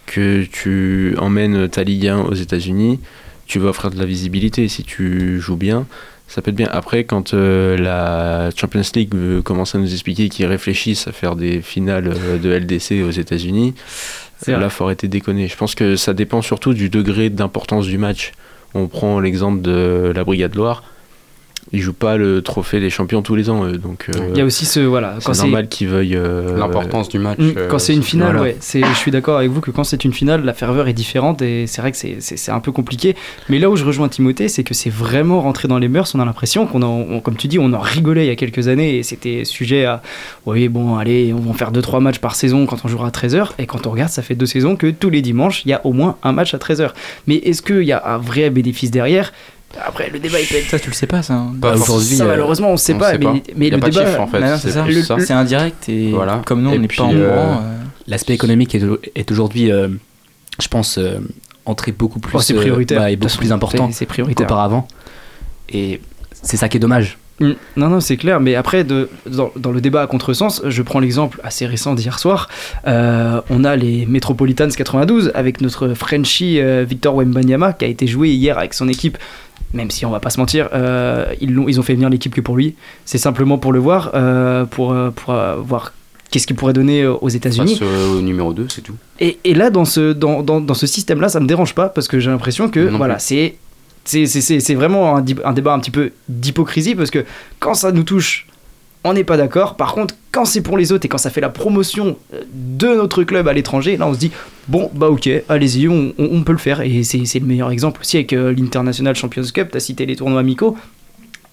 Que 0.05 0.43
tu 0.43 1.15
emmènes 1.19 1.69
ta 1.69 1.83
Ligue 1.83 2.07
1 2.07 2.19
aux 2.19 2.33
États-Unis, 2.33 2.99
tu 3.45 3.59
vas 3.59 3.69
offrir 3.69 3.91
de 3.91 3.97
la 3.97 4.05
visibilité. 4.05 4.67
Si 4.67 4.83
tu 4.83 5.39
joues 5.39 5.55
bien, 5.57 5.85
ça 6.31 6.41
peut 6.41 6.51
être 6.51 6.55
bien. 6.55 6.69
Après, 6.71 7.03
quand 7.03 7.33
euh, 7.33 7.77
la 7.77 8.51
Champions 8.55 8.81
League 8.95 9.13
euh, 9.13 9.41
commence 9.41 9.75
à 9.75 9.79
nous 9.79 9.91
expliquer 9.91 10.29
qu'ils 10.29 10.45
réfléchissent 10.45 11.05
à 11.07 11.11
faire 11.11 11.35
des 11.35 11.61
finales 11.61 12.07
euh, 12.07 12.37
de 12.37 12.49
LDC 12.49 13.03
aux 13.05 13.11
États-Unis, 13.11 13.73
là, 14.47 14.69
faut 14.69 14.85
arrêter 14.85 15.07
de 15.07 15.11
déconner. 15.11 15.49
Je 15.49 15.57
pense 15.57 15.75
que 15.75 15.97
ça 15.97 16.13
dépend 16.13 16.41
surtout 16.41 16.73
du 16.73 16.89
degré 16.89 17.29
d'importance 17.29 17.85
du 17.85 17.97
match. 17.97 18.31
On 18.73 18.87
prend 18.87 19.19
l'exemple 19.19 19.61
de 19.61 20.13
la 20.15 20.23
Brigade 20.23 20.55
Loire. 20.55 20.85
Ils 21.73 21.79
jouent 21.79 21.93
pas 21.93 22.17
le 22.17 22.41
trophée 22.41 22.79
des 22.81 22.89
champions 22.89 23.21
tous 23.21 23.35
les 23.35 23.49
ans, 23.49 23.63
eux, 23.65 23.77
donc 23.77 24.07
euh, 24.09 24.27
Il 24.31 24.37
y 24.37 24.41
a 24.41 24.45
aussi 24.45 24.65
ce 24.65 24.81
voilà 24.81 25.15
quand 25.23 25.33
c'est 25.33 25.43
normal 25.43 25.69
qu'ils 25.69 25.87
veuillent 25.87 26.17
euh, 26.17 26.57
L'importance 26.57 27.07
du 27.07 27.17
match. 27.17 27.39
Mm, 27.39 27.53
euh, 27.55 27.67
Quand 27.69 27.79
c'est 27.79 27.93
une 27.93 28.03
finale, 28.03 28.35
voilà. 28.35 28.41
ouais, 28.41 28.57
c'est, 28.59 28.81
je 28.83 28.93
suis 28.97 29.09
d'accord 29.09 29.37
avec 29.37 29.49
vous 29.51 29.61
que 29.61 29.71
quand 29.71 29.85
c'est 29.85 30.03
une 30.03 30.11
finale, 30.11 30.43
la 30.43 30.53
ferveur 30.53 30.89
est 30.89 30.93
différente 30.93 31.41
et 31.41 31.67
c'est 31.67 31.79
vrai 31.81 31.91
que 31.93 31.97
c'est, 31.97 32.51
un 32.51 32.59
peu 32.59 32.73
compliqué. 32.73 33.15
Mais 33.47 33.57
là 33.57 33.69
où 33.69 33.77
je 33.77 33.85
rejoins 33.85 34.09
Timothée, 34.09 34.49
c'est 34.49 34.63
que 34.65 34.73
c'est 34.73 34.89
vraiment 34.89 35.39
rentré 35.41 35.67
dans 35.69 35.79
les 35.79 35.87
mœurs. 35.87 36.13
On 36.13 36.19
a 36.19 36.25
l'impression 36.25 36.67
qu'on, 36.67 36.81
en, 36.81 37.05
on- 37.09 37.19
comme 37.21 37.37
tu 37.37 37.47
dis, 37.47 37.57
on 37.57 37.71
en 37.71 37.79
rigolait 37.79 38.25
il 38.25 38.27
y 38.27 38.31
a 38.31 38.35
quelques 38.35 38.67
années 38.67 38.97
et 38.97 39.03
c'était 39.03 39.45
sujet 39.45 39.85
à, 39.85 40.01
oui, 40.45 40.67
bon, 40.67 40.97
allez, 40.97 41.33
on 41.33 41.39
va 41.39 41.51
en 41.51 41.53
faire 41.53 41.71
2-3 41.71 42.01
matchs 42.01 42.19
par 42.19 42.35
saison 42.35 42.65
quand 42.65 42.83
on 42.83 42.89
jouera 42.89 43.07
à 43.07 43.11
13h. 43.11 43.51
Et 43.59 43.65
quand 43.65 43.87
on 43.87 43.91
regarde, 43.91 44.11
ça 44.11 44.21
fait 44.21 44.35
deux 44.35 44.45
saisons 44.45 44.75
que 44.75 44.87
tous 44.87 45.09
les 45.09 45.21
dimanches, 45.21 45.63
il 45.65 45.69
y 45.69 45.73
a 45.73 45.79
au 45.85 45.93
moins 45.93 46.17
un 46.23 46.33
match 46.33 46.53
à 46.53 46.57
13h. 46.57 46.89
Mais 47.27 47.35
est-ce 47.35 47.61
qu'il 47.61 47.83
y 47.83 47.93
a 47.93 48.03
un 48.13 48.17
vrai 48.17 48.49
bénéfice 48.49 48.91
derrière? 48.91 49.31
Après, 49.85 50.09
le 50.09 50.19
débat, 50.19 50.39
il 50.39 50.47
peut 50.47 50.55
être. 50.55 50.69
Ça, 50.69 50.79
tu 50.79 50.89
le 50.89 50.95
sais 50.95 51.07
pas, 51.07 51.21
ça. 51.23 51.33
hein. 51.33 51.53
Ça, 51.61 51.73
aujourd'hui, 51.73 52.17
malheureusement, 52.19 52.69
on 52.69 52.73
ne 52.73 52.77
sait 52.77 52.93
on 52.93 52.99
pas. 52.99 53.11
sait 53.11 53.17
mais 53.17 53.25
pas. 53.25 53.33
mais 53.55 53.67
Y 53.67 53.71
a 53.71 53.75
le 53.75 53.79
pas 53.81 53.87
de 53.89 53.93
débat. 53.93 54.05
chiffre, 54.07 54.19
en 54.21 54.27
fait. 54.27 54.39
Bah 54.41 54.57
c'est 55.19 55.33
indirect 55.33 55.89
et 55.89 56.11
Voilà. 56.11 56.41
comme 56.45 56.61
nous, 56.61 56.71
on 56.71 56.77
n'est 56.79 56.87
pas 56.87 57.03
en 57.03 57.13
euh, 57.13 57.29
courant. 57.33 57.61
euh, 57.63 57.77
L'aspect 58.07 58.33
économique 58.33 58.75
est, 58.75 58.81
est 59.15 59.31
aujourd'hui, 59.31 59.71
euh, 59.71 59.87
je 60.61 60.67
pense, 60.67 60.97
euh, 60.97 61.19
entré 61.65 61.91
beaucoup 61.91 62.19
plus, 62.19 62.31
Oh, 62.35 62.41
c'est 62.41 62.53
euh, 62.53 62.57
prioritaire. 62.59 62.99
bah, 62.99 63.11
et 63.11 63.15
beaucoup 63.15 63.37
plus 63.37 63.51
important 63.51 63.89
qu'auparavant. 64.35 64.87
Et 65.69 66.01
c'est 66.41 66.57
ça 66.57 66.67
qui 66.69 66.77
est 66.77 66.79
dommage. 66.79 67.17
Mm. 67.39 67.51
Non, 67.77 67.87
non, 67.89 67.99
c'est 68.01 68.17
clair. 68.17 68.39
Mais 68.39 68.55
après, 68.55 68.83
de, 68.83 69.09
dans, 69.25 69.51
dans 69.55 69.71
le 69.71 69.79
débat 69.81 70.01
à 70.01 70.07
contresens, 70.07 70.61
je 70.65 70.81
prends 70.81 70.99
l'exemple 70.99 71.39
assez 71.43 71.65
récent 71.65 71.95
d'hier 71.95 72.19
soir. 72.19 72.49
Euh, 72.87 73.41
on 73.49 73.63
a 73.63 73.75
les 73.75 74.05
Metropolitans 74.05 74.67
92 74.69 75.31
avec 75.33 75.61
notre 75.61 75.93
Frenchie 75.93 76.59
euh, 76.59 76.83
Victor 76.87 77.15
Wembanyama 77.15 77.73
qui 77.73 77.85
a 77.85 77.87
été 77.87 78.05
joué 78.05 78.29
hier 78.29 78.57
avec 78.57 78.73
son 78.73 78.87
équipe 78.89 79.17
même 79.73 79.89
si 79.91 80.05
on 80.05 80.09
va 80.11 80.19
pas 80.19 80.29
se 80.29 80.39
mentir, 80.39 80.69
euh, 80.73 81.25
ils, 81.41 81.53
l'ont- 81.53 81.67
ils 81.67 81.79
ont 81.79 81.83
fait 81.83 81.93
venir 81.93 82.09
l'équipe 82.09 82.33
que 82.33 82.41
pour 82.41 82.55
lui. 82.57 82.75
C'est 83.05 83.17
simplement 83.17 83.57
pour 83.57 83.71
le 83.73 83.79
voir, 83.79 84.11
euh, 84.15 84.65
pour, 84.65 84.91
euh, 84.91 85.09
pour 85.11 85.33
voir 85.63 85.93
qu'est-ce 86.29 86.47
qu'il 86.47 86.55
pourrait 86.55 86.73
donner 86.73 87.05
aux 87.05 87.29
États-Unis. 87.29 87.77
Face 87.77 87.87
au 88.15 88.21
numéro 88.21 88.53
2, 88.53 88.67
c'est 88.69 88.81
tout. 88.81 88.95
Et, 89.19 89.37
et 89.43 89.53
là, 89.53 89.69
dans 89.69 89.85
ce, 89.85 90.13
dans, 90.13 90.43
dans, 90.43 90.61
dans 90.61 90.73
ce 90.73 90.87
système-là, 90.87 91.29
ça 91.29 91.39
me 91.39 91.47
dérange 91.47 91.75
pas 91.75 91.89
parce 91.89 92.07
que 92.07 92.19
j'ai 92.19 92.29
l'impression 92.31 92.69
que 92.69 92.79
Non 92.89 92.97
voilà, 92.97 93.19
c'est 93.19 93.55
c'est- 94.03 94.25
c'est 94.25 94.41
c'est- 94.41 94.59
c'est 94.59 94.73
vraiment 94.75 95.17
un 95.17 95.21
débat 95.53 95.73
un 95.73 95.79
petit 95.79 95.91
peu 95.91 96.11
d'hypocrisie 96.27 96.95
parce 96.95 97.11
que 97.11 97.23
quand 97.59 97.73
ça 97.75 97.91
nous 97.91 98.03
touche, 98.03 98.47
on 99.03 99.13
n'est 99.13 99.23
pas 99.23 99.37
d'accord. 99.37 99.75
Par 99.75 99.93
contre, 99.93 100.15
quand 100.31 100.45
c'est 100.45 100.61
pour 100.61 100.77
les 100.77 100.91
autres 100.91 101.05
et 101.05 101.09
quand 101.09 101.17
ça 101.17 101.29
fait 101.29 101.41
la 101.41 101.49
promotion 101.49 102.17
euh, 102.33 102.43
de 102.53 102.87
notre 102.87 103.23
club 103.23 103.47
à 103.47 103.53
l'étranger, 103.53 103.97
là 103.97 104.07
on 104.07 104.13
se 104.13 104.19
dit 104.19 104.31
bon, 104.67 104.89
bah 104.93 105.09
ok, 105.09 105.29
allez-y, 105.49 105.87
on, 105.87 106.43
peut 106.43 106.51
le 106.51 106.57
faire. 106.57 106.81
Et 106.81 107.03
c'est 107.03 107.39
le 107.39 107.45
meilleur 107.45 107.71
exemple 107.71 108.01
aussi 108.01 108.17
avec 108.17 108.33
euh, 108.33 108.53
l'International 108.53 109.15
Champions 109.15 109.43
Cup. 109.53 109.69
Tu 109.71 109.77
as 109.77 109.79
cité 109.79 110.05
les 110.05 110.15
tournois 110.15 110.39
amicaux. 110.39 110.77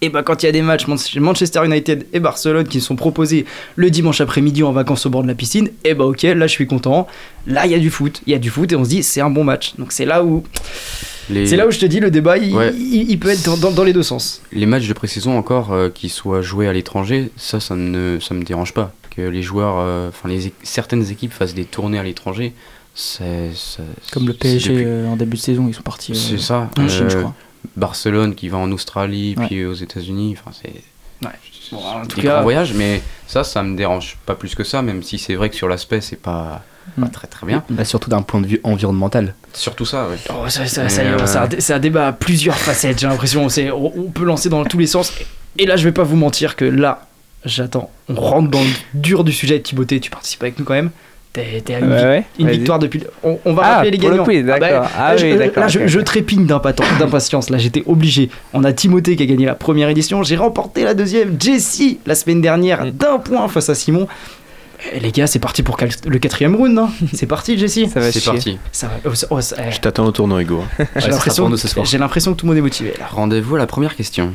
Et 0.00 0.10
bah 0.10 0.22
quand 0.22 0.42
il 0.42 0.46
y 0.46 0.48
a 0.48 0.52
des 0.52 0.62
matchs 0.62 0.86
Man- 0.86 0.98
Manchester 1.16 1.64
United 1.64 2.06
et 2.12 2.20
Barcelone 2.20 2.68
qui 2.68 2.80
sont 2.80 2.94
proposés 2.94 3.46
le 3.74 3.90
dimanche 3.90 4.20
après-midi 4.20 4.62
en 4.62 4.70
vacances 4.70 5.06
au 5.06 5.10
bord 5.10 5.24
de 5.24 5.28
la 5.28 5.34
piscine, 5.34 5.70
et 5.82 5.94
bah 5.94 6.04
ok, 6.04 6.22
là 6.22 6.46
je 6.46 6.52
suis 6.52 6.68
content. 6.68 7.08
Là 7.48 7.66
il 7.66 7.72
y 7.72 7.74
a 7.74 7.80
du 7.80 7.90
foot, 7.90 8.22
il 8.26 8.32
y 8.32 8.36
a 8.36 8.38
du 8.38 8.48
foot 8.48 8.70
et 8.70 8.76
on 8.76 8.84
se 8.84 8.90
dit 8.90 9.02
c'est 9.02 9.20
un 9.20 9.30
bon 9.30 9.42
match. 9.42 9.74
Donc 9.76 9.90
c'est 9.90 10.04
là 10.04 10.22
où 10.22 10.44
Les- 11.30 11.46
c'est 11.46 11.56
là 11.56 11.66
où 11.66 11.70
je 11.70 11.78
te 11.78 11.86
dis 11.86 12.00
le 12.00 12.10
débat 12.10 12.38
il, 12.38 12.54
Ouais. 12.54 12.72
il- 12.74 13.10
il 13.10 13.18
peut 13.18 13.28
être 13.28 13.44
dans, 13.44 13.56
dans- 13.56 13.70
dans 13.70 13.84
les 13.84 13.92
deux 13.92 14.02
sens. 14.02 14.40
Les 14.52 14.66
matchs 14.66 14.88
de 14.88 14.92
pré-saison 14.94 15.36
encore 15.36 15.72
euh, 15.72 15.90
qui 15.90 16.08
soient 16.08 16.42
joués 16.42 16.68
à 16.68 16.72
l'étranger, 16.72 17.30
ça, 17.36 17.60
ça 17.60 17.74
ne 17.76 18.18
ça 18.20 18.34
me 18.34 18.42
dérange 18.44 18.72
pas. 18.74 18.92
Que 19.14 19.22
les 19.22 19.42
joueurs, 19.42 19.76
euh, 19.78 20.08
enfin 20.08 20.28
les 20.28 20.46
é- 20.48 20.52
certaines 20.62 21.10
équipes 21.10 21.32
fassent 21.32 21.54
des 21.54 21.64
tournées 21.64 21.98
à 21.98 22.02
l'étranger, 22.02 22.54
c'est 22.94 23.50
c'est- 23.54 23.82
Comme 24.12 24.26
le 24.26 24.32
PSG 24.34 24.70
depuis- 24.70 24.84
euh, 24.86 25.06
en 25.08 25.16
début 25.16 25.36
de 25.36 25.42
saison, 25.42 25.66
ils 25.68 25.74
sont 25.74 25.82
partis. 25.82 26.12
euh, 26.12 26.14
C'est 26.14 26.38
ça. 26.38 26.70
En 26.78 26.88
Chine, 26.88 27.06
je 27.10 27.16
euh, 27.16 27.20
crois. 27.20 27.34
Barcelone 27.76 28.34
qui 28.34 28.48
va 28.48 28.58
en 28.58 28.70
Australie, 28.72 29.34
Ouais. 29.36 29.46
puis 29.46 29.64
aux 29.64 29.74
États-Unis. 29.74 30.36
Enfin, 30.38 30.50
c'est 30.62 30.72
Ouais. 31.26 31.32
Bon, 31.72 31.78
en 31.78 32.06
tout 32.06 32.16
des 32.16 32.22
cas- 32.22 32.34
grands 32.34 32.42
voyages, 32.44 32.72
mais 32.74 33.02
ça, 33.26 33.42
ça 33.44 33.62
me 33.62 33.76
dérange 33.76 34.16
pas 34.24 34.34
plus 34.36 34.54
que 34.54 34.62
ça, 34.64 34.80
même 34.82 35.02
si 35.02 35.18
c'est 35.18 35.34
vrai 35.34 35.50
que 35.50 35.56
sur 35.56 35.68
l'aspect, 35.68 36.00
c'est 36.00 36.16
pas, 36.20 36.62
Mm. 36.96 37.02
pas 37.02 37.08
très 37.08 37.26
très 37.26 37.46
bien. 37.46 37.62
Bah, 37.70 37.84
surtout 37.84 38.10
d'un 38.10 38.22
point 38.22 38.40
de 38.40 38.46
vue 38.46 38.60
environnemental. 38.64 39.34
Surtout 39.52 39.84
ça. 39.84 40.06
Oh, 40.30 40.48
ça, 40.48 40.66
ça- 40.66 40.82
euh, 40.82 40.88
c'est 40.88 41.36
un 41.38 41.46
dé- 41.46 41.60
c'est 41.60 41.74
un 41.74 41.78
débat 41.78 42.08
à 42.08 42.12
plusieurs 42.12 42.56
facettes, 42.56 43.00
j'ai 43.00 43.06
l'impression. 43.06 43.48
C'est- 43.48 43.70
On, 43.70 43.92
on 43.98 44.10
peut 44.10 44.24
lancer 44.24 44.48
dans 44.48 44.64
tous 44.64 44.78
les 44.78 44.86
sens. 44.86 45.12
Et 45.58 45.66
là, 45.66 45.76
je 45.76 45.84
vais 45.84 45.92
pas 45.92 46.04
vous 46.04 46.16
mentir 46.16 46.54
que 46.56 46.64
là, 46.64 47.06
j'attends. 47.44 47.90
On 48.08 48.14
rentre 48.14 48.50
dans 48.50 48.60
le 48.62 48.68
dur 48.94 49.24
du 49.24 49.32
sujet. 49.32 49.60
Timothée, 49.60 50.00
tu 50.00 50.10
participes 50.10 50.42
avec 50.42 50.58
nous 50.58 50.64
quand 50.64 50.74
même. 50.74 50.90
T'es 51.32 51.60
t'es 51.62 51.74
à 51.74 51.80
une, 51.80 51.90
Ouais, 51.90 51.98
vi- 52.00 52.04
ouais, 52.04 52.24
une 52.38 52.46
vas-y. 52.46 52.56
victoire 52.56 52.78
depuis. 52.78 53.02
On, 53.22 53.38
on 53.44 53.52
va 53.52 53.62
Ah, 53.64 53.74
rappeler 53.76 53.90
les 53.90 53.98
pour 53.98 54.08
le 54.08 54.14
gagnants. 54.14 54.24
quiz, 54.24 54.44
bah, 54.46 54.58
d'accord. 54.58 54.88
Ah 54.98 55.14
je- 55.16 55.26
oui, 55.26 55.32
euh, 55.32 55.38
d'accord, 55.38 55.62
Là, 55.64 55.68
je, 55.68 55.86
je 55.86 56.00
trépigne 56.00 56.46
d'impatience. 56.46 56.88
d'impatience. 56.98 57.50
Là, 57.50 57.58
j'étais 57.58 57.82
obligé. 57.86 58.30
On 58.54 58.64
a 58.64 58.72
Timothée 58.72 59.14
qui 59.14 59.24
a 59.24 59.26
gagné 59.26 59.44
la 59.44 59.54
première 59.54 59.90
édition. 59.90 60.22
J'ai 60.22 60.36
remporté 60.36 60.84
la 60.84 60.94
deuxième. 60.94 61.36
Jessie, 61.40 61.98
la 62.06 62.14
semaine 62.14 62.40
dernière, 62.40 62.90
d'un 62.92 63.18
point 63.18 63.46
face 63.48 63.68
à 63.68 63.74
Simon. 63.74 64.08
Eh, 64.92 65.00
les 65.00 65.10
gars, 65.12 65.26
c'est 65.26 65.38
parti 65.40 65.62
pour 65.62 65.76
le 66.06 66.18
quatrième 66.18 66.54
round. 66.54 66.78
hein. 66.78 66.90
c'est 67.12 67.26
parti, 67.26 67.58
Jessie. 67.58 67.88
Ça 67.88 68.00
va 68.00 68.12
C'est 68.12 68.20
chier. 68.20 68.32
parti. 68.32 68.58
Ça 68.72 68.86
va- 68.88 69.10
oh, 69.10 69.12
oh, 69.30 69.40
ça- 69.40 69.56
eh, 69.66 69.72
Je 69.72 69.80
t'attends 69.80 70.04
au 70.06 70.12
tournoi, 70.12 70.42
Hugo. 70.42 70.62
J'ai 70.96 71.08
l'impression 71.98 72.32
que 72.32 72.36
tout 72.38 72.46
le 72.46 72.50
monde 72.50 72.58
est 72.58 72.62
motivé 72.62 72.94
là. 72.98 73.06
Rendez-vous 73.10 73.56
à 73.56 73.58
la 73.58 73.66
première 73.66 73.96
question. 73.96 74.34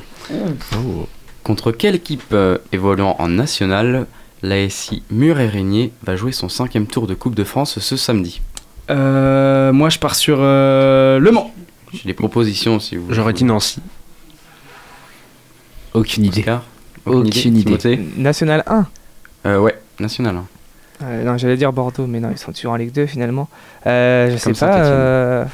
Contre 1.43 1.71
quelle 1.71 1.95
équipe 1.95 2.23
euh, 2.33 2.57
évoluant 2.71 3.15
en 3.19 3.27
national 3.27 4.07
l'ASI 4.41 5.03
Mur 5.11 5.39
et 5.39 5.47
Régnier 5.47 5.91
va 6.03 6.15
jouer 6.15 6.31
son 6.31 6.49
cinquième 6.49 6.87
tour 6.87 7.07
de 7.07 7.13
Coupe 7.13 7.35
de 7.35 7.43
France 7.43 7.79
ce 7.79 7.97
samedi? 7.97 8.41
Euh, 8.89 9.71
moi, 9.73 9.89
je 9.89 9.99
pars 9.99 10.15
sur 10.15 10.37
euh, 10.39 11.19
Le 11.19 11.31
Mans. 11.31 11.53
J'ai 11.93 12.03
des 12.05 12.13
propositions 12.13 12.79
si 12.79 12.95
vous 12.97 13.13
J'aurais 13.13 13.33
dit 13.33 13.43
Nancy. 13.45 13.79
Aucune 15.93 16.25
idée. 16.25 16.39
Oscar 16.41 16.63
Aucune 17.05 17.57
idée. 17.57 17.99
National 18.17 18.63
1. 18.67 18.85
Euh, 19.45 19.57
Ouais, 19.59 19.77
national. 20.03 20.35
hein. 20.37 20.45
Euh, 21.01 21.23
non, 21.23 21.37
j'allais 21.37 21.57
dire 21.57 21.73
Bordeaux, 21.73 22.05
mais 22.07 22.19
non, 22.19 22.29
ils 22.31 22.37
sont 22.37 22.51
toujours 22.53 22.73
en 22.73 22.75
Ligue 22.75 22.91
2 22.93 23.07
finalement. 23.07 23.49
Euh, 23.87 24.31
je 24.31 24.37
sais 24.37 24.53
pas. 24.53 24.77
Euh... 24.85 25.45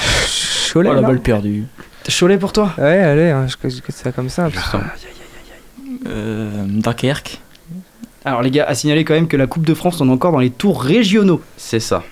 Cholet, 0.72 0.90
Oh 0.90 0.94
la 0.94 1.00
balle 1.02 1.20
perdue. 1.20 1.64
Cholet 2.08 2.36
pour 2.36 2.52
toi 2.52 2.74
Ouais, 2.78 2.98
allez, 2.98 3.30
hein, 3.30 3.46
je 3.48 3.56
que 3.56 3.92
ça 3.92 4.12
comme 4.12 4.28
ça. 4.28 4.48
Euh, 6.06 6.64
Dunkerque. 6.66 7.40
Alors 8.24 8.42
les 8.42 8.50
gars, 8.50 8.64
à 8.66 8.74
signaler 8.74 9.04
quand 9.04 9.14
même 9.14 9.28
que 9.28 9.36
la 9.36 9.46
Coupe 9.46 9.66
de 9.66 9.74
France, 9.74 10.00
on 10.00 10.08
est 10.08 10.12
encore 10.12 10.32
dans 10.32 10.38
les 10.38 10.50
tours 10.50 10.82
régionaux. 10.82 11.40
C'est 11.56 11.80
ça. 11.80 12.02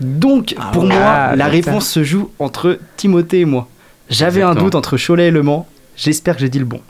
Donc, 0.00 0.54
Ah 0.58 0.70
pour 0.72 0.84
ouais. 0.84 0.88
moi, 0.90 0.98
Ah, 1.02 1.36
la 1.36 1.46
réponse 1.46 1.88
se 1.88 2.04
joue 2.04 2.30
entre 2.38 2.78
Timothée 2.96 3.40
et 3.40 3.44
moi. 3.44 3.68
J'avais 4.10 4.42
un 4.42 4.54
doute 4.54 4.74
entre 4.74 4.96
Cholet 4.96 5.28
et 5.28 5.30
Le 5.30 5.42
Mans. 5.42 5.66
J'espère 5.96 6.34
que 6.34 6.40
j'ai 6.40 6.48
dit 6.48 6.58
le 6.60 6.64
bon. 6.64 6.80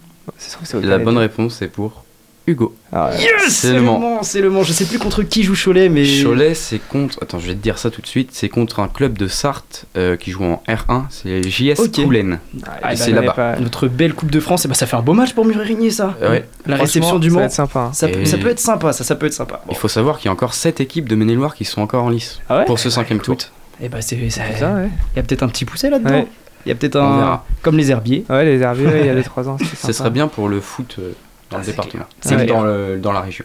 La 0.83 0.99
bonne 0.99 1.17
réponse 1.19 1.63
est 1.63 1.69
pour 1.69 2.05
Hugo. 2.49 2.75
Ah. 2.93 3.11
Yes 3.19 3.31
C'est 3.49 3.73
Le 3.75 3.83
Mans. 3.83 4.23
C'est 4.23 4.41
Le 4.41 4.49
Mans. 4.51 4.63
Je 4.63 4.73
sais 4.73 4.85
plus 4.87 4.99
contre 4.99 5.23
qui 5.23 5.43
joue 5.43 5.55
Cholet, 5.55 5.89
mais. 5.89 6.05
Cholet, 6.23 6.55
c'est 6.55 6.79
contre. 6.79 7.19
Attends, 7.23 7.39
je 7.39 7.47
vais 7.49 7.55
te 7.55 7.63
dire 7.63 7.79
ça 7.79 7.91
tout 7.91 8.01
de 8.01 8.07
suite. 8.07 8.31
C'est 8.33 8.49
contre 8.49 8.81
un 8.81 8.89
club 8.89 9.19
de 9.19 9.29
Sarthe 9.29 9.85
euh, 9.97 10.17
qui 10.17 10.31
joue 10.31 10.45
en 10.45 10.63
R1. 10.69 11.05
C'est 11.11 11.43
JS 11.49 11.79
Ok. 11.81 12.03
Coulennes. 12.03 12.41
Ah, 12.67 12.79
Et 12.79 12.83
bah, 12.83 12.97
c'est 12.97 13.13
là-bas. 13.13 13.33
pas- 13.33 13.57
Notre 13.61 13.87
belle 13.89 14.15
Coupe 14.15 14.31
de 14.31 14.41
France, 14.41 14.65
et 14.65 14.69
bah, 14.69 14.75
ça 14.75 14.87
fait 14.87 14.97
un 14.97 15.03
beau 15.03 15.13
match 15.13 15.35
pour 15.35 15.45
Muré-Rigné, 15.45 15.91
ça. 15.91 16.17
Ouais. 16.23 16.47
La 16.67 16.77
réception 16.77 17.19
du 17.19 17.29
Ça 17.31 17.35
Mans. 17.37 17.43
être 17.43 17.53
sympa. 17.53 17.81
hein. 17.81 17.91
Ça, 17.93 18.09
peut- 18.09 18.21
Et- 18.21 18.27
ça 18.27 18.39
peut 18.39 18.49
être 18.49 18.59
sympa, 18.61 18.93
ça, 18.93 19.05
ça 19.05 19.15
peut 19.15 19.27
être 19.27 19.35
sympa. 19.35 19.63
Il 19.69 19.77
faut 19.77 19.89
savoir 19.89 20.17
qu'il 20.19 20.27
y 20.27 20.29
a 20.29 20.33
encore 20.33 20.55
7 20.55 20.81
équipes 20.81 21.09
de 21.09 21.15
Maine-et-Loire 21.15 21.55
qui 21.55 21.65
sont 21.67 21.83
encore 21.83 22.05
en 22.05 22.09
lice 22.11 22.41
Ah 22.49 22.59
ouais? 22.59 22.65
pour 22.65 22.79
ce 22.79 22.89
cinquième 22.91 23.21
tour. 23.21 23.37
Et 23.81 23.89
bah, 23.89 24.01
c'est. 24.01 24.29
ça- 24.31 24.43
ça, 24.59 24.73
ouais. 24.75 24.89
Il 25.15 25.17
y 25.17 25.21
a 25.21 25.23
peut-être 25.23 25.43
un 25.43 25.49
petit 25.49 25.65
poussé 25.65 25.89
là-dedans. 25.91 26.11
Ouais. 26.11 26.27
Il 26.67 26.71
y 26.71 26.73
a 26.73 26.75
peut-être 26.75 26.97
un. 26.97 27.43
Comme 27.63 27.77
les 27.77 27.91
herbiers. 27.93 28.25
Ouais, 28.29 28.45
les 28.45 28.59
herbiers, 28.61 28.89
il 29.01 29.07
y 29.07 29.09
a 29.09 29.15
2-3 29.15 29.49
ans. 29.49 29.57
c'était 29.61 29.71
Ce 29.77 29.77
sympa. 29.83 29.93
serait 29.93 30.11
bien 30.11 30.27
pour 30.29 30.49
le 30.49 30.61
foot 30.61 30.97
euh, 30.99 31.13
dans 31.51 31.57
Ah, 31.57 31.61
le 31.61 31.65
c'est 31.65 31.71
département. 31.73 32.05
Même 32.31 32.47
dans, 32.47 32.63
le- 32.63 32.99
dans 32.99 33.13
la 33.13 33.21
région. 33.21 33.45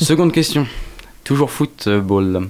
Seconde 0.00 0.32
question. 0.32 0.66
Toujours 1.24 1.50
football. 1.50 2.48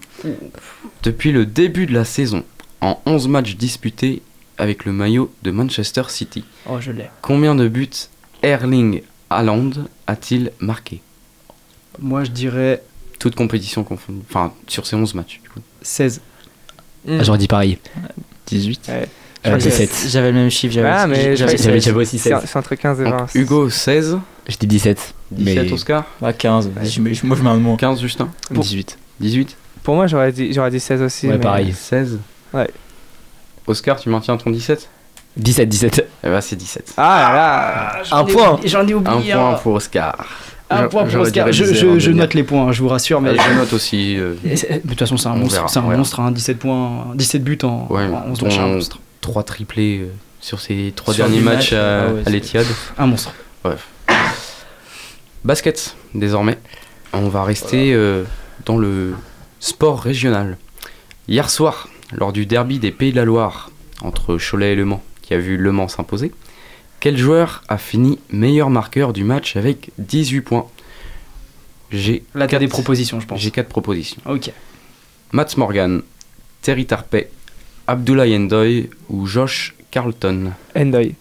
Depuis 1.02 1.32
le 1.32 1.44
début 1.46 1.86
de 1.86 1.92
la 1.92 2.04
saison, 2.04 2.44
en 2.80 3.00
11 3.06 3.28
matchs 3.28 3.56
disputés 3.56 4.22
avec 4.58 4.84
le 4.84 4.92
maillot 4.92 5.32
de 5.42 5.50
Manchester 5.50 6.02
City, 6.08 6.44
Oh, 6.68 6.80
je 6.80 6.92
l'ai. 6.92 7.10
combien 7.20 7.54
de 7.54 7.68
buts 7.68 7.90
Erling 8.42 9.02
Haaland 9.30 9.70
a-t-il 10.06 10.52
marqué 10.60 11.00
Moi, 11.98 12.24
je 12.24 12.30
dirais 12.30 12.82
Toute 13.18 13.34
compétition 13.34 13.84
confondue. 13.84 14.20
Enfin, 14.28 14.52
sur 14.68 14.86
ces 14.86 14.96
11 14.96 15.14
matchs. 15.14 15.40
Du 15.42 15.48
coup. 15.48 15.60
16. 15.82 16.20
Mm. 17.06 17.18
Ah, 17.20 17.24
J'aurais 17.24 17.38
dit 17.38 17.48
pareil. 17.48 17.78
18. 18.46 18.88
Ouais. 18.88 19.08
Euh, 19.44 19.48
crois 19.50 19.58
que 19.58 19.62
17. 19.64 20.06
J'avais 20.08 20.28
le 20.30 20.38
même 20.38 20.50
chiffre. 20.50 20.72
J'avais 20.74 20.88
Ah, 20.88 21.06
mais 21.06 21.36
j'avais- 21.36 21.54
aussi 21.94 22.18
C'est 22.18 22.30
16. 22.30 22.42
c'est 22.46 22.56
entre 22.58 22.74
15 22.76 23.00
et 23.00 23.04
Donc, 23.04 23.12
20. 23.14 23.26
Hugo 23.34 23.68
16, 23.70 24.18
Je 24.48 24.56
dis 24.56 24.66
17. 24.66 25.14
17 25.32 25.64
mais... 25.66 25.72
Oscar, 25.72 26.04
Bah, 26.20 26.32
15. 26.32 26.70
Je 26.84 27.00
mets- 27.00 27.12
moi, 27.24 27.36
je 27.36 27.42
mets 27.42 27.50
un 27.50 27.56
mot. 27.56 27.76
15 27.76 28.00
Justin, 28.00 28.28
Pour- 28.52 28.62
18. 28.62 28.98
18, 29.20 29.56
Pour 29.82 29.94
moi, 29.96 30.06
j'aurais 30.06 30.30
dit, 30.30 30.52
j'aurais 30.52 30.70
dit 30.70 30.78
16 30.80 31.02
aussi. 31.02 31.26
Ouais, 31.26 31.34
mais- 31.34 31.40
pareil. 31.40 31.72
16. 31.72 32.18
Ouais. 32.54 32.68
Oscar, 33.66 33.98
tu 33.98 34.08
maintiens 34.08 34.36
ton 34.36 34.50
17 34.50 34.88
17, 35.36 35.68
17. 35.68 36.06
Eh 36.24 36.28
ben 36.28 36.40
c'est 36.42 36.56
17. 36.56 36.92
Ah 36.96 37.22
là 37.32 37.34
là 37.98 38.04
J'en 38.04 38.16
Un 38.18 38.26
ai 38.26 38.32
point. 38.32 38.52
oublié- 38.52 38.68
J'en 38.68 38.86
ai 38.86 38.92
Un 38.92 38.96
oublié 38.96 39.32
point 39.32 39.50
un. 39.54 39.54
pour 39.54 39.72
Oscar. 39.74 40.26
Un 40.68 40.88
point 40.88 41.04
pour 41.04 41.20
Oscar. 41.20 41.50
Je, 41.52 41.64
je- 41.64 41.98
je 41.98 42.10
note 42.10 42.34
les 42.34 42.42
points, 42.44 42.68
hein, 42.68 42.72
je 42.72 42.82
vous 42.82 42.88
rassure. 42.88 43.20
Mais 43.20 43.32
Mais 43.32 43.38
je 43.38 43.58
note 43.58 43.72
aussi. 43.72 44.16
euh, 44.18 44.34
de 44.44 44.88
toute 44.88 44.98
façon, 44.98 45.16
c'est 45.16 45.28
un 45.28 45.32
On 45.32 45.36
monstre. 45.38 45.54
verra, 45.56 45.68
C'est 45.68 45.78
un 45.78 45.82
verra. 45.82 45.96
monstre, 45.96 46.20
hein, 46.20 46.30
17 46.32 46.58
points, 46.58 47.06
17 47.14 47.42
buts 47.44 47.58
en, 47.62 47.86
Ouais, 47.88 48.04
en 48.04 48.24
11 48.30 48.38
dont 48.40 48.46
matchs. 48.46 48.58
Un 48.58 48.66
monstre. 48.68 48.98
3 49.22 49.42
triplés 49.44 50.00
euh, 50.02 50.08
sur 50.40 50.60
ces 50.60 50.92
3 50.94 51.14
Sur 51.14 51.24
derniers 51.24 51.40
matchs 51.40 51.72
à, 51.72 52.02
ah 52.08 52.12
ouais, 52.12 52.20
à 52.20 52.24
c'est- 52.24 52.30
l'Etihad. 52.30 52.66
Un 52.98 53.06
monstre. 53.06 53.32
Basket, 55.44 55.96
désormais. 56.14 56.58
On 57.12 57.28
va 57.28 57.44
rester 57.44 57.92
euh, 57.94 58.24
dans 58.64 58.76
le 58.78 59.14
sport 59.60 60.00
régional. 60.00 60.56
Hier 61.28 61.50
soir, 61.50 61.88
lors 62.12 62.32
du 62.32 62.46
derby 62.46 62.78
des 62.78 62.90
Pays 62.90 63.10
de 63.12 63.16
la 63.16 63.24
Loire, 63.24 63.70
entre 64.02 64.38
Cholet 64.38 64.72
et 64.72 64.76
Le 64.76 64.84
Mans, 64.84 65.02
qui 65.22 65.34
a 65.34 65.38
vu 65.38 65.56
Le 65.56 65.72
Mans 65.72 65.88
s'imposer, 65.88 66.32
quel 67.00 67.16
joueur 67.16 67.62
a 67.68 67.78
fini 67.78 68.18
meilleur 68.30 68.70
marqueur 68.70 69.12
du 69.12 69.24
match 69.24 69.56
avec 69.56 69.90
18 69.98 70.40
points? 70.42 70.66
J'ai 71.90 72.24
Là, 72.34 72.46
quatre- 72.46 72.60
des 72.60 72.68
propositions, 72.68 73.20
je 73.20 73.26
pense. 73.26 73.40
J'ai 73.40 73.50
4 73.50 73.68
propositions. 73.68 74.20
Ok. 74.26 74.50
Mats 75.32 75.54
Morgan, 75.56 76.02
Terry 76.62 76.86
Tarpey, 76.86 77.28
Abdoulaye 77.86 78.36
Endoy 78.36 78.90
ou 79.08 79.26
Josh 79.26 79.74
Carlton? 79.90 80.52
Endoy. 80.76 81.14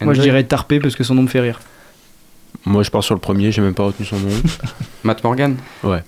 Moi, 0.00 0.14
je 0.14 0.22
dirais 0.22 0.44
Tarpé 0.44 0.80
parce 0.80 0.96
que 0.96 1.04
son 1.04 1.14
nom 1.14 1.22
me 1.22 1.28
fait 1.28 1.40
rire. 1.40 1.60
Moi, 2.64 2.82
je 2.82 2.90
pars 2.90 3.04
sur 3.04 3.14
le 3.14 3.20
premier, 3.20 3.52
j'ai 3.52 3.62
même 3.62 3.74
pas 3.74 3.84
retenu 3.84 4.06
son 4.06 4.18
nom. 4.18 4.28
Matt 5.04 5.22
Morgan, 5.24 5.56
Ouais. 5.82 6.02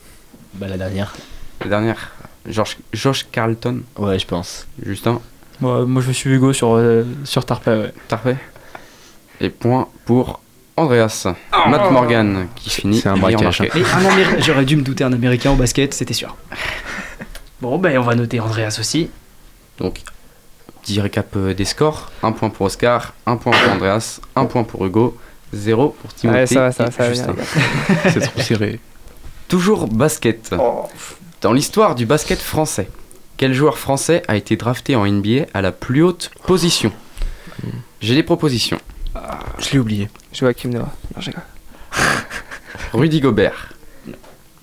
Bah, 0.55 0.67
la 0.69 0.77
dernière. 0.77 1.15
la 1.63 1.69
dernière. 1.69 2.11
Josh, 2.49 2.77
Josh 2.93 3.27
Carlton, 3.31 3.83
Ouais, 3.97 4.19
je 4.19 4.27
pense. 4.27 4.67
Justin, 4.85 5.21
Moi, 5.61 5.87
moi, 5.87 6.03
je 6.03 6.11
suis 6.13 6.31
Hugo 6.31 6.53
sur, 6.53 6.75
euh, 6.75 7.05
sur 7.25 7.45
Tarpey. 7.47 7.71
Ouais. 7.77 7.93
Tarpey. 8.09 8.37
Et 9.41 9.49
point 9.51 9.89
pour 10.05 10.41
Andreas. 10.77 11.27
Matt 11.69 11.91
Morgan 11.91 12.49
qui 12.57 12.71
finit. 12.71 13.01
C'est 13.01 13.09
un 13.09 13.17
braquage, 13.17 13.63
j'aurais 14.39 14.65
dû 14.65 14.77
me 14.77 14.83
douter 14.83 15.05
un 15.05 15.13
américain 15.13 15.53
au 15.53 15.57
basket, 15.57 15.95
c'était 15.95 16.15
sûr. 16.15 16.37
Bon, 17.61 17.79
ben 17.79 17.97
on 17.97 18.03
va 18.03 18.17
noter 18.17 18.41
Andreas 18.41 18.77
aussi. 18.81 19.09
Donc, 19.83 20.01
petit 20.81 21.01
récap 21.01 21.35
euh, 21.37 21.55
des 21.55 21.65
scores. 21.65 22.13
Un 22.23 22.31
point 22.31 22.51
pour 22.51 22.67
Oscar, 22.67 23.15
un 23.27 23.37
point 23.37 23.53
pour 23.53 23.73
Andreas, 23.73 24.21
un 24.37 24.45
point 24.45 24.63
pour 24.63 24.87
Hugo, 24.87 25.19
zéro 25.53 25.97
pour 26.01 26.15
Timothée 26.15 26.39
Ouais, 26.39 26.47
ça 26.47 26.61
va, 26.61 26.73
ça 26.73 26.85
va, 26.85 26.91
ça 26.93 27.03
va 27.03 27.09
Justin. 27.09 27.33
bien, 27.33 27.45
C'est 28.13 28.21
trop 28.21 28.41
serré. 28.41 28.81
Toujours 29.49 29.89
basket. 29.89 30.55
Oh. 30.57 30.85
Dans 31.41 31.53
l'histoire 31.53 31.97
du 31.97 32.07
basket 32.07 32.39
français, 32.39 32.89
quel 33.37 33.53
joueur 33.55 33.77
français 33.77 34.23
a 34.29 34.37
été 34.37 34.55
drafté 34.57 34.95
en 34.95 35.05
NBA 35.05 35.47
à 35.53 35.63
la 35.63 35.73
plus 35.73 36.05
haute 36.05 36.31
position? 36.47 36.93
J'ai 38.01 38.15
des 38.15 38.23
propositions. 38.23 38.79
Je 39.59 39.73
l'ai 39.73 39.79
oublié. 39.81 40.09
Joachim 40.33 40.69
Noah. 40.69 40.93
Non. 41.17 41.33
Rudy 42.93 43.21
Gobert, 43.21 43.75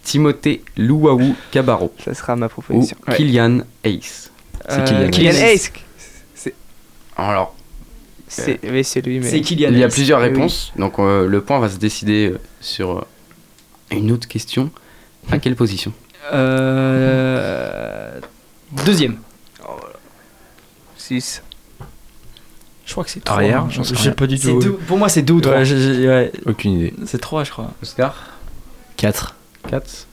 Timothée 0.03 0.63
Louaou 0.77 1.35
Cabarro 1.51 1.93
Ça 2.03 2.13
sera 2.13 2.37
ma 2.37 2.45
ou 2.45 2.49
proposition. 2.49 2.97
Ouais. 3.07 3.15
Kylian 3.17 3.59
Ace. 3.83 4.28
C'est 4.69 4.83
Kylian 4.85 5.09
Kylian 5.09 5.31
Hayes. 5.31 5.41
Hayes. 6.45 6.53
Alors, 7.17 7.55
C'est 8.27 8.59
oui, 8.63 8.83
c'est 8.83 9.01
lui, 9.01 9.19
mais. 9.19 9.29
C'est 9.29 9.41
Kylian 9.41 9.69
il 9.71 9.79
y 9.79 9.83
a 9.83 9.89
plusieurs 9.89 10.19
Oui. 10.21 10.27
réponses, 10.29 10.71
donc 10.77 10.99
euh, 10.99 11.27
le 11.27 11.41
point 11.41 11.59
va 11.59 11.67
se 11.69 11.77
décider 11.77 12.29
euh, 12.33 12.39
sur 12.61 12.99
euh, 12.99 13.01
une 13.91 14.11
autre 14.11 14.27
question. 14.27 14.69
À 15.31 15.37
quelle 15.39 15.55
position 15.55 15.91
Euh, 16.33 18.19
Deuxième. 18.85 19.17
6. 20.97 21.41
Je 22.85 22.91
crois 22.91 23.03
que 23.03 23.09
c'est 23.11 23.23
3. 23.23 23.35
Arrière, 23.37 23.69
j'en 23.69 23.83
sais 23.83 23.93
Je 23.95 23.99
sais 23.99 24.03
rien. 24.09 24.11
pas 24.13 24.27
du 24.27 24.37
C'est 24.37 24.49
tout. 24.51 24.59
deux- 24.59 24.73
Pour 24.73 24.97
moi, 24.97 25.09
c'est 25.09 25.21
deux 25.21 25.33
ou 25.33 25.41
trois. 25.41 25.55
Ouais, 25.57 25.65
j'ai- 25.65 25.79
j'ai- 25.95 26.07
ouais. 26.07 26.31
Aucune 26.45 26.71
idée. 26.73 26.93
C'est 27.05 27.19
3, 27.19 27.43
je 27.43 27.51
crois. 27.51 27.71
Oscar 27.83 28.15
4. 28.97 29.35
4. 29.69 30.07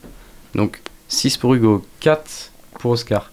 Donc 0.54 0.80
6 1.09 1.36
pour 1.36 1.54
Hugo, 1.54 1.84
4 2.00 2.50
pour 2.78 2.90
Oscar, 2.92 3.30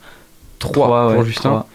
3 0.71 0.85
Trois, 0.87 1.09
pour 1.09 1.19
ouais, 1.19 1.25
Justin. 1.25 1.65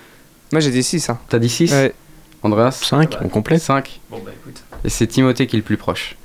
Moi 0.53 0.61
j'ai 0.61 0.71
dit 0.71 0.83
6. 0.83 1.11
Hein. 1.11 1.19
T'as 1.29 1.39
dit 1.39 1.49
6 1.49 1.73
Ouais. 1.73 1.95
Andreas 2.43 2.71
5, 2.73 3.17
on 3.23 3.29
complète 3.29 3.61
5. 3.63 4.01
Bon, 4.11 4.19
bah 4.25 4.31
écoute. 4.35 4.63
Et 4.85 4.89
c'est 4.89 5.07
Timothée 5.07 5.47
qui 5.47 5.57
est 5.57 5.59
le 5.59 5.65
plus 5.65 5.77
proche. 5.77 6.17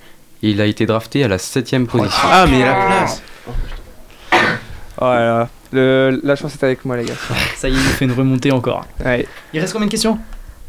Il 0.41 0.61
a 0.61 0.66
été 0.66 0.86
drafté 0.86 1.24
à 1.24 1.28
la 1.28 1.38
7ème 1.38 1.86
position. 1.86 2.22
Ah, 2.32 2.45
mais 2.49 2.59
la 2.64 2.74
place 2.74 3.22
Oh 5.01 5.05
là 5.05 5.20
là. 5.39 5.49
Le, 5.72 6.22
la 6.24 6.36
chance 6.36 6.53
est 6.53 6.64
avec 6.64 6.86
moi, 6.86 6.95
les 6.97 7.05
gars. 7.05 7.16
Ça 7.55 7.68
y 7.68 7.72
est, 7.74 7.76
il 7.76 7.82
nous 7.84 7.89
fait 7.89 8.05
une 8.05 8.11
remontée 8.11 8.51
encore. 8.51 8.86
Ouais. 9.03 9.28
Il 9.53 9.59
reste 9.59 9.74
combien 9.74 9.88
de 9.88 9.91
questions? 9.91 10.20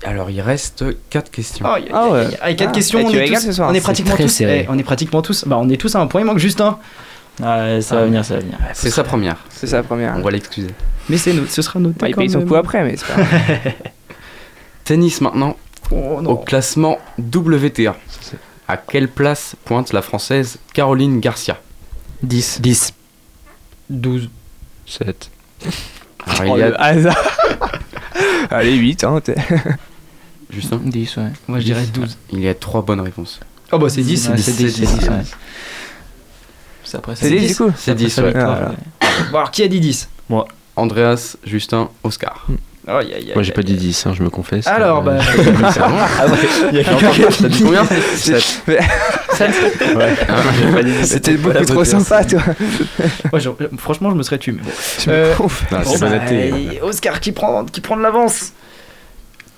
Alors 0.03 0.31
il 0.31 0.41
reste 0.41 0.85
4 1.11 1.31
questions. 1.31 1.67
Oh, 1.69 1.77
y 1.79 1.89
a- 1.89 1.93
Ah 1.95 2.05
a- 2.05 2.09
ouais. 2.11 2.25
y 2.31 2.35
a- 2.37 2.43
Avec 2.45 2.57
4 2.59 2.69
Ah. 2.71 2.73
questions, 2.73 2.99
Eh, 3.01 3.05
on 3.05 3.11
tu 3.11 3.19
est, 3.19 3.27
tous, 3.29 3.41
ce 3.41 3.53
soir. 3.53 3.69
on 3.71 3.75
est 3.75 3.81
pratiquement 3.81 4.17
tous. 4.17 4.29
serré. 4.29 4.61
eh, 4.65 4.71
on 4.71 4.79
est 4.79 4.83
pratiquement 4.83 5.23
tous. 5.23 5.45
Bah, 5.47 5.57
on 5.61 5.69
est 5.69 5.77
tous 5.81 5.95
à 5.95 6.01
un 6.01 6.07
point. 6.07 6.21
Il 6.23 6.25
manque 6.25 6.39
juste 6.39 6.61
un. 6.61 6.79
Ouais, 7.41 7.81
ça 7.83 7.97
va 7.97 8.03
Ah. 8.03 8.05
venir, 8.07 8.25
ça 8.25 8.35
va 8.35 8.41
venir. 8.41 8.59
C'est 8.75 8.91
sa 8.91 9.03
première. 9.05 9.37
C'est 9.51 9.71
la 9.73 9.83
première. 9.83 10.15
On 10.17 10.21
va 10.23 10.31
l'excuser. 10.31 10.71
Mais 11.09 11.19
c'est 11.19 11.35
ce 11.49 11.63
sera 11.63 11.79
noté. 11.81 11.97
Bah, 12.01 12.09
il 12.09 12.15
paye 12.15 12.31
son 12.31 12.45
coup 12.47 12.55
après, 12.55 12.83
mais 12.85 12.97
c'est 12.97 13.07
pas 13.07 13.15
grave. 13.23 13.73
Tennis 14.85 15.21
maintenant. 15.21 15.57
Oh 15.91 16.21
Au 16.25 16.37
classement 16.37 16.99
WTA. 17.19 17.97
À 18.69 18.77
quelle 18.79 19.09
place 19.09 19.55
pointe 19.65 19.93
la 19.93 20.01
française 20.03 20.59
Caroline 20.73 21.21
Garcia? 21.21 21.61
10. 22.23 22.61
10. 22.63 22.95
12. 23.91 24.31
7. 24.87 25.31
Alors, 26.27 26.41
Oh, 26.41 26.43
il 26.57 26.61
y 26.61 26.63
a 26.63 26.69
le 26.71 26.81
hasard. 26.81 27.39
Allez, 28.51 28.75
8. 28.77 29.05
Hein, 29.05 29.21
Justin? 30.51 30.81
10, 30.85 31.17
ouais. 31.17 31.23
Moi, 31.49 31.59
je 31.59 31.65
dirais 31.65 31.85
12. 31.93 32.17
Il 32.33 32.41
y 32.41 32.49
a 32.49 32.55
3 32.55 32.83
bonnes 32.83 33.01
réponses. 33.01 33.41
Oh, 33.73 33.79
bah, 33.79 33.89
c'est 33.91 34.03
10. 34.03 34.29
Ouais, 34.31 34.37
c'est 34.39 34.53
c'est 34.53 34.65
10, 34.65 35.11
c'est 36.85 36.97
10, 36.97 36.97
ouais. 36.97 36.97
C'est 36.97 36.97
après, 36.97 37.17
C'est 37.17 37.31
10 37.31 37.49
du 37.49 37.55
coup 37.57 37.73
C'est 37.77 37.95
10, 37.95 38.11
ça, 38.11 38.23
ouais. 38.23 38.33
Ah. 38.37 38.73
Bon, 39.33 39.39
alors, 39.39 39.51
qui 39.51 39.63
a 39.63 39.69
dit 39.69 39.81
10 39.81 40.09
Andreas, 40.77 41.37
Justin, 41.45 41.89
Oscar. 42.03 42.47
Oh, 42.87 43.01
y 43.01 43.15
a- 43.15 43.19
y 43.21 43.31
a- 43.31 43.35
Moi, 43.35 43.43
j'ai 43.45 43.53
pas 43.53 43.63
dit 43.63 43.75
10, 43.77 44.07
hein, 44.07 44.13
je 44.15 44.23
me 44.23 44.29
confesse. 44.29 44.67
Alors, 44.67 44.99
Euh, 44.99 45.03
bah. 45.03 45.19
C'est 45.73 45.79
bon 45.81 45.87
Ah. 45.97 46.27
Il 46.73 46.77
y 46.77 46.81
a 46.81 46.85
quelqu'un 46.85 47.11
qui 47.31 47.43
T'as 47.43 47.49
dit 47.49 47.63
combien? 47.63 47.85
7. 47.87 48.63
Ouais. 48.67 48.81
C'était 51.05 51.37
beaucoup 51.37 51.65
trop 51.65 51.85
sympa, 51.85 52.25
toi. 52.25 52.41
Ouais, 53.33 53.41
je- 53.41 53.51
franchement, 53.79 54.11
je 54.11 54.17
me 54.17 54.23
serais 54.23 54.39
tué. 54.39 54.53
Mais 54.53 54.63
bon. 54.63 54.71
Tu 54.99 55.09
me 55.09 55.15
Euh, 55.15 55.35
conf- 55.35 55.63
Ah, 55.71 55.83
Bon, 55.85 55.91
c'est 55.91 56.01
bah, 56.01 56.33
et 56.33 56.81
Oscar 56.83 57.21
qui 57.21 57.33
prend, 57.33 57.65
qui 57.65 57.81
prend 57.81 57.97
de 57.97 58.03
l'avance? 58.03 58.53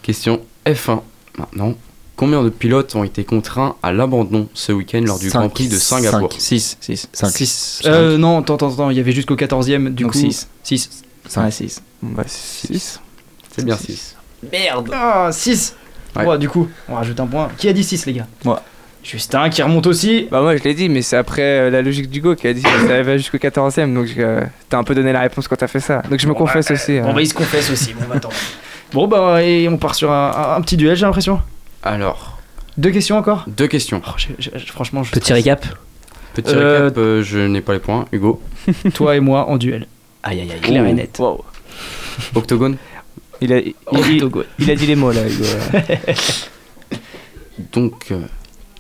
Question 0.03 0.41
F1 0.67 1.01
maintenant. 1.39 1.75
Combien 2.17 2.43
de 2.43 2.49
pilotes 2.49 2.95
ont 2.97 3.05
été 3.05 3.25
contraints 3.25 3.77
à 3.83 3.93
l'abandon 3.93 4.49
ce 4.55 4.73
week-end 4.73 5.03
lors 5.05 5.19
du 5.19 5.29
Cinq. 5.29 5.39
Grand 5.41 5.49
Prix 5.51 5.69
de 5.69 5.77
Singapour 5.77 6.33
6, 6.33 6.79
6. 6.81 7.09
5. 7.13 7.29
6. 7.29 7.83
Euh, 7.85 8.17
non, 8.17 8.39
attends, 8.41 8.55
attends, 8.55 8.73
attends, 8.73 8.91
il 8.91 8.97
y 8.97 9.01
avait 9.01 9.13
jusqu'au 9.13 9.37
14ème, 9.37 9.91
du 9.93 10.05
Donc 10.05 10.13
coup. 10.13 10.19
six. 10.19 10.49
6. 10.63 10.91
Ouais, 11.37 11.51
6. 11.51 11.83
Bah, 12.03 12.23
6. 12.27 13.01
C'est 13.55 13.65
bien 13.65 13.77
6. 13.77 14.17
Merde 14.51 14.91
Ah, 14.95 15.29
6 15.33 15.75
Ouais. 16.17 16.25
Bon, 16.25 16.39
du 16.39 16.49
coup, 16.49 16.67
on 16.89 16.95
rajoute 16.95 17.21
un 17.21 17.27
point. 17.27 17.51
Qui 17.59 17.69
a 17.69 17.75
dit 17.75 17.85
6, 17.85 18.07
les 18.07 18.15
gars? 18.15 18.27
Moi. 18.45 18.63
Justin 19.03 19.51
qui 19.51 19.63
remonte 19.63 19.87
aussi. 19.87 20.27
Bah, 20.33 20.41
moi 20.41 20.57
je 20.57 20.65
l'ai 20.65 20.75
dit, 20.75 20.89
mais 20.89 21.01
c'est 21.03 21.17
après 21.17 21.43
euh, 21.43 21.71
la 21.71 21.81
logique 21.81 22.11
du 22.11 22.21
go 22.21 22.35
qui 22.35 22.49
a 22.49 22.53
dit 22.53 22.63
que 22.63 22.89
ça 22.89 23.03
va 23.03 23.17
jusqu'au 23.17 23.39
14ème. 23.39 23.95
Donc 23.95 24.09
euh, 24.19 24.41
t'as 24.69 24.79
un 24.79 24.83
peu 24.85 24.97
donné 24.97 25.13
la 25.13 25.21
réponse 25.21 25.47
quand 25.47 25.55
t'as 25.55 25.69
fait 25.69 25.79
ça. 25.79 26.03
Donc 26.11 26.19
je 26.19 26.27
me 26.27 26.33
Bon, 26.33 26.39
confesse 26.41 26.67
bah, 26.69 26.75
aussi. 26.75 26.99
Bon, 26.99 27.11
hein. 27.11 27.13
bah, 27.15 27.21
il 27.23 27.29
se 27.29 27.35
confesse 27.35 27.71
aussi. 27.71 27.93
Bon, 27.95 28.05
bah, 28.09 28.15
attends. 28.17 28.31
Bon, 28.93 29.07
bah, 29.07 29.43
et 29.45 29.69
on 29.69 29.77
part 29.79 29.95
sur 29.95 30.11
un, 30.11 30.33
un- 30.33 30.57
un 30.57 30.61
petit 30.61 30.77
duel, 30.77 30.97
j'ai 30.97 31.07
l'impression. 31.07 31.41
Alors, 31.87 32.39
Deux 32.77 32.91
questions 32.91 33.17
encore 33.17 33.45
deux 33.47 33.69
questions. 33.69 34.03
Oh, 34.07 34.11
Franchement, 34.67 35.03
je 35.03 35.13
Petit 35.13 35.33
récap. 35.33 35.65
Petit 36.35 36.53
Euh, 36.55 36.85
récap, 36.85 36.99
euh, 36.99 37.23
je 37.23 37.39
n'ai 37.39 37.63
pas 37.63 37.73
les 37.73 37.79
points. 37.79 38.05
Hugo, 38.13 38.43
Toi 38.95 39.17
et 39.17 39.21
moi 39.21 39.49
en 39.49 39.57
duel. 39.57 39.87
Aïe 40.23 40.41
aïe 40.41 40.53
aïe. 40.53 40.61
Clair 40.61 40.85
et 40.87 40.91
Oh. 40.91 40.95
net. 40.95 41.17
Wow. 41.19 41.45
Octogone. 42.35 42.77
Il 43.41 43.53
a, 43.53 43.59
il, 43.59 43.75
il- 44.11 44.21
Togo. 44.21 44.45
il 44.59 44.71
a 44.71 44.75
dit 44.75 44.87
les 44.87 44.97
mots 44.97 45.13
là. 45.13 45.21
Hugo. 45.27 45.45
Donc, 47.73 48.07
euh, 48.11 48.21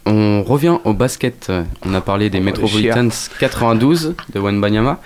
on 0.05 0.43
revient 0.43 0.79
au 0.85 0.93
basket. 0.93 1.47
Euh, 1.51 1.63
On 1.85 1.95
a 1.95 2.01
parlé 2.01 2.31
des 2.31 2.39
Oh, 2.39 2.43
Metropolitans 2.43 3.09
92 3.39 4.15
de 4.35 4.41
Wenbanyama. 4.41 5.01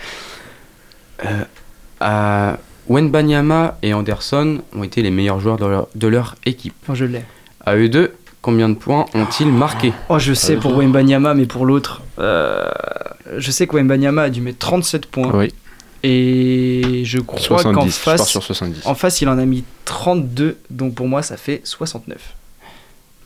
Euh, 2.03 2.57
Wenbanyama 2.89 3.79
et 3.83 3.95
Anderson 3.95 4.63
ont 4.75 4.83
été 4.83 5.03
les 5.03 5.11
meilleurs 5.11 5.41
joueurs 5.41 5.59
de 5.59 5.67
leur, 5.67 5.89
de 5.95 6.09
leur 6.09 6.37
équipe. 6.47 6.75
Oh, 6.89 6.95
je 6.95 7.05
l'ai. 7.05 7.23
À 7.65 7.77
eux 7.77 7.89
deux, 7.89 8.13
combien 8.43 8.69
de 8.69 8.75
points 8.75 9.07
ont-ils 9.15 9.49
marqué 9.53 9.93
Oh, 10.09 10.19
je 10.19 10.33
sais 10.33 10.57
pour 10.57 10.77
Wembanyama, 10.77 11.35
mais 11.35 11.47
pour 11.47 11.67
l'autre, 11.67 12.03
euh, 12.19 12.69
je 13.37 13.51
sais 13.51 13.67
que 13.67 13.77
Wembanyama 13.77 14.23
a 14.23 14.31
dû 14.31 14.41
mettre 14.41 14.59
37 14.59 15.07
points. 15.07 15.31
Oui, 15.35 15.53
Et 16.03 17.03
je 17.05 17.19
crois 17.19 17.39
70. 17.39 17.75
qu'en 17.75 17.87
face, 17.91 18.29
sur 18.29 18.43
70. 18.43 18.87
en 18.87 18.95
face, 18.95 19.21
il 19.21 19.29
en 19.29 19.39
a 19.39 19.45
mis 19.45 19.65
32. 19.85 20.57
Donc 20.71 20.95
pour 20.95 21.07
moi, 21.09 21.23
ça 21.23 21.37
fait 21.37 21.61
69. 21.65 22.35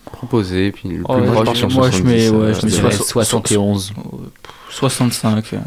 Proposé, 0.04 0.70
puis 0.72 0.88
le 0.90 1.02
Oh, 1.08 1.14
plus 1.16 1.24
proche. 1.26 1.38
je 1.38 1.44
pars 1.44 1.56
sur 1.56 1.70
moi, 1.70 1.90
je 1.90 2.02
mets, 2.02 2.26
70, 2.26 2.30
ouais, 2.30 2.36
euh, 2.46 2.54
je 2.54 2.66
mets 2.66 2.72
dirais 2.72 2.90
soix- 2.92 3.24
71. 3.24 3.92
65. 4.70 5.54
euh, 5.54 5.58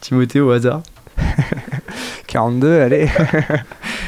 Timothée 0.00 0.40
au 0.40 0.50
hasard. 0.50 0.82
42, 2.26 2.80
allez. 2.80 3.10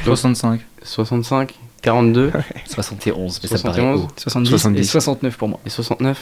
65. 0.05 0.61
65, 0.83 1.55
42 1.85 2.33
71. 2.67 3.41
Mais 3.43 3.49
ça 3.49 3.55
me 3.57 3.63
paraît 3.63 3.81
71. 3.81 4.01
haut. 4.01 4.09
70, 4.17 4.51
70. 4.51 4.81
et 4.81 4.85
69 4.85 5.37
pour 5.37 5.49
moi. 5.49 5.61
et 5.67 5.71
69. 5.71 6.19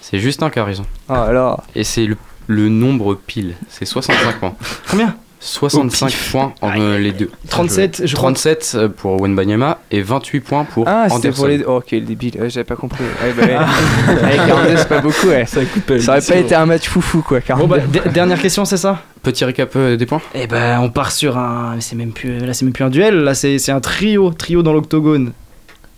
C'est 0.00 0.18
Justin 0.18 0.50
qui 0.50 0.58
a 0.58 0.64
raison. 0.64 0.84
Oh 1.08 1.12
alors. 1.14 1.62
Et 1.74 1.84
c'est 1.84 2.06
le, 2.06 2.16
le 2.46 2.68
nombre 2.68 3.14
pile. 3.14 3.54
C'est 3.68 3.84
65 3.86 4.38
points. 4.40 4.54
Combien? 4.90 5.16
65 5.46 6.12
points 6.30 6.54
en 6.62 6.80
euh, 6.80 6.98
les 6.98 7.12
deux. 7.12 7.30
37, 7.50 8.02
je 8.06 8.16
crois. 8.16 8.30
37 8.32 8.72
euh, 8.74 8.88
pour 8.88 9.20
Wenbanyama 9.20 9.78
et 9.90 10.00
28 10.00 10.40
points 10.40 10.64
pour 10.64 10.88
Ah, 10.88 11.04
c'était 11.10 11.28
Anderson. 11.28 11.36
pour 11.36 11.48
les. 11.48 11.64
Oh, 11.64 11.82
quel 11.86 12.04
débile. 12.06 12.40
Ouais, 12.40 12.48
J'avais 12.48 12.64
pas 12.64 12.76
compris. 12.76 13.04
Ouais, 13.04 13.32
bah, 13.36 13.42
ouais. 13.44 13.54
Avec 14.24 14.36
42, 14.46 14.76
c'est 14.78 14.88
pas 14.88 15.00
beaucoup, 15.00 15.26
ouais. 15.28 15.44
Ça, 15.44 15.60
aurait 15.60 16.20
pas 16.22 16.36
été 16.36 16.54
un 16.54 16.64
match 16.66 16.88
foufou, 16.88 17.20
quoi. 17.20 17.40
Bon, 17.40 17.44
42. 17.68 17.76
bah, 18.00 18.10
dernière 18.10 18.40
question, 18.40 18.64
c'est 18.64 18.78
ça? 18.78 19.02
Petit 19.22 19.44
récap 19.44 19.70
euh, 19.76 19.96
des 19.96 20.06
points? 20.06 20.22
Eh 20.34 20.46
ben, 20.46 20.80
on 20.80 20.88
part 20.88 21.12
sur 21.12 21.36
un. 21.36 21.76
C'est 21.80 21.94
même 21.96 22.12
plus. 22.12 22.38
Là, 22.38 22.54
c'est 22.54 22.64
même 22.64 22.72
plus 22.72 22.84
un 22.84 22.90
duel. 22.90 23.14
Là, 23.16 23.34
c'est 23.34 23.58
c'est 23.58 23.72
un 23.72 23.80
trio. 23.80 24.32
Trio 24.32 24.62
dans 24.62 24.72
l'octogone. 24.72 25.32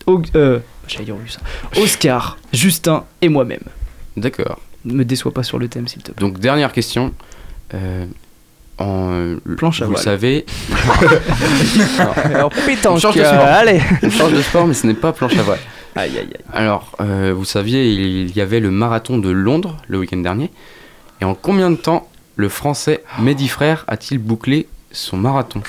O- 0.06 0.22
euh, 0.34 0.58
J'allais 0.88 1.04
dire 1.04 1.14
ça. 1.28 1.40
Oscar, 1.80 2.36
Justin 2.52 3.04
et 3.22 3.28
moi-même. 3.28 3.62
D'accord. 4.16 4.58
Ne 4.84 4.94
me 4.94 5.04
déçois 5.04 5.32
pas 5.32 5.42
sur 5.44 5.58
le 5.58 5.68
thème, 5.68 5.86
s'il 5.88 6.02
te 6.02 6.10
plaît. 6.12 6.20
Donc 6.20 6.38
dernière 6.40 6.72
question. 6.72 7.12
En, 8.78 9.08
euh, 9.12 9.36
Planche 9.56 9.80
à 9.80 9.86
vous 9.86 9.92
le 9.92 9.96
voile. 9.96 10.04
savez. 10.04 10.44
Alors, 12.28 12.50
pétanque, 12.66 12.98
change 13.00 13.14
de 13.14 13.20
euh, 13.20 13.24
sport. 13.24 13.40
allez. 13.46 13.80
On 14.02 14.10
change 14.10 14.32
de 14.32 14.42
sport, 14.42 14.66
mais 14.66 14.74
ce 14.74 14.86
n'est 14.86 14.94
pas 14.94 15.12
planche 15.12 15.36
à 15.38 15.42
voile. 15.42 15.58
Aïe, 15.96 16.10
aïe, 16.10 16.18
aïe. 16.18 16.36
Alors, 16.52 16.92
euh, 17.00 17.32
vous 17.34 17.46
saviez, 17.46 17.90
il 17.90 18.36
y 18.36 18.40
avait 18.42 18.60
le 18.60 18.70
marathon 18.70 19.16
de 19.16 19.30
Londres 19.30 19.78
le 19.88 19.98
week-end 19.98 20.18
dernier. 20.18 20.50
Et 21.22 21.24
en 21.24 21.34
combien 21.34 21.70
de 21.70 21.76
temps 21.76 22.10
le 22.36 22.50
français 22.50 23.02
Mehdi 23.18 23.48
Frère 23.48 23.86
a-t-il 23.88 24.18
bouclé 24.18 24.66
son 24.92 25.16
marathon? 25.16 25.62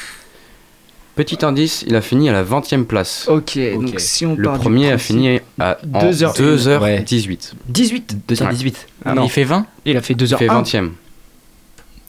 Petit 1.15 1.45
indice, 1.45 1.85
il 1.87 1.95
a 1.95 2.01
fini 2.01 2.27
à 2.29 2.33
la 2.33 2.43
20e 2.43 2.83
place. 2.83 3.25
Ok, 3.29 3.57
donc 3.73 3.93
si 4.01 4.25
on 4.25 4.35
Le 4.35 4.43
part 4.43 4.55
du 4.57 4.63
premier 4.63 4.87
a 4.87 4.97
principe- 4.97 5.07
fini 5.07 5.39
à 5.59 5.77
en 5.93 5.99
Deux 6.03 6.23
heures- 6.23 6.33
2h18. 6.35 7.53
18 7.69 8.17
2h18. 8.27 8.75
Ah 9.05 9.13
non. 9.13 9.23
Il 9.23 9.29
fait 9.31 9.45
20 9.45 9.65
Il 9.85 9.95
a 9.95 10.01
fait 10.01 10.13
2 10.13 10.25
Il 10.25 10.35
fait 10.37 10.47
20e. 10.47 10.89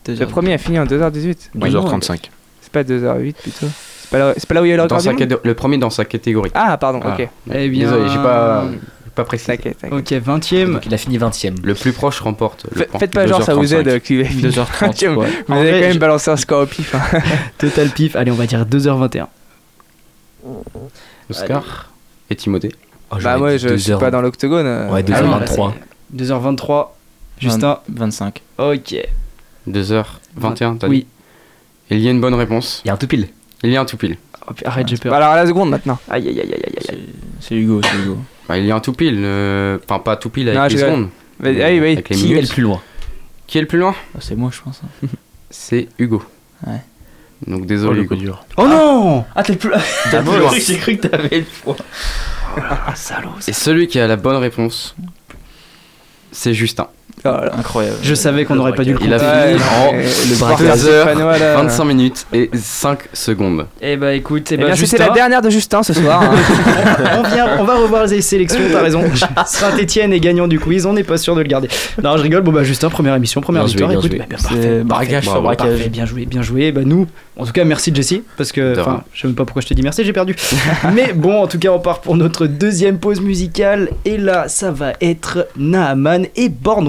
Le 0.09 0.27
premier 0.27 0.53
a 0.55 0.59
fini 0.59 0.79
en 0.79 0.85
2h18. 0.87 1.51
Ouais, 1.55 1.71
2h35. 1.71 2.31
C'est 2.61 2.73
pas 2.73 2.83
2h08 2.83 3.35
plutôt 3.35 3.67
C'est 4.01 4.11
pas, 4.11 4.19
là- 4.19 4.35
c'est 4.37 4.47
pas 4.47 4.55
là 4.55 4.63
où 4.63 4.65
il 4.65 4.69
y 4.69 4.73
a 4.73 4.77
le 4.77 4.83
record 4.83 5.01
du 5.01 5.09
monde 5.09 5.41
Le 5.45 5.55
premier 5.55 5.79
dans 5.79 5.91
sa 5.91 6.05
catégorie. 6.05 6.51
Ah, 6.55 6.77
pardon, 6.79 7.01
Ah. 7.05 7.15
ok. 7.19 7.29
Eh 7.55 7.69
bien- 7.69 7.85
Désolé, 7.85 8.09
j'ai 8.09 8.17
pas, 8.17 8.65
j'ai 9.05 9.11
pas 9.15 9.25
précisé. 9.25 9.57
T'inquiète, 9.57 9.79
t'inquiète. 9.79 9.99
Ok, 9.99 10.13
20ème. 10.27 10.73
Donc 10.75 10.87
il 10.87 10.95
a 10.95 10.99
fini 10.99 11.19
20ème. 11.19 11.57
Le 11.63 11.75
plus 11.75 11.93
proche 11.93 12.21
remporte. 12.21 12.67
le 12.75 12.87
Faites- 12.99 13.13
pas 13.13 13.27
genre 13.27 13.43
ça 13.43 13.55
vous 13.55 13.63
2h35. 13.65 13.87
aide, 13.97 14.03
QV. 14.03 14.43
2h30, 14.51 14.95
Tiens, 14.95 15.15
ouais. 15.15 15.29
Vous 15.47 15.55
En 15.55 15.57
avez 15.59 15.71
vrai, 15.71 15.81
quand 15.81 15.87
même 15.87 15.95
je- 15.95 15.99
balancé 15.99 16.31
un 16.31 16.37
score 16.37 16.63
au 16.63 16.67
pif. 16.67 16.95
hein. 16.95 17.01
Total 17.59 17.89
pif, 17.91 18.17
allez, 18.17 18.31
on 18.31 18.35
va 18.37 18.47
dire 18.47 18.65
2h21. 18.67 19.27
Oscar 21.31 21.91
et 22.31 22.37
Timothée. 22.37 22.73
Oh, 23.11 23.17
Bah, 23.23 23.39
moi, 23.39 23.53
dit 23.53 23.59
je 23.59 23.77
suis 23.77 23.93
2h. 23.93 23.99
pas 23.99 24.11
dans 24.11 24.21
l'octogone. 24.21 24.67
euh. 24.67 24.91
Ouais, 24.91 25.03
Ah 25.03 25.03
oui, 25.07 25.11
là, 25.13 25.23
2h23. 25.47 25.75
c'est 26.11 26.17
2h23. 26.17 26.97
Justin. 27.39 27.79
25. 27.89 28.43
Ok. 28.59 28.95
2h21, 29.73 30.79
t'as 30.79 30.89
Oui. 30.89 31.01
dit 31.91 31.97
Il 31.97 32.01
y 32.01 32.09
a 32.09 32.11
une 32.11 32.21
bonne 32.21 32.35
réponse. 32.35 32.83
Il 32.85 32.89
y 32.89 32.91
a 32.91 32.95
un 32.95 32.97
tout 32.97 33.07
pile. 33.09 33.29
Il 33.63 33.71
y 33.71 33.77
a 33.77 33.81
un 33.81 33.85
tout 33.85 33.97
pile. 33.97 34.17
Oh, 34.49 34.53
arrête, 34.65 34.89
j'ai 34.89 34.97
peur. 34.97 35.11
Bah, 35.11 35.17
alors 35.19 35.31
à 35.31 35.37
la 35.37 35.47
seconde 35.47 35.71
maintenant. 35.71 35.99
Aïe, 36.09 36.29
aïe, 36.29 36.41
aïe, 36.41 36.53
aïe, 36.53 36.63
aïe, 36.67 36.87
aïe. 36.91 37.09
C'est 37.41 37.55
Hugo, 37.55 37.81
c'est 37.83 37.97
Hugo. 37.99 38.19
Bah, 38.49 38.57
il 38.59 38.65
y 38.67 38.71
a 38.71 38.77
un 38.77 38.81
tout 38.81 38.93
pile. 38.93 39.19
euh, 39.19 39.79
Enfin, 39.85 39.99
pas 39.99 40.17
tout 40.17 40.31
pile 40.31 40.49
avec 40.49 40.59
Non, 40.59 40.65
les 40.65 40.71
je 40.71 40.77
rigole. 40.77 40.91
secondes. 40.91 41.09
Vas-y, 41.41 41.55
mais 41.57 41.63
allez, 41.63 41.81
vas-y. 41.81 41.93
avec 41.93 42.09
les 42.09 42.17
Qui 42.17 42.25
est 42.25 42.29
minutes. 42.29 42.49
le 42.49 42.55
plus 42.55 42.63
loin 42.63 42.81
Qui 43.47 43.59
est 43.59 43.61
le 43.61 43.67
plus 43.67 43.79
loin? 43.79 43.95
Ah, 44.15 44.19
c'est 44.21 44.37
moi, 44.37 44.51
je 44.53 44.61
pense. 44.63 44.81
hein. 44.85 45.07
C'est 45.51 45.89
Hugo. 45.99 46.23
Ouais. 46.67 46.81
Donc 47.47 47.61
Oh, 47.63 47.67
désolé 47.67 47.99
le 48.01 48.05
Hugo. 48.05 48.17
dur. 48.17 48.45
Oh 48.57 48.67
non 48.67 49.25
Ah, 49.35 49.43
t'es 49.43 49.53
le 49.53 49.59
plus. 49.59 49.71
T'as 50.11 50.23
J'ai 50.23 50.31
plus 50.31 50.39
loin. 50.39 50.51
J'ai 50.55 50.77
cru 50.79 50.97
que 50.97 51.07
t'avais 51.07 51.39
le 51.39 51.45
poids. 51.63 51.77
Ah, 52.57 52.95
salaud. 52.97 53.31
Et 53.47 53.53
celui 53.53 53.87
qui 53.87 54.01
a 54.01 54.07
la 54.07 54.17
bonne 54.17 54.37
réponse, 54.37 54.97
c'est 56.33 56.55
Justin. 56.55 56.89
Là. 57.25 57.51
Incroyable. 57.59 57.97
Je 58.03 58.15
savais 58.15 58.45
qu'on 58.45 58.55
n'aurait 58.55 58.73
pas 58.75 58.85
dû 58.85 58.93
le 58.95 58.99
Il 59.03 59.13
a 59.13 59.19
compter. 59.19 59.59
fini 59.59 59.63
en 59.89 59.93
le 59.93 59.99
le 60.03 60.39
braquage 60.39 60.81
2 60.83 60.89
heures, 60.89 61.07
Stéphanois, 61.09 61.39
là. 61.39 61.55
25 61.57 61.85
minutes 61.85 62.27
et 62.33 62.51
5 62.55 62.99
secondes. 63.13 63.67
Eh 63.81 63.97
bah 63.97 64.15
écoute, 64.15 64.51
eh 64.53 64.55
Eh 64.55 64.57
bah, 64.59 64.67
bien, 64.67 64.77
c'était 64.77 64.99
la 64.99 65.11
dernière 65.11 65.43
de 65.43 65.51
Justin 65.51 65.83
ce 65.83 65.93
soir. 65.93 66.23
hein. 66.23 66.31
on, 67.19 67.23
vient, 67.29 67.47
on 67.59 67.65
va 67.65 67.77
revoir 67.77 68.07
les 68.07 68.21
sélections, 68.23 68.61
t'as 68.73 68.83
raison. 68.83 69.03
Saint-Etienne 69.47 70.13
est 70.13 70.21
gagnant 70.21 70.49
du 70.49 70.59
quiz, 70.61 70.87
on 70.87 70.93
n'est 70.93 71.05
pas 71.05 71.17
sûr 71.19 71.35
de 71.35 71.41
le 71.41 71.49
garder. 71.49 71.69
Non, 72.03 72.17
je 72.17 72.23
rigole, 72.23 72.43
bon 72.43 72.53
bah 72.53 72.65
Justin, 72.65 72.89
première 72.91 73.15
émission, 73.15 73.41
première 73.41 73.65
Bien 73.65 73.73
joué, 73.73 73.87
victoire. 73.87 73.91
bien 73.91 73.99
écoute, 73.99 74.11
joué. 74.11 74.19
bah, 74.19 74.27
bien, 74.29 74.39
C'est 74.39 74.49
parfait, 74.49 74.83
braquage 74.85 75.23
sur 75.25 75.33
bravo. 75.33 75.47
braquage. 75.47 75.69
Parfait, 75.71 75.89
bien 75.89 76.07
joué, 76.07 76.27
bien 76.27 76.43
joué. 76.43 76.73
Bah 76.73 76.81
nous, 76.85 77.07
en 77.37 77.45
tout 77.47 77.53
cas, 77.53 77.65
merci 77.65 77.93
Jessie, 77.95 78.23
parce 78.37 78.53
que, 78.53 78.79
enfin, 78.81 79.03
je 79.13 79.21
sais 79.23 79.27
même 79.29 79.35
pas 79.37 79.45
pourquoi 79.45 79.63
je 79.63 79.67
te 79.69 79.75
dis 79.75 79.83
merci, 79.83 80.05
j'ai 80.05 80.13
perdu. 80.13 80.35
Mais 80.95 81.13
bon, 81.15 81.43
en 81.43 81.47
tout 81.47 81.59
cas, 81.59 81.71
on 81.71 81.79
part 81.81 82.01
pour 82.01 82.17
notre 82.17 82.47
deuxième 82.47 82.99
pause 82.99 83.21
musicale, 83.21 83.91
et 84.05 84.17
là, 84.19 84.47
ça 84.49 84.71
va 84.71 84.93
être 85.01 85.47
Naaman 85.57 86.27
et 86.37 86.49
Born 86.49 86.89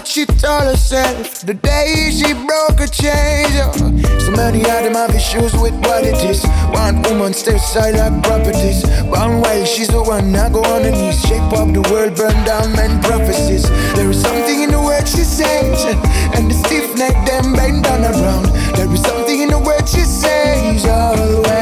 What 0.00 0.08
she 0.08 0.24
told 0.24 0.64
herself 0.64 1.42
the 1.42 1.52
day 1.52 2.08
she 2.10 2.32
broke 2.32 2.80
a 2.80 2.88
chain. 2.88 3.44
Uh, 3.52 4.18
so 4.18 4.30
many 4.32 4.60
of 4.60 4.80
them 4.80 4.94
have 4.94 5.14
issues 5.14 5.52
with 5.52 5.74
what 5.84 6.04
it 6.04 6.16
is. 6.24 6.42
One 6.72 7.02
woman 7.02 7.34
stays 7.34 7.62
side 7.62 7.96
like 7.96 8.22
properties. 8.22 8.82
One 9.04 9.42
while 9.42 9.62
she's 9.66 9.88
the 9.88 10.02
one 10.02 10.34
I 10.34 10.48
go 10.48 10.64
on 10.64 10.84
her. 10.84 11.12
Shape 11.12 11.52
up 11.52 11.68
the 11.74 11.86
world, 11.92 12.16
burn 12.16 12.32
down 12.46 12.72
men 12.72 13.02
prophecies. 13.02 13.68
There 13.94 14.08
is 14.08 14.22
something 14.22 14.62
in 14.62 14.70
the 14.70 14.80
word 14.80 15.06
she 15.06 15.20
says, 15.20 15.84
uh, 15.84 16.32
and 16.32 16.50
the 16.50 16.54
stiff 16.54 16.96
neck 16.96 17.12
them 17.26 17.52
bend 17.52 17.84
down 17.84 18.00
around. 18.00 18.46
There 18.76 18.90
is 18.90 19.02
something 19.02 19.38
in 19.38 19.50
the 19.50 19.58
word 19.58 19.86
she 19.86 20.00
says 20.00 20.86
always. 20.86 21.59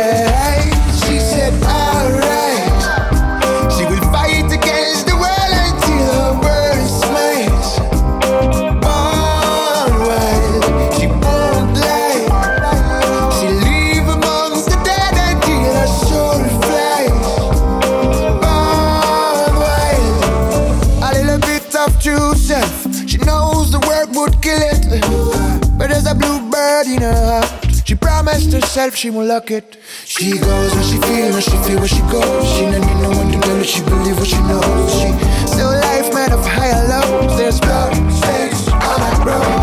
Bluebird 26.85 26.97
in 26.97 27.03
her 27.03 27.15
heart. 27.15 27.87
She 27.87 27.95
promised 27.95 28.53
herself 28.53 28.95
she 28.95 29.11
won't 29.11 29.29
lock 29.29 29.51
it. 29.51 29.79
She 30.05 30.39
goes 30.39 30.75
where 30.75 30.85
she 30.85 30.99
feel, 30.99 31.33
where 31.33 31.41
she 31.41 31.57
feel, 31.59 31.79
where 31.79 31.89
she 31.89 32.01
goes. 32.03 32.57
She 32.57 32.63
don't 32.63 32.81
need 32.81 33.03
no 33.03 33.11
one 33.11 33.33
to 33.33 33.41
tell 33.41 33.57
her 33.57 33.65
she 33.65 33.83
believe 33.83 34.19
what 34.19 34.27
she 34.27 34.41
knows. 34.43 34.93
She 34.93 35.47
still 35.47 35.71
life 35.71 36.13
made 36.15 36.33
of 36.33 36.45
higher 36.45 36.87
lows. 36.89 37.39
There's 37.39 37.61
blood, 37.61 37.95
sex, 38.13 38.69
all 38.69 38.99
that 38.99 39.23
bros. 39.23 39.58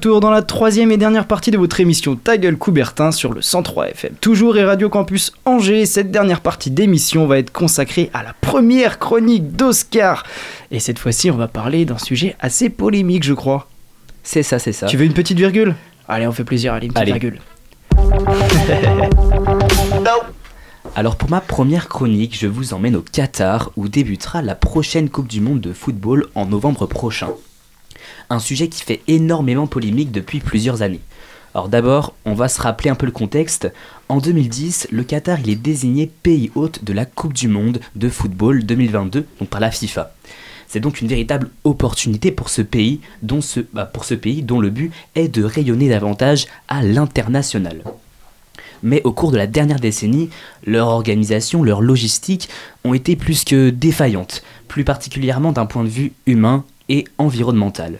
Retour 0.00 0.20
dans 0.20 0.30
la 0.30 0.40
troisième 0.40 0.90
et 0.90 0.96
dernière 0.96 1.26
partie 1.26 1.50
de 1.50 1.58
votre 1.58 1.78
émission 1.78 2.16
Ta 2.16 2.38
gueule 2.38 2.56
Coubertin 2.56 3.12
sur 3.12 3.34
le 3.34 3.42
103 3.42 3.90
FM. 3.90 4.14
Toujours 4.18 4.56
et 4.56 4.64
Radio 4.64 4.88
Campus 4.88 5.30
Angers, 5.44 5.84
cette 5.84 6.10
dernière 6.10 6.40
partie 6.40 6.70
d'émission 6.70 7.26
va 7.26 7.36
être 7.36 7.52
consacrée 7.52 8.08
à 8.14 8.22
la 8.22 8.32
première 8.32 8.98
chronique 8.98 9.56
d'Oscar. 9.56 10.22
Et 10.70 10.80
cette 10.80 10.98
fois-ci, 10.98 11.30
on 11.30 11.36
va 11.36 11.48
parler 11.48 11.84
d'un 11.84 11.98
sujet 11.98 12.34
assez 12.40 12.70
polémique, 12.70 13.24
je 13.24 13.34
crois. 13.34 13.68
C'est 14.22 14.42
ça, 14.42 14.58
c'est 14.58 14.72
ça. 14.72 14.86
Tu 14.86 14.96
veux 14.96 15.04
une 15.04 15.12
petite 15.12 15.36
virgule? 15.36 15.74
Allez, 16.08 16.26
on 16.26 16.32
fait 16.32 16.44
plaisir, 16.44 16.72
allez, 16.72 16.86
une 16.86 16.94
petite 16.94 17.02
Allez. 17.02 17.12
virgule. 17.12 17.38
Alors 20.96 21.16
pour 21.16 21.28
ma 21.28 21.42
première 21.42 21.88
chronique, 21.88 22.38
je 22.40 22.46
vous 22.46 22.72
emmène 22.72 22.96
au 22.96 23.02
Qatar 23.02 23.70
où 23.76 23.86
débutera 23.86 24.40
la 24.40 24.54
prochaine 24.54 25.10
Coupe 25.10 25.28
du 25.28 25.42
Monde 25.42 25.60
de 25.60 25.74
football 25.74 26.28
en 26.34 26.46
novembre 26.46 26.86
prochain. 26.86 27.28
Un 28.30 28.38
sujet 28.38 28.68
qui 28.68 28.82
fait 28.82 29.02
énormément 29.08 29.66
polémique 29.66 30.12
depuis 30.12 30.38
plusieurs 30.38 30.82
années. 30.82 31.00
Alors 31.52 31.68
d'abord, 31.68 32.14
on 32.24 32.34
va 32.34 32.48
se 32.48 32.62
rappeler 32.62 32.88
un 32.88 32.94
peu 32.94 33.06
le 33.06 33.12
contexte. 33.12 33.72
En 34.08 34.18
2010, 34.18 34.86
le 34.92 35.02
Qatar 35.02 35.40
est 35.40 35.56
désigné 35.56 36.08
pays 36.22 36.52
hôte 36.54 36.84
de 36.84 36.92
la 36.92 37.06
Coupe 37.06 37.32
du 37.32 37.48
Monde 37.48 37.80
de 37.96 38.08
football 38.08 38.64
2022, 38.64 39.26
donc 39.40 39.48
par 39.48 39.60
la 39.60 39.72
FIFA. 39.72 40.14
C'est 40.68 40.78
donc 40.78 41.00
une 41.00 41.08
véritable 41.08 41.50
opportunité 41.64 42.30
bah, 42.30 42.36
pour 43.86 44.04
ce 44.04 44.14
pays 44.14 44.42
dont 44.42 44.60
le 44.60 44.70
but 44.70 44.92
est 45.16 45.26
de 45.26 45.42
rayonner 45.42 45.88
davantage 45.88 46.46
à 46.68 46.82
l'international. 46.82 47.82
Mais 48.84 49.02
au 49.02 49.10
cours 49.12 49.32
de 49.32 49.36
la 49.36 49.48
dernière 49.48 49.80
décennie, 49.80 50.30
leur 50.64 50.86
organisation, 50.86 51.64
leur 51.64 51.80
logistique 51.80 52.48
ont 52.84 52.94
été 52.94 53.16
plus 53.16 53.42
que 53.42 53.70
défaillantes, 53.70 54.44
plus 54.68 54.84
particulièrement 54.84 55.50
d'un 55.50 55.66
point 55.66 55.82
de 55.82 55.88
vue 55.88 56.12
humain 56.26 56.64
et 56.88 57.04
environnemental. 57.18 57.98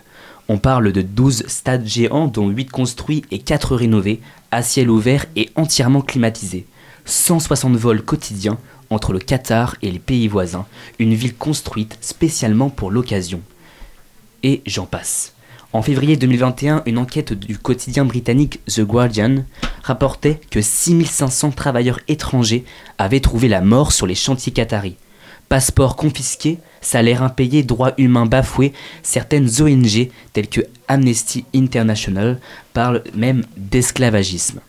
On 0.52 0.58
parle 0.58 0.90
de 0.90 1.00
12 1.00 1.44
stades 1.46 1.86
géants 1.86 2.26
dont 2.26 2.48
8 2.48 2.66
construits 2.66 3.22
et 3.30 3.38
4 3.38 3.76
rénovés, 3.76 4.20
à 4.50 4.64
ciel 4.64 4.90
ouvert 4.90 5.26
et 5.36 5.48
entièrement 5.54 6.00
climatisés. 6.00 6.66
160 7.04 7.76
vols 7.76 8.02
quotidiens 8.02 8.58
entre 8.90 9.12
le 9.12 9.20
Qatar 9.20 9.76
et 9.80 9.92
les 9.92 10.00
pays 10.00 10.26
voisins, 10.26 10.66
une 10.98 11.14
ville 11.14 11.36
construite 11.36 11.98
spécialement 12.00 12.68
pour 12.68 12.90
l'occasion. 12.90 13.42
Et 14.42 14.62
j'en 14.66 14.86
passe. 14.86 15.34
En 15.72 15.82
février 15.82 16.16
2021, 16.16 16.82
une 16.84 16.98
enquête 16.98 17.32
du 17.32 17.56
quotidien 17.56 18.04
britannique 18.04 18.58
The 18.66 18.80
Guardian 18.80 19.44
rapportait 19.84 20.40
que 20.50 20.60
6500 20.60 21.52
travailleurs 21.52 22.00
étrangers 22.08 22.64
avaient 22.98 23.20
trouvé 23.20 23.46
la 23.46 23.60
mort 23.60 23.92
sur 23.92 24.08
les 24.08 24.16
chantiers 24.16 24.52
qataris. 24.52 24.96
Passeports 25.50 25.96
confisqués, 25.96 26.58
salaires 26.80 27.24
impayés, 27.24 27.64
droits 27.64 27.94
humains 27.98 28.24
bafoués, 28.24 28.72
certaines 29.02 29.48
ONG 29.60 30.08
telles 30.32 30.48
que 30.48 30.60
Amnesty 30.86 31.44
International 31.52 32.38
parlent 32.72 33.02
même 33.16 33.42
d'esclavagisme. 33.56 34.60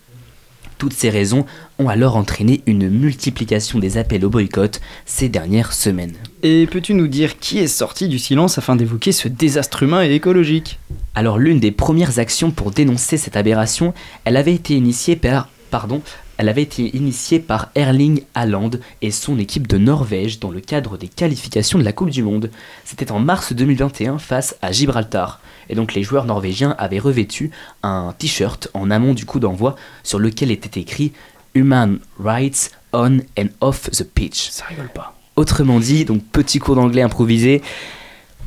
Toutes 0.80 0.94
ces 0.94 1.12
raisons 1.12 1.46
ont 1.78 1.88
alors 1.88 2.16
entraîné 2.16 2.64
une 2.66 2.90
multiplication 2.90 3.78
des 3.78 4.00
appels 4.00 4.26
au 4.26 4.32
boycott 4.32 4.82
ces 5.06 5.30
dernières 5.30 5.74
semaines. 5.74 6.16
Et 6.42 6.66
peux-tu 6.66 6.96
nous 6.96 7.08
dire 7.08 7.38
qui 7.38 7.60
est 7.60 7.68
sorti 7.68 8.08
du 8.08 8.18
silence 8.18 8.58
afin 8.58 8.76
d'évoquer 8.76 9.12
ce 9.12 9.28
désastre 9.28 9.84
humain 9.84 10.04
et 10.04 10.16
écologique? 10.16 10.80
Alors 11.14 11.38
l'une 11.38 11.60
des 11.60 11.72
premières 11.72 12.18
actions 12.18 12.50
pour 12.50 12.72
dénoncer 12.72 13.18
cette 13.18 13.38
aberration, 13.38 13.94
elle 14.26 14.36
avait 14.36 14.56
été 14.56 14.74
initiée 14.74 15.16
par, 15.16 15.48
pardon, 15.70 16.02
elle 16.42 16.50
avait 16.50 16.64
été 16.64 16.98
initiée 16.98 17.40
par 17.40 17.70
Erling 17.76 18.24
Haaland 18.34 18.72
et 19.04 19.12
son 19.12 19.38
équipe 19.38 19.68
de 19.68 19.78
Norvège 19.78 20.40
dans 20.40 20.50
le 20.50 20.60
cadre 20.60 20.98
des 20.98 21.08
qualifications 21.08 21.78
de 21.78 21.84
la 21.84 21.94
Coupe 21.94 22.10
du 22.10 22.24
Monde. 22.24 22.50
C'était 22.84 23.12
en 23.12 23.20
mars 23.20 23.54
2021 23.54 24.18
face 24.18 24.56
à 24.64 24.72
Gibraltar. 24.72 25.40
Et 25.70 25.76
donc 25.76 25.94
les 25.94 26.02
joueurs 26.02 26.26
norvégiens 26.26 26.74
avaient 26.80 26.98
revêtu 26.98 27.52
un 27.84 28.16
t-shirt 28.18 28.70
en 28.74 28.90
amont 28.90 29.14
du 29.14 29.24
coup 29.24 29.40
d'envoi 29.40 29.76
sur 30.02 30.18
lequel 30.18 30.50
était 30.50 30.80
écrit 30.80 31.12
Human 31.54 32.00
Rights 32.18 32.72
on 32.92 33.20
and 33.38 33.50
off 33.60 33.92
the 33.92 34.04
pitch. 34.04 34.50
Ça 34.50 34.66
rigole 34.66 34.90
pas. 34.90 35.16
Autrement 35.36 35.80
dit, 35.80 36.06
donc 36.06 36.24
petit 36.24 36.58
cours 36.58 36.74
d'anglais 36.74 37.04
improvisé, 37.04 37.62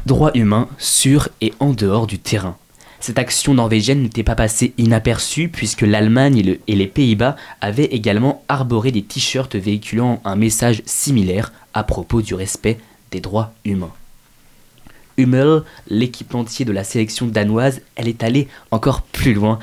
droit 0.05 0.33
humain 0.35 0.67
sur 0.79 1.29
et 1.41 1.55
en 1.61 1.73
dehors 1.73 2.09
du 2.09 2.19
terrain. 2.19 2.57
Cette 3.07 3.19
action 3.19 3.53
norvégienne 3.53 4.01
n'était 4.01 4.23
pas 4.23 4.35
passée 4.35 4.73
inaperçue 4.79 5.51
puisque 5.51 5.83
l'Allemagne 5.83 6.39
et, 6.39 6.43
le- 6.43 6.61
et 6.69 6.75
les 6.75 6.87
Pays-Bas 6.87 7.37
avaient 7.61 7.85
également 7.85 8.43
arboré 8.49 8.93
des 8.93 9.03
t-shirts 9.03 9.57
véhiculant 9.57 10.23
un 10.25 10.37
message 10.37 10.81
similaire 10.87 11.53
à 11.75 11.85
propos 11.85 12.23
du 12.23 12.33
respect 12.33 12.79
des 13.11 13.21
droits 13.21 13.53
humains. 13.67 13.93
Hummel, 15.19 15.65
l'équipementier 15.91 16.65
de 16.65 16.73
la 16.73 16.83
sélection 16.83 17.27
danoise, 17.27 17.83
elle 17.95 18.09
est 18.09 18.23
allée 18.23 18.49
encore 18.71 19.03
plus 19.03 19.35
loin. 19.35 19.59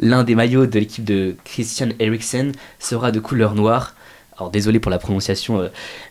L'un 0.00 0.24
des 0.24 0.34
maillots 0.34 0.64
de 0.64 0.78
l'équipe 0.78 1.04
de 1.04 1.36
Christian 1.44 1.90
Eriksen 1.98 2.52
sera 2.78 3.12
de 3.12 3.20
couleur 3.20 3.54
noire. 3.54 3.94
Alors 4.38 4.50
désolé 4.50 4.80
pour 4.80 4.90
la 4.90 4.98
prononciation, 4.98 5.60
euh, 5.60 5.68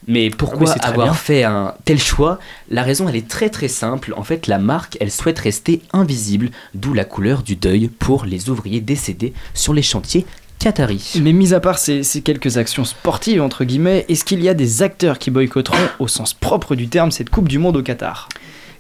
mais 0.08 0.30
pourquoi 0.32 0.66
c'est 0.66 0.80
très 0.80 0.90
avoir 0.90 1.16
fait 1.16 1.44
un 1.44 1.76
tel 1.86 2.00
choix? 2.00 2.40
La 2.70 2.82
raison 2.82 3.08
elle 3.08 3.16
est 3.16 3.28
très 3.28 3.50
très 3.50 3.68
simple. 3.68 4.14
En 4.18 4.24
fait 4.24 4.48
la 4.48 4.58
marque 4.58 4.98
elle 5.00 5.12
souhaite 5.12 5.38
rester 5.40 5.82
invisible, 5.94 6.50
d'où 6.74 6.94
la 6.94 7.06
couleur 7.06 7.44
du 7.44 7.56
deuil 7.56 7.88
pour 7.88 8.26
les 8.26 8.50
ouvriers 8.50 8.82
décédés 8.82 9.34
sur 9.54 9.74
les 9.74 9.84
chantiers 9.84 10.26
qataris. 10.58 11.20
Mais 11.22 11.34
mis 11.34 11.54
à 11.54 11.60
part 11.60 11.78
ces, 11.78 12.02
ces 12.02 12.22
quelques 12.22 12.58
actions 12.58 12.86
sportives, 12.86 13.42
entre 13.42 13.64
guillemets, 13.64 14.06
est-ce 14.10 14.26
qu'il 14.26 14.42
y 14.42 14.50
a 14.50 14.54
des 14.54 14.82
acteurs 14.82 15.20
qui 15.20 15.30
boycotteront, 15.30 15.78
au 16.00 16.08
sens 16.08 16.34
propre 16.34 16.76
du 16.76 16.88
terme, 16.88 17.12
cette 17.12 17.30
Coupe 17.30 17.48
du 17.48 17.60
Monde 17.60 17.78
au 17.78 17.84
Qatar? 17.84 18.30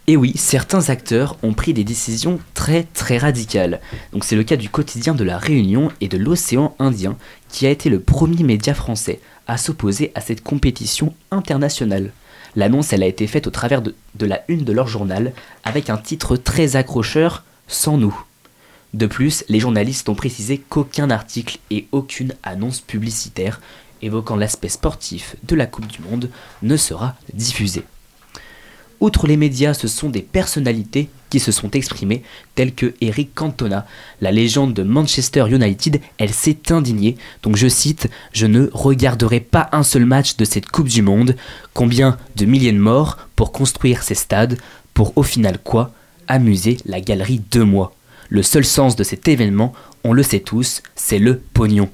Et 0.07 0.17
oui, 0.17 0.33
certains 0.35 0.89
acteurs 0.89 1.35
ont 1.41 1.53
pris 1.53 1.73
des 1.73 1.83
décisions 1.83 2.39
très 2.53 2.83
très 2.93 3.17
radicales. 3.17 3.81
Donc 4.13 4.23
c'est 4.23 4.35
le 4.35 4.43
cas 4.43 4.55
du 4.55 4.69
quotidien 4.69 5.15
de 5.15 5.23
la 5.23 5.39
Réunion 5.39 5.89
et 5.99 6.07
de 6.07 6.17
l'océan 6.17 6.75
Indien, 6.77 7.17
qui 7.49 7.65
a 7.65 7.71
été 7.71 7.89
le 7.89 7.99
premier 7.99 8.43
média 8.43 8.75
français 8.75 9.19
à 9.47 9.57
s'opposer 9.57 10.11
à 10.15 10.21
cette 10.21 10.43
compétition 10.43 11.13
internationale. 11.31 12.11
L'annonce, 12.55 12.93
elle 12.93 13.03
a 13.03 13.07
été 13.07 13.27
faite 13.27 13.47
au 13.47 13.51
travers 13.51 13.81
de, 13.81 13.95
la 14.19 14.43
une 14.47 14.63
de 14.63 14.71
leur 14.71 14.87
journal, 14.87 15.33
avec 15.63 15.89
un 15.89 15.97
titre 15.97 16.37
très 16.37 16.75
accrocheur, 16.75 17.43
Sans 17.67 17.97
nous. 17.97 18.15
De 18.93 19.07
plus, 19.07 19.43
les 19.49 19.59
journalistes 19.59 20.07
ont 20.07 20.15
précisé 20.15 20.57
qu'aucun 20.57 21.09
article 21.09 21.57
et 21.69 21.87
aucune 21.91 22.33
annonce 22.43 22.79
publicitaire 22.79 23.59
évoquant 24.01 24.35
l'aspect 24.35 24.69
sportif 24.69 25.35
de 25.43 25.55
la 25.55 25.65
Coupe 25.65 25.87
du 25.87 26.01
Monde 26.01 26.29
ne 26.61 26.77
sera 26.77 27.15
diffusé. 27.33 27.83
Outre 28.99 29.27
les 29.27 29.37
médias, 29.37 29.73
ce 29.73 29.87
sont 29.87 30.09
des 30.09 30.21
personnalités 30.21 31.09
qui 31.29 31.39
se 31.39 31.51
sont 31.51 31.71
exprimées, 31.71 32.23
telles 32.55 32.73
que 32.73 32.93
Eric 33.01 33.33
Cantona, 33.35 33.85
la 34.21 34.31
légende 34.31 34.73
de 34.73 34.83
Manchester 34.83 35.45
United, 35.49 35.99
elle 36.17 36.33
s'est 36.33 36.71
indignée. 36.71 37.17
Donc 37.43 37.55
je 37.57 37.67
cite, 37.67 38.09
Je 38.31 38.45
ne 38.45 38.69
regarderai 38.71 39.41
pas 39.41 39.69
un 39.73 39.83
seul 39.83 40.05
match 40.05 40.37
de 40.37 40.45
cette 40.45 40.67
Coupe 40.69 40.87
du 40.87 41.01
Monde. 41.01 41.35
Combien 41.73 42.17
de 42.37 42.45
milliers 42.45 42.71
de 42.71 42.77
morts 42.77 43.17
pour 43.35 43.51
construire 43.51 44.01
ces 44.03 44.15
stades 44.15 44.57
Pour 44.93 45.17
au 45.17 45.23
final 45.23 45.59
quoi? 45.59 45.91
Amuser 46.27 46.77
la 46.85 47.01
galerie 47.01 47.41
de 47.51 47.61
moi. 47.63 47.93
Le 48.29 48.41
seul 48.41 48.65
sens 48.65 48.95
de 48.95 49.03
cet 49.03 49.27
événement, 49.27 49.73
on 50.03 50.13
le 50.13 50.23
sait 50.23 50.39
tous, 50.39 50.81
c'est 50.95 51.19
le 51.19 51.39
pognon. 51.53 51.89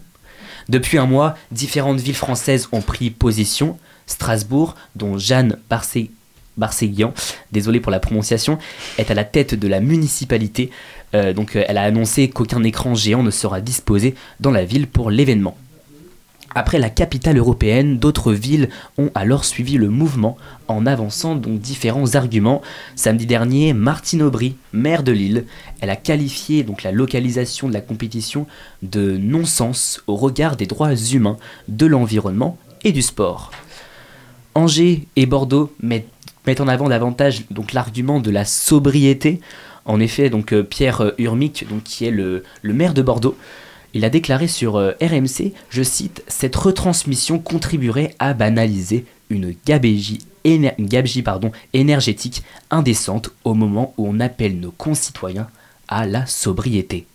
Depuis 0.70 0.98
un 0.98 1.06
mois, 1.08 1.36
différentes 1.52 2.00
villes 2.00 2.16
françaises 2.16 2.70
ont 2.72 2.82
pris 2.82 3.10
position. 3.10 3.78
Strasbourg, 4.06 4.76
dont 4.96 5.18
Jeanne 5.18 5.58
Barcé- 5.70 6.12
Barséguian, 6.58 7.14
désolé 7.52 7.80
pour 7.80 7.92
la 7.92 8.00
prononciation, 8.00 8.58
est 8.98 9.12
à 9.12 9.14
la 9.14 9.24
tête 9.24 9.56
de 9.56 9.68
la 9.68 9.80
municipalité. 9.80 10.70
Euh, 11.16 11.34
donc 11.34 11.56
euh, 11.56 11.64
elle 11.68 11.78
a 11.78 11.84
annoncé 11.84 12.30
qu'aucun 12.30 12.64
écran 12.64 12.96
géant 12.96 13.24
ne 13.24 13.32
sera 13.32 13.62
disposé 13.62 14.16
dans 14.40 14.52
la 14.52 14.66
ville 14.66 14.88
pour 14.88 15.12
l'événement. 15.12 15.58
Après 16.54 16.80
la 16.80 16.90
capitale 16.90 17.38
européenne, 17.38 17.98
d'autres 17.98 18.34
villes 18.34 18.70
ont 18.98 19.10
alors 19.16 19.46
suivi 19.46 19.78
le 19.78 19.90
mouvement 19.90 20.38
en 20.68 20.86
avançant 20.86 21.36
donc 21.36 21.62
différents 21.62 22.16
arguments. 22.16 22.62
Samedi 22.96 23.26
dernier, 23.26 23.74
Martine 23.74 24.22
Aubry, 24.22 24.56
maire 24.74 25.04
de 25.04 25.14
Lille, 25.14 25.46
elle 25.80 25.90
a 25.90 25.96
qualifié 25.96 26.64
donc 26.64 26.84
la 26.84 26.92
localisation 26.92 27.70
de 27.70 27.74
la 27.74 27.80
compétition 27.80 28.48
de 28.82 29.18
non-sens 29.18 30.04
au 30.08 30.18
regard 30.18 30.58
des 30.58 30.66
droits 30.66 30.94
humains, 30.94 31.38
de 31.70 31.86
l'environnement 31.86 32.58
et 32.84 32.92
du 32.92 33.02
sport. 33.02 33.52
Angers 34.54 35.08
et 35.16 35.26
Bordeaux 35.26 35.74
mettent, 35.82 36.11
mettent 36.46 36.62
en 36.62 36.68
avant 36.68 36.90
davantage 36.90 37.44
donc 37.52 37.74
l'argument 37.74 38.20
de 38.20 38.32
la 38.32 38.46
sobriété. 38.46 39.40
En 39.86 40.00
effet, 40.00 40.30
donc 40.30 40.54
euh, 40.54 40.64
Pierre 40.64 41.02
euh, 41.02 41.12
Urmic, 41.18 41.68
donc 41.68 41.84
qui 41.84 42.06
est 42.06 42.12
le, 42.12 42.44
maire 42.64 42.94
de 42.94 43.02
Bordeaux, 43.02 43.38
il 43.94 44.06
a 44.06 44.10
déclaré 44.10 44.48
sur 44.48 44.78
euh, 44.78 44.92
RMC, 45.02 45.54
je 45.70 45.84
cite, 45.84 46.24
cette 46.28 46.56
retransmission 46.56 47.40
contribuerait 47.40 48.16
à 48.20 48.34
banaliser 48.34 49.06
une 49.30 49.56
gabegie, 49.66 51.22
pardon, 51.24 51.52
énergétique 51.74 52.44
indécente 52.70 53.32
au 53.44 53.54
moment 53.54 53.94
où 53.98 54.08
on 54.08 54.20
appelle 54.20 54.60
nos 54.60 54.72
concitoyens 54.72 55.48
à 55.88 56.06
la 56.06 56.26
sobriété. 56.26 57.06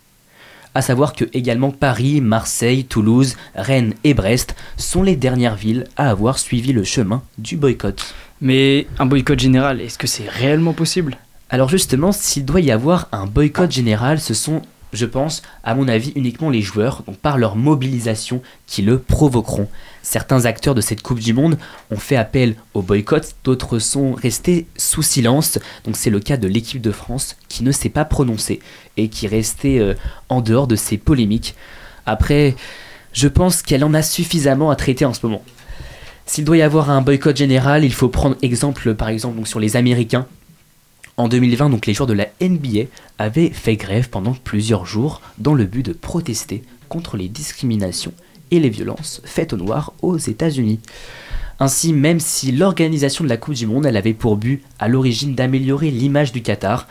À 0.75 0.81
savoir 0.83 1.13
que 1.13 1.25
également 1.33 1.71
Paris, 1.71 2.21
Marseille, 2.21 2.85
Toulouse, 2.85 3.35
Rennes 3.55 3.95
et 4.03 4.13
Brest 4.13 4.55
sont 4.77 5.01
les 5.01 5.15
dernières 5.15 5.55
villes 5.55 5.85
à 5.95 6.11
avoir 6.11 6.37
suivi 6.37 6.71
le 6.71 6.83
chemin 6.83 7.23
du 7.39 7.57
boycott. 7.57 8.13
Mais 8.41 8.87
un 8.99 9.05
boycott 9.05 9.39
général, 9.39 9.81
est-ce 9.81 9.97
que 9.97 10.07
c'est 10.07 10.29
réellement 10.29 10.73
possible? 10.73 11.17
Alors 11.49 11.69
justement, 11.69 12.11
s'il 12.11 12.45
doit 12.45 12.61
y 12.61 12.71
avoir 12.71 13.07
un 13.11 13.25
boycott 13.25 13.71
général, 13.71 14.19
ce 14.19 14.33
sont, 14.33 14.61
je 14.93 15.05
pense, 15.05 15.41
à 15.63 15.73
mon 15.73 15.87
avis, 15.87 16.11
uniquement 16.15 16.49
les 16.49 16.61
joueurs, 16.61 17.03
donc 17.07 17.17
par 17.17 17.37
leur 17.37 17.55
mobilisation, 17.55 18.41
qui 18.67 18.81
le 18.81 18.99
provoqueront. 18.99 19.69
Certains 20.03 20.45
acteurs 20.45 20.75
de 20.75 20.81
cette 20.81 21.01
Coupe 21.01 21.19
du 21.19 21.33
Monde 21.33 21.57
ont 21.89 21.97
fait 21.97 22.15
appel 22.15 22.55
au 22.73 22.81
boycott, 22.81 23.35
d'autres 23.43 23.79
sont 23.79 24.13
restés 24.13 24.67
sous 24.75 25.01
silence. 25.01 25.57
Donc 25.85 25.97
c'est 25.97 26.09
le 26.09 26.19
cas 26.19 26.37
de 26.37 26.47
l'équipe 26.47 26.81
de 26.81 26.91
France 26.91 27.37
qui 27.49 27.63
ne 27.63 27.71
s'est 27.71 27.89
pas 27.89 28.05
prononcée 28.05 28.59
et 28.97 29.09
qui 29.09 29.25
est 29.25 29.29
restée 29.29 29.79
euh, 29.79 29.95
en 30.29 30.41
dehors 30.41 30.67
de 30.67 30.75
ces 30.75 30.97
polémiques. 30.97 31.55
Après, 32.05 32.55
je 33.13 33.27
pense 33.27 33.61
qu'elle 33.61 33.83
en 33.83 33.93
a 33.93 34.03
suffisamment 34.03 34.69
à 34.69 34.75
traiter 34.75 35.05
en 35.05 35.13
ce 35.13 35.25
moment. 35.25 35.43
S'il 36.27 36.43
doit 36.43 36.57
y 36.57 36.61
avoir 36.61 36.89
un 36.89 37.01
boycott 37.01 37.37
général, 37.37 37.85
il 37.85 37.93
faut 37.93 38.09
prendre 38.09 38.35
exemple 38.41 38.93
par 38.93 39.07
exemple 39.07 39.45
sur 39.47 39.61
les 39.61 39.77
Américains. 39.77 40.27
En 41.15 41.29
2020, 41.29 41.69
donc 41.69 41.85
les 41.85 41.93
joueurs 41.93 42.05
de 42.05 42.13
la 42.13 42.27
NBA 42.41 42.89
avaient 43.17 43.49
fait 43.49 43.77
grève 43.77 44.09
pendant 44.09 44.33
plusieurs 44.33 44.85
jours 44.85 45.21
dans 45.37 45.53
le 45.53 45.63
but 45.63 45.83
de 45.83 45.93
protester 45.93 46.63
contre 46.89 47.15
les 47.15 47.29
discriminations 47.29 48.11
et 48.51 48.59
les 48.59 48.69
violences 48.69 49.21
faites 49.23 49.53
aux 49.53 49.57
Noirs 49.57 49.93
aux 50.01 50.17
États-Unis. 50.17 50.81
Ainsi, 51.59 51.93
même 51.93 52.19
si 52.19 52.51
l'organisation 52.51 53.23
de 53.23 53.29
la 53.29 53.37
Coupe 53.37 53.55
du 53.55 53.65
Monde 53.65 53.87
avait 53.87 54.13
pour 54.13 54.35
but 54.35 54.61
à 54.79 54.89
l'origine 54.89 55.33
d'améliorer 55.33 55.91
l'image 55.91 56.33
du 56.33 56.41
Qatar, 56.41 56.87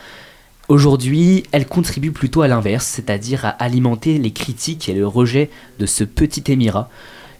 aujourd'hui 0.67 1.43
elle 1.51 1.67
contribue 1.67 2.11
plutôt 2.11 2.41
à 2.41 2.47
l'inverse, 2.47 2.87
c'est-à-dire 2.87 3.45
à 3.45 3.49
alimenter 3.49 4.17
les 4.17 4.31
critiques 4.31 4.89
et 4.89 4.93
le 4.93 5.07
rejet 5.07 5.51
de 5.77 5.85
ce 5.85 6.03
petit 6.03 6.51
émirat. 6.51 6.89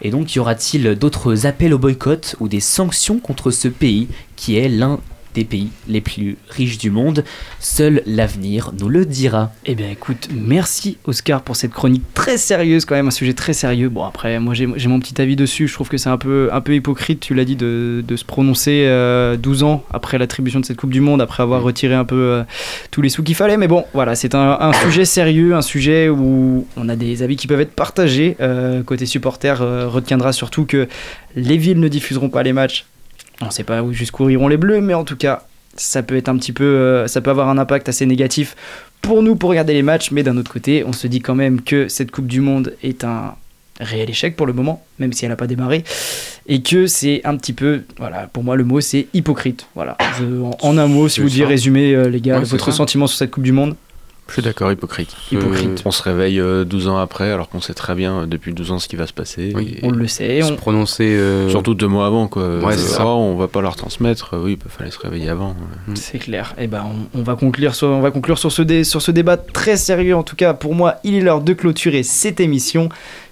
Et 0.01 0.09
donc 0.11 0.35
y 0.35 0.39
aura-t-il 0.39 0.95
d'autres 0.95 1.45
appels 1.45 1.73
au 1.73 1.79
boycott 1.79 2.35
ou 2.39 2.47
des 2.47 2.59
sanctions 2.59 3.19
contre 3.19 3.51
ce 3.51 3.67
pays 3.67 4.07
qui 4.35 4.57
est 4.57 4.69
l'un 4.69 4.99
des 5.37 5.45
pays 5.45 5.69
les 5.87 6.01
plus 6.01 6.35
riches 6.49 6.79
du 6.79 6.89
monde. 6.89 7.23
Seul 7.59 8.01
l'avenir 8.07 8.71
nous 8.79 8.89
le 8.89 9.05
dira. 9.05 9.51
Eh 9.65 9.75
bien 9.75 9.89
écoute, 9.89 10.29
merci 10.33 10.97
Oscar 11.05 11.43
pour 11.43 11.55
cette 11.55 11.71
chronique 11.71 12.03
très 12.15 12.39
sérieuse 12.39 12.85
quand 12.85 12.95
même, 12.95 13.07
un 13.07 13.11
sujet 13.11 13.33
très 13.33 13.53
sérieux. 13.53 13.89
Bon 13.89 14.03
après, 14.03 14.39
moi 14.39 14.55
j'ai 14.55 14.67
j'ai 14.75 14.87
mon 14.87 14.99
petit 14.99 15.21
avis 15.21 15.35
dessus, 15.35 15.67
je 15.67 15.73
trouve 15.73 15.89
que 15.89 15.97
c'est 15.97 16.09
un 16.09 16.17
peu, 16.17 16.49
un 16.51 16.61
peu 16.61 16.73
hypocrite, 16.73 17.19
tu 17.19 17.35
l'as 17.35 17.45
dit, 17.45 17.55
de, 17.55 18.03
de 18.05 18.15
se 18.15 18.25
prononcer 18.25 18.85
euh, 18.87 19.37
12 19.37 19.61
ans 19.61 19.83
après 19.91 20.17
l'attribution 20.17 20.59
de 20.59 20.65
cette 20.65 20.77
Coupe 20.77 20.91
du 20.91 21.01
Monde, 21.01 21.21
après 21.21 21.43
avoir 21.43 21.61
retiré 21.61 21.93
un 21.93 22.05
peu 22.05 22.15
euh, 22.15 22.43
tous 22.89 23.03
les 23.03 23.09
sous 23.09 23.21
qu'il 23.21 23.35
fallait. 23.35 23.57
Mais 23.57 23.67
bon, 23.67 23.85
voilà, 23.93 24.15
c'est 24.15 24.33
un, 24.33 24.57
un 24.59 24.73
sujet 24.85 25.05
sérieux, 25.05 25.53
un 25.55 25.61
sujet 25.61 26.09
où 26.09 26.65
on 26.75 26.89
a 26.89 26.95
des 26.95 27.21
avis 27.21 27.35
qui 27.35 27.45
peuvent 27.45 27.61
être 27.61 27.73
partagés. 27.73 28.35
Euh, 28.41 28.81
côté 28.81 29.05
supporter, 29.05 29.61
euh, 29.61 29.87
retiendra 29.87 30.33
surtout 30.33 30.65
que 30.65 30.87
les 31.35 31.57
villes 31.57 31.79
ne 31.79 31.87
diffuseront 31.87 32.29
pas 32.29 32.41
les 32.41 32.53
matchs 32.53 32.85
on 33.41 33.45
ne 33.47 33.51
sait 33.51 33.63
pas 33.63 33.83
où- 33.83 33.93
jusqu'où 33.93 34.29
iront 34.29 34.47
les 34.47 34.57
bleus, 34.57 34.81
mais 34.81 34.93
en 34.93 35.03
tout 35.03 35.15
cas, 35.17 35.43
ça 35.75 36.01
peut 36.03 36.15
être 36.17 36.29
un 36.29 36.37
petit 36.37 36.53
peu, 36.53 36.63
euh, 36.63 37.07
ça 37.07 37.21
peut 37.21 37.29
avoir 37.29 37.49
un 37.49 37.57
impact 37.57 37.87
assez 37.89 38.05
négatif 38.05 38.55
pour 39.01 39.21
nous 39.23 39.35
pour 39.35 39.49
regarder 39.51 39.73
les 39.73 39.83
matchs. 39.83 40.11
Mais 40.11 40.23
d'un 40.23 40.37
autre 40.37 40.51
côté, 40.51 40.83
on 40.85 40.91
se 40.93 41.07
dit 41.07 41.19
quand 41.21 41.35
même 41.35 41.61
que 41.61 41.87
cette 41.87 42.11
Coupe 42.11 42.27
du 42.27 42.41
Monde 42.41 42.73
est 42.83 43.03
un 43.03 43.35
réel 43.79 44.09
échec 44.09 44.35
pour 44.35 44.47
le 44.47 44.53
moment, 44.53 44.83
même 44.97 45.13
si 45.13 45.23
elle 45.25 45.29
n'a 45.29 45.35
pas 45.35 45.45
démarré, 45.45 45.83
et 46.47 46.63
que 46.63 46.87
c'est 46.87 47.21
un 47.25 47.37
petit 47.37 47.53
peu, 47.53 47.83
voilà, 47.99 48.27
pour 48.33 48.43
moi 48.43 48.55
le 48.55 48.63
mot 48.63 48.81
c'est 48.81 49.05
hypocrite. 49.13 49.67
Voilà, 49.75 49.95
Je- 50.19 50.41
en, 50.41 50.57
en 50.59 50.77
un 50.79 50.87
mot, 50.87 51.07
si 51.07 51.19
vous 51.19 51.27
deviez 51.29 51.45
résumer 51.45 51.93
euh, 51.93 52.09
les 52.09 52.19
gars 52.19 52.39
Ouais, 52.39 52.45
votre 52.45 52.65
ça. 52.65 52.71
sentiment 52.71 53.05
sur 53.05 53.19
cette 53.19 53.29
Coupe 53.29 53.43
du 53.43 53.51
Monde. 53.51 53.75
Je 54.27 54.33
suis 54.33 54.41
d'accord, 54.41 54.71
hypocrite. 54.71 55.15
Hypocrite. 55.31 55.79
Euh, 55.79 55.83
on 55.85 55.91
se 55.91 56.03
réveille 56.03 56.39
euh, 56.39 56.63
12 56.65 56.87
ans 56.89 56.97
après 56.97 57.31
alors 57.31 57.49
qu'on 57.49 57.61
sait 57.61 57.73
très 57.73 57.95
bien 57.95 58.19
euh, 58.21 58.25
depuis 58.25 58.53
12 58.53 58.71
ans 58.71 58.79
ce 58.79 58.87
qui 58.87 58.95
va 58.95 59.07
se 59.07 59.13
passer. 59.13 59.53
Et- 59.59 59.79
On 59.83 59.91
le 59.91 60.07
sait, 60.07 60.41
Se 60.41 60.51
on- 60.51 60.55
prononcer. 60.55 61.05
euh, 61.05 61.49
Surtout 61.49 61.73
deux 61.73 61.87
mois 61.87 62.05
avant 62.07 62.27
quoi. 62.27 62.57
Ouais, 62.59 62.73
Euh, 62.73 62.77
ça. 62.77 63.05
oh, 63.05 63.09
on 63.09 63.35
va 63.35 63.47
pas 63.47 63.61
leur 63.61 63.75
transmettre. 63.75 64.33
Euh, 64.35 64.43
Oui, 64.43 64.57
il 64.63 64.69
fallait 64.71 64.91
se 64.91 64.99
réveiller 64.99 65.29
avant. 65.29 65.55
C'est 65.95 66.19
clair. 66.19 66.53
Et 66.57 66.67
ben, 66.67 66.83
on, 67.15 67.19
on 67.19 67.23
va 67.23 67.35
conclure 67.35 67.73
sur, 67.73 67.87
on 67.87 68.01
va 68.01 68.11
conclure 68.11 68.37
sur 68.37 68.51
ce, 68.51 68.61
dé- 68.61 68.83
sur 68.83 69.01
ce 69.01 69.11
débat 69.11 69.37
très 69.37 69.77
sérieux. 69.77 70.15
En 70.15 70.23
tout 70.23 70.35
cas, 70.35 70.53
pour 70.53 70.75
moi, 70.75 70.95
il 71.03 71.15
est 71.15 71.21
l'heure 71.21 71.41
de 71.41 71.53
clôturer 71.53 72.03
cette 72.03 72.39
émission. 72.39 72.89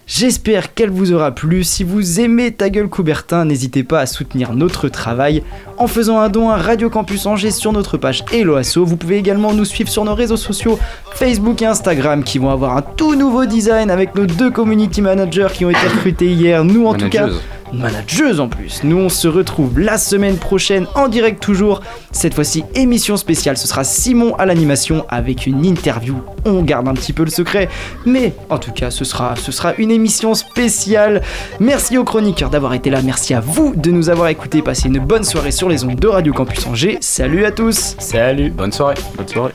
J'espère 0.08 0.76
qu'elle 0.76 0.92
vous 0.92 1.14
aura 1.14 1.32
plu. 1.32 1.64
Si 1.64 1.84
vous 1.84 2.20
aimez 2.20 2.52
Ta 2.52 2.70
gueule 2.70 2.90
Coubertin, 2.90 3.46
n'hésitez 3.46 3.84
pas 3.84 4.02
à 4.02 4.06
soutenir 4.06 4.54
notre 4.54 4.88
travail 4.88 5.42
en 5.80 5.88
faisant 5.88 6.20
un 6.20 6.30
don 6.30 6.52
à 6.52 6.58
Radio 6.58 6.92
Campus 6.92 7.26
Angers 7.26 7.50
sur 7.50 7.74
notre 7.74 7.98
page 7.98 8.24
Hello 8.32 8.56
Asso. 8.56 8.86
Vous 8.86 8.98
pouvez 8.98 9.18
également 9.18 9.52
nous 9.52 9.66
suivre 9.66 9.90
sur 9.90 10.06
nos 10.06 10.14
réseaux 10.14 10.38
sociaux 10.38 10.78
Facebook 11.16 11.64
et 11.64 11.66
Instagram 11.66 12.24
qui 12.24 12.38
vont 12.38 12.52
avoir 12.52 12.78
un 12.78 12.84
tout 12.84 13.16
nouveau 13.16 13.48
design 13.48 13.90
avec 13.90 14.14
nos 14.14 14.28
deux 14.28 14.52
community 14.52 15.02
managers 15.02 15.48
qui 15.54 15.66
ont 15.66 15.72
été 15.72 15.88
recrutés 15.88 16.32
hier. 16.32 16.64
Nous, 16.64 16.86
en 16.86 16.94
tout 16.94 17.10
cas. 17.10 17.28
Manageuse 17.74 18.40
en 18.40 18.48
plus. 18.48 18.84
Nous 18.84 18.98
on 18.98 19.10
se 19.10 19.28
retrouve 19.28 19.80
la 19.80 19.98
semaine 19.98 20.38
prochaine 20.38 20.88
en 20.96 21.08
direct 21.08 21.42
toujours. 21.42 21.82
Cette 22.12 22.34
fois-ci 22.34 22.64
émission 22.76 23.18
spéciale, 23.18 23.58
ce 23.58 23.68
sera 23.68 23.84
Simon 23.84 24.36
à 24.36 24.46
l'animation 24.46 25.06
avec 25.10 25.48
une 25.48 25.66
interview. 25.66 26.16
On 26.46 26.62
garde 26.62 26.88
un 26.88 26.94
petit 26.94 27.14
peu 27.14 27.24
le 27.24 27.30
secret, 27.30 27.70
mais 28.06 28.34
en 28.50 28.58
tout 28.58 28.72
cas 28.72 28.92
ce 28.92 29.06
sera, 29.06 29.36
ce 29.36 29.52
sera 29.52 29.74
une 29.78 29.92
émission 29.92 30.34
spéciale. 30.34 31.22
Merci 31.60 31.98
aux 31.98 32.04
chroniqueurs 32.04 32.50
d'avoir 32.50 32.74
été 32.74 32.90
là, 32.90 33.02
merci 33.04 33.34
à 33.34 33.40
vous 33.40 33.74
de 33.76 33.92
nous 33.92 34.10
avoir 34.10 34.30
écoutés. 34.30 34.62
Passez 34.62 34.88
une 34.88 35.00
bonne 35.00 35.24
soirée 35.24 35.52
sur 35.52 35.70
les 35.70 35.84
ondes 35.84 36.00
de 36.00 36.08
Radio 36.08 36.34
Campus 36.34 36.66
Angers. 36.68 36.98
Salut 37.02 37.46
à 37.46 37.52
tous. 37.52 37.96
Salut. 38.00 38.50
Bonne 38.50 38.72
soirée. 38.72 38.96
Bonne 39.18 39.28
soirée. 39.28 39.54